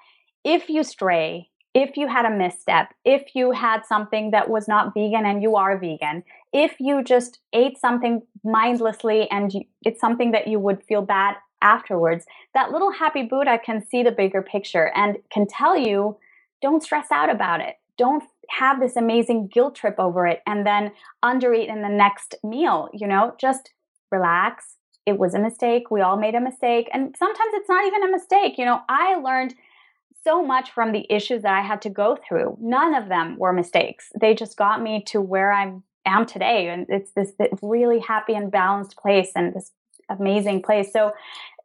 if 0.45 0.69
you 0.69 0.83
stray, 0.83 1.51
if 1.75 1.97
you 1.97 2.09
had 2.09 2.27
a 2.27 2.31
misstep, 2.31 2.89
if 3.05 3.35
you 3.35 3.53
had 3.53 3.87
something 3.87 4.33
that 4.33 4.51
was 4.51 4.69
not 4.69 4.93
vegan 4.95 5.25
and 5.25 5.43
you 5.43 5.57
are 5.57 5.79
vegan, 5.79 6.25
if 6.53 6.75
you 6.79 7.03
just 7.03 7.41
ate 7.53 7.79
something 7.79 8.23
mindlessly 8.45 9.31
and 9.31 9.53
you, 9.53 9.63
it's 9.85 10.01
something 10.01 10.33
that 10.33 10.49
you 10.49 10.59
would 10.59 10.83
feel 10.83 11.03
bad 11.03 11.37
afterwards, 11.63 12.27
that 12.55 12.71
little 12.71 12.93
happy 12.93 13.23
Buddha 13.23 13.59
can 13.65 13.85
see 13.87 14.03
the 14.03 14.11
bigger 14.11 14.43
picture 14.43 14.93
and 14.95 15.17
can 15.33 15.47
tell 15.47 15.77
you, 15.77 16.17
don't 16.61 16.83
stress 16.83 17.07
out 17.11 17.31
about 17.31 17.61
it. 17.61 17.77
Don't 17.97 18.25
have 18.51 18.81
this 18.81 18.97
amazing 18.97 19.49
guilt 19.49 19.75
trip 19.75 19.95
over 19.99 20.27
it 20.27 20.41
and 20.47 20.67
then 20.67 20.93
undereat 21.25 21.69
in 21.69 21.83
the 21.83 21.89
next 21.89 22.35
meal, 22.43 22.89
you 22.93 23.07
know, 23.07 23.35
just 23.39 23.71
relax. 24.11 24.77
It 25.07 25.19
was 25.19 25.35
a 25.35 25.39
mistake. 25.39 25.91
We 25.91 26.01
all 26.01 26.17
made 26.17 26.35
a 26.35 26.41
mistake. 26.41 26.89
And 26.93 27.15
sometimes 27.19 27.51
it's 27.55 27.69
not 27.69 27.87
even 27.87 28.05
a 28.05 28.13
mistake. 28.13 28.59
You 28.59 28.65
know, 28.65 28.81
I 28.89 29.17
learned 29.17 29.55
so 30.23 30.45
much 30.45 30.71
from 30.71 30.93
the 30.93 31.07
issues 31.11 31.43
that 31.43 31.55
I 31.55 31.63
had 31.63 31.83
to 31.83 31.91
go 31.91 32.17
through. 32.29 32.57
None 32.61 32.95
of 32.95 33.09
them 33.09 33.37
were 33.39 33.53
mistakes. 33.53 34.11
They 34.21 34.35
just 34.35 34.57
got 34.57 34.83
me 34.83 35.03
to 35.09 35.21
where 35.21 35.53
I 35.53 35.73
am 36.07 36.27
today. 36.27 36.69
And 36.69 36.87
it's 36.89 37.13
this, 37.13 37.33
really 37.63 38.01
happy 38.01 38.35
and 38.35 38.51
balanced 38.51 38.97
place 38.97 39.31
and 39.35 39.55
this 39.55 39.71
amazing 40.09 40.63
place. 40.63 40.93
So 40.93 41.13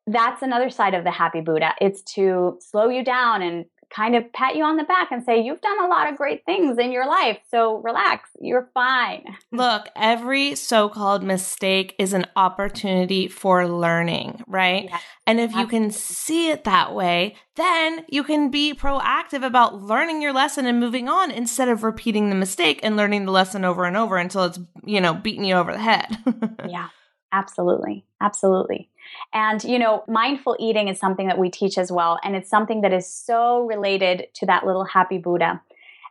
that's 0.05 0.41
another 0.41 0.69
side 0.69 0.93
of 0.93 1.03
the 1.03 1.11
happy 1.11 1.41
Buddha. 1.41 1.73
It's 1.81 2.01
to 2.13 2.57
slow 2.61 2.89
you 2.89 3.03
down 3.03 3.41
and 3.41 3.65
kind 3.89 4.15
of 4.15 4.31
pat 4.33 4.55
you 4.55 4.63
on 4.63 4.77
the 4.77 4.83
back 4.83 5.11
and 5.11 5.23
say, 5.23 5.41
You've 5.41 5.61
done 5.61 5.81
a 5.81 5.87
lot 5.87 6.09
of 6.09 6.17
great 6.17 6.43
things 6.45 6.77
in 6.77 6.91
your 6.91 7.07
life. 7.07 7.39
So 7.49 7.77
relax, 7.77 8.29
you're 8.39 8.69
fine. 8.73 9.25
Look, 9.51 9.87
every 9.95 10.55
so 10.55 10.89
called 10.89 11.23
mistake 11.23 11.95
is 11.97 12.13
an 12.13 12.25
opportunity 12.35 13.27
for 13.27 13.67
learning, 13.67 14.43
right? 14.47 14.85
Yes, 14.89 15.01
and 15.25 15.39
if 15.39 15.51
absolutely. 15.51 15.61
you 15.61 15.81
can 15.81 15.91
see 15.91 16.49
it 16.49 16.63
that 16.65 16.93
way, 16.93 17.35
then 17.55 18.05
you 18.09 18.23
can 18.23 18.49
be 18.49 18.73
proactive 18.73 19.45
about 19.45 19.81
learning 19.81 20.21
your 20.21 20.33
lesson 20.33 20.65
and 20.65 20.79
moving 20.79 21.09
on 21.09 21.31
instead 21.31 21.69
of 21.69 21.83
repeating 21.83 22.29
the 22.29 22.35
mistake 22.35 22.79
and 22.83 22.95
learning 22.95 23.25
the 23.25 23.31
lesson 23.31 23.65
over 23.65 23.85
and 23.85 23.97
over 23.97 24.17
until 24.17 24.43
it's, 24.43 24.59
you 24.85 25.01
know, 25.01 25.13
beating 25.13 25.43
you 25.43 25.55
over 25.55 25.71
the 25.71 25.79
head. 25.79 26.17
yeah, 26.67 26.89
absolutely. 27.31 28.05
Absolutely. 28.21 28.89
And, 29.33 29.63
you 29.63 29.79
know, 29.79 30.03
mindful 30.07 30.55
eating 30.59 30.87
is 30.87 30.99
something 30.99 31.27
that 31.27 31.37
we 31.37 31.49
teach 31.49 31.77
as 31.77 31.91
well. 31.91 32.19
And 32.23 32.35
it's 32.35 32.49
something 32.49 32.81
that 32.81 32.93
is 32.93 33.11
so 33.11 33.61
related 33.61 34.27
to 34.35 34.45
that 34.45 34.65
little 34.65 34.85
happy 34.85 35.17
Buddha. 35.17 35.61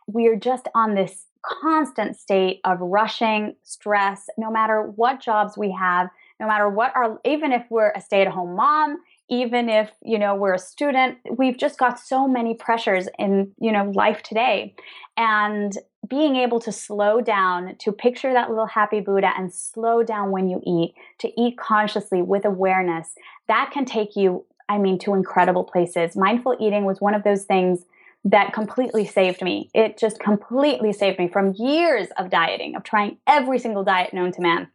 We 0.06 0.28
are 0.28 0.36
just 0.36 0.68
on 0.74 0.94
this 0.94 1.24
constant 1.42 2.16
state 2.16 2.60
of 2.64 2.80
rushing, 2.80 3.54
stress, 3.62 4.26
no 4.36 4.50
matter 4.50 4.82
what 4.82 5.20
jobs 5.20 5.56
we 5.56 5.70
have, 5.72 6.08
no 6.40 6.46
matter 6.46 6.68
what 6.68 6.94
our, 6.94 7.20
even 7.24 7.52
if 7.52 7.64
we're 7.70 7.92
a 7.94 8.00
stay 8.00 8.22
at 8.22 8.28
home 8.28 8.56
mom, 8.56 8.98
even 9.28 9.68
if, 9.68 9.90
you 10.02 10.18
know, 10.18 10.34
we're 10.34 10.54
a 10.54 10.58
student, 10.58 11.18
we've 11.36 11.58
just 11.58 11.78
got 11.78 11.98
so 11.98 12.28
many 12.28 12.54
pressures 12.54 13.08
in, 13.18 13.52
you 13.60 13.72
know, 13.72 13.90
life 13.94 14.22
today. 14.22 14.74
And 15.16 15.76
being 16.08 16.36
able 16.36 16.60
to 16.60 16.70
slow 16.70 17.20
down, 17.20 17.74
to 17.78 17.90
picture 17.90 18.32
that 18.32 18.50
little 18.50 18.66
happy 18.66 19.00
Buddha 19.00 19.32
and 19.36 19.52
slow 19.52 20.02
down 20.02 20.30
when 20.30 20.48
you 20.48 20.60
eat, 20.64 20.94
to 21.18 21.40
eat 21.40 21.58
consciously 21.58 22.22
with 22.22 22.44
awareness, 22.44 23.14
that 23.48 23.70
can 23.72 23.84
take 23.84 24.14
you, 24.14 24.44
I 24.68 24.78
mean, 24.78 24.98
to 25.00 25.14
incredible 25.14 25.64
places. 25.64 26.16
Mindful 26.16 26.56
eating 26.60 26.84
was 26.84 27.00
one 27.00 27.14
of 27.14 27.24
those 27.24 27.44
things 27.44 27.84
that 28.24 28.52
completely 28.52 29.06
saved 29.06 29.42
me. 29.42 29.70
It 29.74 29.98
just 29.98 30.18
completely 30.20 30.92
saved 30.92 31.18
me 31.18 31.28
from 31.28 31.54
years 31.56 32.08
of 32.18 32.30
dieting, 32.30 32.74
of 32.74 32.82
trying 32.82 33.18
every 33.26 33.58
single 33.58 33.84
diet 33.84 34.12
known 34.12 34.32
to 34.32 34.40
man. 34.40 34.68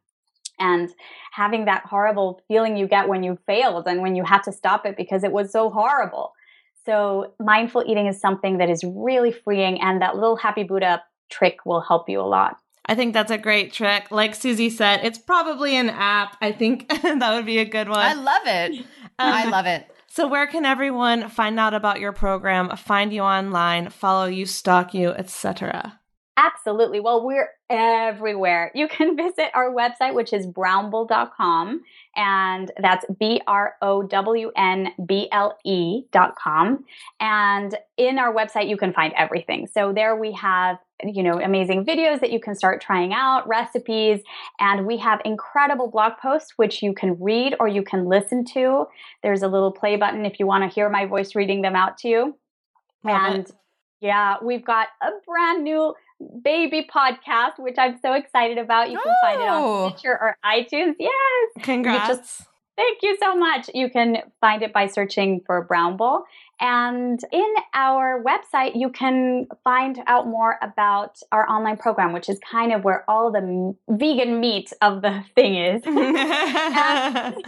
And 0.61 0.89
having 1.33 1.65
that 1.65 1.83
horrible 1.85 2.41
feeling 2.47 2.77
you 2.77 2.87
get 2.87 3.09
when 3.09 3.23
you 3.23 3.37
failed 3.47 3.87
and 3.87 4.01
when 4.01 4.15
you 4.15 4.23
had 4.23 4.43
to 4.43 4.51
stop 4.51 4.85
it 4.85 4.95
because 4.95 5.23
it 5.23 5.31
was 5.31 5.51
so 5.51 5.69
horrible. 5.69 6.33
So, 6.85 7.33
mindful 7.39 7.83
eating 7.85 8.07
is 8.07 8.19
something 8.19 8.57
that 8.57 8.69
is 8.69 8.83
really 8.83 9.31
freeing, 9.31 9.79
and 9.81 10.01
that 10.01 10.15
little 10.15 10.35
happy 10.35 10.63
Buddha 10.63 11.03
trick 11.29 11.59
will 11.65 11.81
help 11.81 12.09
you 12.09 12.19
a 12.19 12.23
lot. 12.23 12.57
I 12.85 12.95
think 12.95 13.13
that's 13.13 13.31
a 13.31 13.37
great 13.37 13.71
trick. 13.71 14.09
Like 14.09 14.33
Susie 14.33 14.69
said, 14.69 15.01
it's 15.03 15.19
probably 15.19 15.75
an 15.75 15.89
app. 15.89 16.37
I 16.41 16.51
think 16.51 16.89
that 17.03 17.33
would 17.35 17.45
be 17.45 17.59
a 17.59 17.65
good 17.65 17.87
one. 17.87 17.99
I 17.99 18.13
love 18.13 18.41
it. 18.45 18.79
Um, 18.79 18.85
I 19.19 19.49
love 19.49 19.65
it. 19.65 19.87
So, 20.13 20.27
where 20.27 20.45
can 20.45 20.65
everyone 20.65 21.29
find 21.29 21.57
out 21.57 21.73
about 21.73 22.01
your 22.01 22.11
program, 22.11 22.75
find 22.75 23.13
you 23.13 23.21
online, 23.21 23.89
follow 23.91 24.25
you, 24.25 24.45
stalk 24.45 24.93
you, 24.93 25.11
etc.? 25.11 26.00
Absolutely. 26.37 26.99
Well, 26.99 27.25
we're 27.25 27.49
everywhere. 27.69 28.71
You 28.73 28.87
can 28.87 29.15
visit 29.17 29.49
our 29.53 29.73
website, 29.73 30.13
which 30.13 30.33
is 30.33 30.47
brownble.com, 30.47 31.81
and 32.15 32.71
that's 32.81 33.05
B 33.19 33.41
R 33.47 33.75
O 33.81 34.03
W 34.03 34.51
N 34.55 34.93
B 35.05 35.27
L 35.31 35.57
E.com. 35.65 36.85
And 37.19 37.77
in 37.97 38.17
our 38.17 38.33
website, 38.33 38.69
you 38.69 38.77
can 38.77 38.93
find 38.93 39.13
everything. 39.17 39.67
So 39.67 39.91
there 39.93 40.15
we 40.15 40.31
have 40.33 40.77
you 41.03 41.23
know 41.23 41.39
amazing 41.41 41.83
videos 41.85 42.19
that 42.19 42.31
you 42.31 42.39
can 42.39 42.55
start 42.55 42.79
trying 42.79 43.11
out 43.11 43.47
recipes 43.47 44.19
and 44.59 44.85
we 44.85 44.97
have 44.97 45.19
incredible 45.25 45.89
blog 45.89 46.13
posts 46.21 46.53
which 46.57 46.83
you 46.83 46.93
can 46.93 47.19
read 47.19 47.55
or 47.59 47.67
you 47.67 47.81
can 47.81 48.05
listen 48.05 48.45
to 48.45 48.85
there's 49.23 49.41
a 49.41 49.47
little 49.47 49.71
play 49.71 49.95
button 49.95 50.25
if 50.27 50.39
you 50.39 50.45
want 50.45 50.63
to 50.63 50.69
hear 50.73 50.89
my 50.89 51.07
voice 51.07 51.33
reading 51.33 51.63
them 51.63 51.75
out 51.75 51.97
to 51.97 52.07
you 52.07 52.35
Love 53.03 53.15
and 53.21 53.45
it. 53.45 53.51
yeah 53.99 54.35
we've 54.43 54.63
got 54.63 54.89
a 55.01 55.09
brand 55.25 55.63
new 55.63 55.93
baby 56.43 56.87
podcast, 56.93 57.59
which 57.59 57.75
I'm 57.77 57.97
so 58.01 58.13
excited 58.13 58.57
about. 58.57 58.89
You 58.91 58.99
can 59.03 59.13
find 59.21 59.41
it 59.41 59.47
Oh. 59.47 59.83
on 59.85 59.91
Stitcher 59.97 60.11
or 60.19 60.37
iTunes. 60.45 60.95
Yes. 60.99 61.11
Congrats. 61.63 62.09
You 62.09 62.15
just- 62.15 62.41
thank 62.77 62.99
you 63.03 63.17
so 63.21 63.35
much. 63.35 63.69
You 63.73 63.89
can 63.89 64.17
find 64.39 64.63
it 64.63 64.73
by 64.73 64.87
searching 64.87 65.41
for 65.45 65.67
Brownble. 65.67 66.23
And 66.59 67.19
in 67.31 67.53
our 67.73 68.23
website, 68.23 68.75
you 68.75 68.89
can 68.89 69.47
find 69.63 69.99
out 70.07 70.27
more 70.27 70.57
about 70.61 71.17
our 71.31 71.47
online 71.49 71.77
program, 71.77 72.13
which 72.13 72.29
is 72.29 72.39
kind 72.39 72.71
of 72.71 72.83
where 72.83 73.03
all 73.09 73.31
the 73.31 73.75
vegan 73.89 74.39
meat 74.39 74.71
of 74.81 75.01
the 75.01 75.23
thing 75.35 75.55
is. 75.55 75.81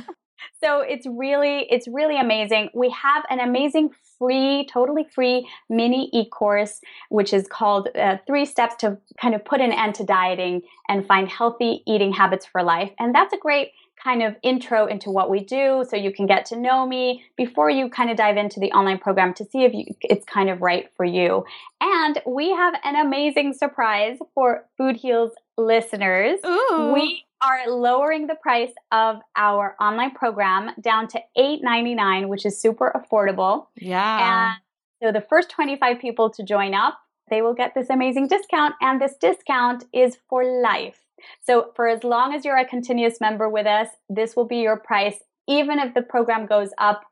so 0.64 0.82
it's 0.82 1.06
really 1.08 1.68
it's 1.70 1.88
really 1.88 2.20
amazing. 2.20 2.70
We 2.74 2.90
have 2.92 3.24
an 3.30 3.40
amazing 3.40 3.90
free 4.20 4.68
totally 4.72 5.06
free 5.14 5.48
mini 5.70 6.10
e-course 6.14 6.80
which 7.10 7.34
is 7.34 7.48
called 7.48 7.90
uh, 7.96 8.18
three 8.28 8.46
steps 8.46 8.76
to 8.78 8.98
kind 9.20 9.36
of 9.36 9.44
put 9.44 9.60
an 9.60 9.72
end 9.72 9.96
to 9.96 10.04
dieting 10.04 10.62
and 10.88 11.06
find 11.06 11.28
healthy 11.28 11.84
eating 11.88 12.14
habits 12.14 12.46
for 12.46 12.64
life. 12.64 12.92
And 13.00 13.14
that's 13.14 13.34
a 13.34 13.38
great 13.38 13.72
kind 14.04 14.22
of 14.22 14.36
intro 14.44 14.86
into 14.86 15.10
what 15.10 15.30
we 15.30 15.40
do 15.40 15.86
so 15.90 15.96
you 15.96 16.12
can 16.12 16.26
get 16.26 16.46
to 16.46 16.58
know 16.58 16.86
me 16.86 17.24
before 17.38 17.70
you 17.70 17.90
kind 17.90 18.10
of 18.10 18.18
dive 18.18 18.38
into 18.38 18.60
the 18.60 18.72
online 18.72 18.98
program 18.98 19.34
to 19.34 19.46
see 19.46 19.64
if 19.64 19.74
you, 19.74 19.86
it's 20.02 20.26
kind 20.26 20.50
of 20.50 20.62
right 20.62 20.90
for 20.98 21.06
you. 21.06 21.46
And 21.80 22.22
we 22.26 22.50
have 22.52 22.74
an 22.84 22.96
amazing 22.96 23.54
surprise 23.54 24.18
for 24.36 24.66
food 24.78 24.98
heals 24.98 25.32
listeners 25.58 26.40
Ooh. 26.46 26.92
we 26.94 27.26
are 27.44 27.70
lowering 27.70 28.28
the 28.28 28.36
price 28.36 28.72
of 28.92 29.18
our 29.36 29.76
online 29.80 30.12
program 30.12 30.72
down 30.82 31.08
to 31.10 31.20
$8.99 31.38 32.28
which 32.28 32.46
is 32.46 32.60
super 32.60 32.92
affordable. 32.96 33.68
Yeah. 33.76 34.54
and 34.54 34.62
so 35.02 35.12
the 35.12 35.26
first 35.26 35.50
25 35.50 36.00
people 36.00 36.30
to 36.32 36.44
join 36.44 36.74
up 36.74 36.98
they 37.30 37.42
will 37.42 37.54
get 37.54 37.74
this 37.76 37.90
amazing 37.90 38.28
discount 38.28 38.76
and 38.82 39.02
this 39.02 39.16
discount 39.20 39.86
is 39.94 40.18
for 40.30 40.44
life. 40.62 41.00
So 41.42 41.72
for 41.76 41.88
as 41.88 42.04
long 42.04 42.34
as 42.34 42.44
you're 42.44 42.58
a 42.58 42.68
continuous 42.68 43.22
member 43.22 43.50
with 43.50 43.68
us 43.68 43.90
this 44.10 44.36
will 44.36 44.46
be 44.46 44.58
your 44.58 44.78
price 44.78 45.18
even 45.48 45.80
if 45.80 45.94
the 45.94 46.02
program 46.02 46.46
goes 46.46 46.70
up. 46.78 47.04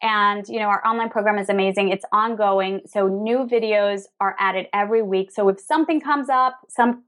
And 0.00 0.46
you 0.46 0.60
know 0.60 0.66
our 0.66 0.86
online 0.86 1.10
program 1.10 1.38
is 1.38 1.48
amazing. 1.48 1.88
It's 1.88 2.04
ongoing. 2.12 2.82
So 2.86 3.08
new 3.08 3.38
videos 3.38 4.02
are 4.20 4.36
added 4.38 4.66
every 4.72 5.02
week. 5.02 5.32
So 5.32 5.48
if 5.48 5.58
something 5.60 6.00
comes 6.00 6.28
up 6.28 6.60
some 6.68 7.02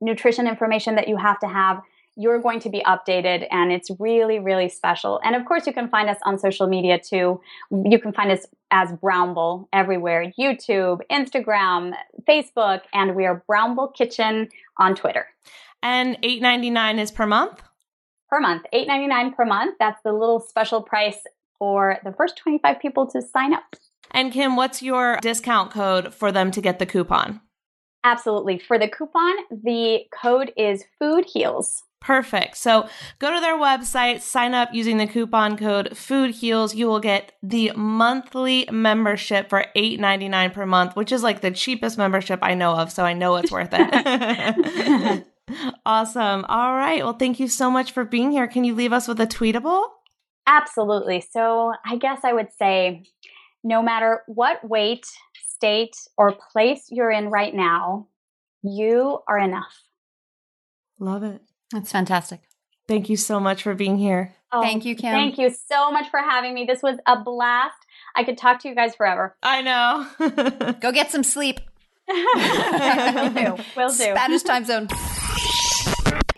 nutrition 0.00 0.46
information 0.46 0.94
that 0.96 1.08
you 1.08 1.16
have 1.16 1.38
to 1.40 1.48
have 1.48 1.80
you're 2.18 2.40
going 2.40 2.60
to 2.60 2.70
be 2.70 2.82
updated 2.86 3.46
and 3.50 3.70
it's 3.70 3.90
really 3.98 4.38
really 4.38 4.68
special. 4.68 5.20
And 5.22 5.36
of 5.36 5.44
course 5.44 5.66
you 5.66 5.72
can 5.72 5.88
find 5.88 6.08
us 6.08 6.16
on 6.24 6.38
social 6.38 6.66
media 6.66 6.98
too. 6.98 7.40
You 7.70 7.98
can 7.98 8.12
find 8.12 8.30
us 8.30 8.46
as 8.70 8.90
brownble 8.92 9.68
everywhere 9.72 10.32
youtube 10.38 11.00
instagram 11.12 11.92
facebook 12.28 12.80
and 12.92 13.14
we 13.14 13.26
are 13.26 13.44
brownble 13.48 13.94
kitchen 13.94 14.48
on 14.78 14.94
twitter. 14.94 15.26
And 15.82 16.18
eight 16.22 16.40
ninety 16.42 16.70
nine 16.70 16.98
is 16.98 17.10
per 17.10 17.26
month. 17.26 17.62
per 18.28 18.40
month 18.40 18.62
8.99 18.72 19.36
per 19.36 19.44
month. 19.44 19.76
That's 19.78 20.00
the 20.02 20.12
little 20.12 20.40
special 20.40 20.82
price 20.82 21.18
for 21.58 21.98
the 22.04 22.12
first 22.12 22.36
25 22.38 22.80
people 22.80 23.06
to 23.08 23.22
sign 23.22 23.54
up. 23.54 23.76
And 24.10 24.32
Kim, 24.32 24.56
what's 24.56 24.82
your 24.82 25.18
discount 25.22 25.70
code 25.70 26.12
for 26.14 26.32
them 26.32 26.50
to 26.52 26.60
get 26.60 26.78
the 26.78 26.86
coupon? 26.86 27.40
Absolutely 28.06 28.58
for 28.58 28.78
the 28.78 28.88
coupon 28.88 29.34
the 29.50 30.00
code 30.12 30.52
is 30.56 30.84
food 30.98 31.24
heals 31.24 31.82
Perfect. 31.98 32.56
So 32.56 32.88
go 33.18 33.34
to 33.34 33.40
their 33.40 33.56
website, 33.56 34.20
sign 34.20 34.54
up 34.54 34.68
using 34.72 34.98
the 34.98 35.08
coupon 35.08 35.56
code 35.56 35.96
Food 35.96 36.36
Heals. 36.36 36.72
You 36.72 36.86
will 36.86 37.00
get 37.00 37.32
the 37.42 37.72
monthly 37.74 38.68
membership 38.70 39.48
for 39.48 39.64
$8.99 39.74 40.52
per 40.52 40.66
month, 40.66 40.94
which 40.94 41.10
is 41.10 41.24
like 41.24 41.40
the 41.40 41.50
cheapest 41.50 41.98
membership 41.98 42.38
I 42.42 42.54
know 42.54 42.76
of. 42.76 42.92
So 42.92 43.02
I 43.02 43.12
know 43.12 43.34
it's 43.36 43.50
worth 43.50 43.70
it. 43.72 45.26
awesome. 45.86 46.44
All 46.48 46.74
right. 46.74 47.02
Well, 47.02 47.14
thank 47.14 47.40
you 47.40 47.48
so 47.48 47.72
much 47.72 47.90
for 47.90 48.04
being 48.04 48.30
here. 48.30 48.46
Can 48.46 48.62
you 48.62 48.76
leave 48.76 48.92
us 48.92 49.08
with 49.08 49.20
a 49.20 49.26
tweetable? 49.26 49.88
Absolutely. 50.46 51.24
So 51.28 51.72
I 51.84 51.96
guess 51.96 52.20
I 52.22 52.32
would 52.32 52.52
say 52.56 53.02
no 53.64 53.82
matter 53.82 54.22
what 54.26 54.66
weight, 54.68 55.06
state, 55.56 55.96
or 56.16 56.36
place 56.52 56.86
you're 56.90 57.10
in 57.10 57.28
right 57.30 57.54
now, 57.54 58.08
you 58.62 59.20
are 59.26 59.38
enough. 59.38 59.82
Love 60.98 61.22
it. 61.22 61.40
That's 61.72 61.90
fantastic. 61.90 62.40
Thank 62.86 63.08
you 63.08 63.16
so 63.16 63.40
much 63.40 63.62
for 63.62 63.74
being 63.74 63.96
here. 63.96 64.34
Oh, 64.52 64.62
Thank 64.62 64.84
you, 64.84 64.94
Kim. 64.94 65.12
Thank 65.12 65.38
you 65.38 65.50
so 65.50 65.90
much 65.90 66.08
for 66.10 66.20
having 66.20 66.54
me. 66.54 66.64
This 66.64 66.82
was 66.82 66.98
a 67.06 67.20
blast. 67.20 67.74
I 68.14 68.22
could 68.22 68.38
talk 68.38 68.60
to 68.60 68.68
you 68.68 68.74
guys 68.74 68.94
forever. 68.94 69.36
I 69.42 69.62
know. 69.62 70.74
Go 70.80 70.92
get 70.92 71.10
some 71.10 71.24
sleep. 71.24 71.60
Will 72.08 73.30
do. 73.30 73.56
Will 73.76 73.88
do. 73.88 73.94
Spanish 73.94 74.42
time 74.42 74.64
zone. 74.64 74.88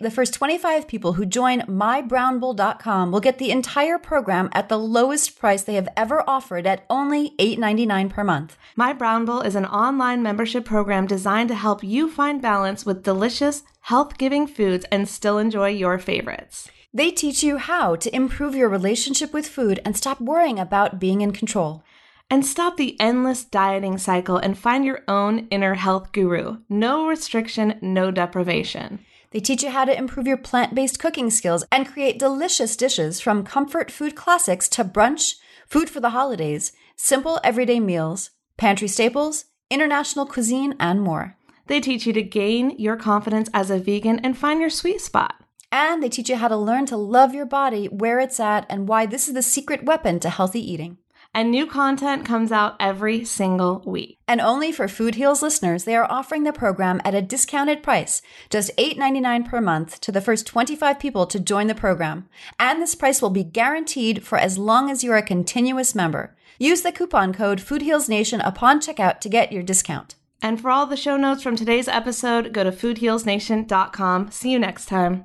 The 0.01 0.13
first 0.13 0.33
25 0.35 0.87
people 0.87 1.15
who 1.15 1.27
join 1.27 1.63
mybrownble.com 1.63 3.11
will 3.11 3.19
get 3.19 3.39
the 3.39 3.51
entire 3.51 3.99
program 3.99 4.49
at 4.53 4.69
the 4.69 4.79
lowest 4.79 5.37
price 5.37 5.65
they 5.65 5.75
have 5.75 5.89
ever 5.97 6.23
offered 6.25 6.69
at 6.69 6.85
only 6.89 7.31
$8.99 7.41 8.09
per 8.09 8.23
month. 8.23 8.57
My 8.77 8.95
Brownble 8.95 9.45
is 9.45 9.57
an 9.57 9.67
online 9.67 10.23
membership 10.23 10.65
program 10.65 11.09
designed 11.09 11.49
to 11.49 11.57
help 11.57 11.83
you 11.83 12.09
find 12.09 12.41
balance 12.41 12.87
with 12.87 13.03
delicious, 13.03 13.65
health 13.81 14.19
giving 14.19 14.47
foods 14.47 14.87
and 14.93 15.09
still 15.09 15.37
enjoy 15.37 15.71
your 15.71 15.99
favorites. 15.99 16.71
They 16.95 17.11
teach 17.11 17.43
you 17.43 17.57
how 17.57 17.97
to 17.97 18.15
improve 18.15 18.55
your 18.55 18.69
relationship 18.69 19.33
with 19.33 19.49
food 19.49 19.81
and 19.85 19.97
stop 19.97 20.21
worrying 20.21 20.61
about 20.61 21.01
being 21.01 21.23
in 21.23 21.33
control. 21.33 21.83
And 22.31 22.47
stop 22.47 22.77
the 22.77 22.95
endless 23.01 23.43
dieting 23.43 23.99
cycle 23.99 24.37
and 24.37 24.57
find 24.57 24.85
your 24.85 25.03
own 25.09 25.49
inner 25.51 25.75
health 25.75 26.13
guru. 26.13 26.59
No 26.69 27.09
restriction, 27.09 27.79
no 27.83 28.13
deprivation. 28.13 29.01
They 29.31 29.41
teach 29.41 29.63
you 29.63 29.71
how 29.71 29.85
to 29.85 29.97
improve 29.97 30.27
your 30.27 30.39
plant 30.39 30.75
based 30.75 30.99
cooking 30.99 31.31
skills 31.31 31.65
and 31.71 31.87
create 31.87 32.19
delicious 32.19 32.77
dishes 32.77 33.21
from 33.21 33.45
comfort 33.45 33.91
food 33.91 34.15
classics 34.15 34.69
to 34.71 34.85
brunch, 34.85 35.35
food 35.67 35.91
for 35.91 36.01
the 36.01 36.11
holidays, 36.11 36.73
simple 36.97 37.39
everyday 37.45 37.79
meals, 37.79 38.31
pantry 38.57 38.89
staples, 38.89 39.45
international 39.71 40.27
cuisine, 40.27 40.75
and 40.81 41.03
more. 41.03 41.37
They 41.67 41.81
teach 41.81 42.07
you 42.07 42.15
to 42.15 42.23
gain 42.23 42.71
your 42.79 42.97
confidence 42.97 43.51
as 43.53 43.71
a 43.71 43.79
vegan 43.79 44.19
and 44.21 44.37
find 44.37 44.61
your 44.61 44.71
sweet 44.71 45.03
spot. 45.03 45.35
And 45.71 46.03
they 46.03 46.09
teach 46.09 46.31
you 46.31 46.37
how 46.37 46.49
to 46.49 46.57
learn 46.57 46.87
to 46.87 46.97
love 46.97 47.35
your 47.35 47.45
body, 47.45 47.87
where 47.87 48.21
it's 48.21 48.41
at, 48.41 48.65
and 48.71 48.89
why 48.89 49.05
this 49.05 49.29
is 49.29 49.35
the 49.35 49.43
secret 49.43 49.85
weapon 49.85 50.19
to 50.21 50.31
healthy 50.31 50.61
eating. 50.61 50.97
And 51.35 51.51
new 51.51 51.67
content 51.67 52.25
comes 52.25 52.51
out 52.51 52.77
every 52.81 53.25
single 53.25 53.83
week. 53.87 54.19
And 54.27 54.41
only 54.41 54.73
for 54.73 54.89
Food 54.89 55.15
Heals 55.15 55.43
listeners, 55.43 55.85
they 55.85 55.95
are 55.95 56.11
offering 56.11 56.45
the 56.45 56.53
program 56.53 57.01
at 57.05 57.15
a 57.15 57.23
discounted 57.23 57.83
price, 57.83 58.23
just 58.51 58.77
$8.99 58.77 59.49
per 59.49 59.61
month 59.61 60.01
to 60.01 60.13
the 60.13 60.21
first 60.21 60.47
25 60.47 60.99
people 60.99 61.27
to 61.27 61.39
join 61.41 61.67
the 61.67 61.75
program. 61.75 62.29
And 62.59 62.83
this 62.83 62.95
price 62.95 63.23
will 63.23 63.31
be 63.31 63.45
guaranteed 63.45 64.25
for 64.25 64.39
as 64.39 64.59
long 64.59 64.91
as 64.91 65.05
you're 65.05 65.17
a 65.17 65.23
continuous 65.23 65.95
member. 65.95 66.37
Use 66.59 66.83
the 66.83 66.93
coupon 66.93 67.33
code 67.33 67.59
FoodHealsNation 67.59 68.41
upon 68.45 68.81
checkout 68.81 69.21
to 69.21 69.29
get 69.29 69.53
your 69.53 69.63
discount. 69.63 70.17
And 70.43 70.61
for 70.61 70.71
all 70.71 70.87
the 70.87 70.97
show 70.97 71.17
notes 71.17 71.43
from 71.43 71.57
today's 71.57 71.89
episode, 71.89 72.53
go 72.53 72.65
to 72.65 72.73
foodhealsnation.com. 72.73 74.31
See 74.31 74.51
you 74.51 74.59
next 74.59 74.87
time. 74.87 75.25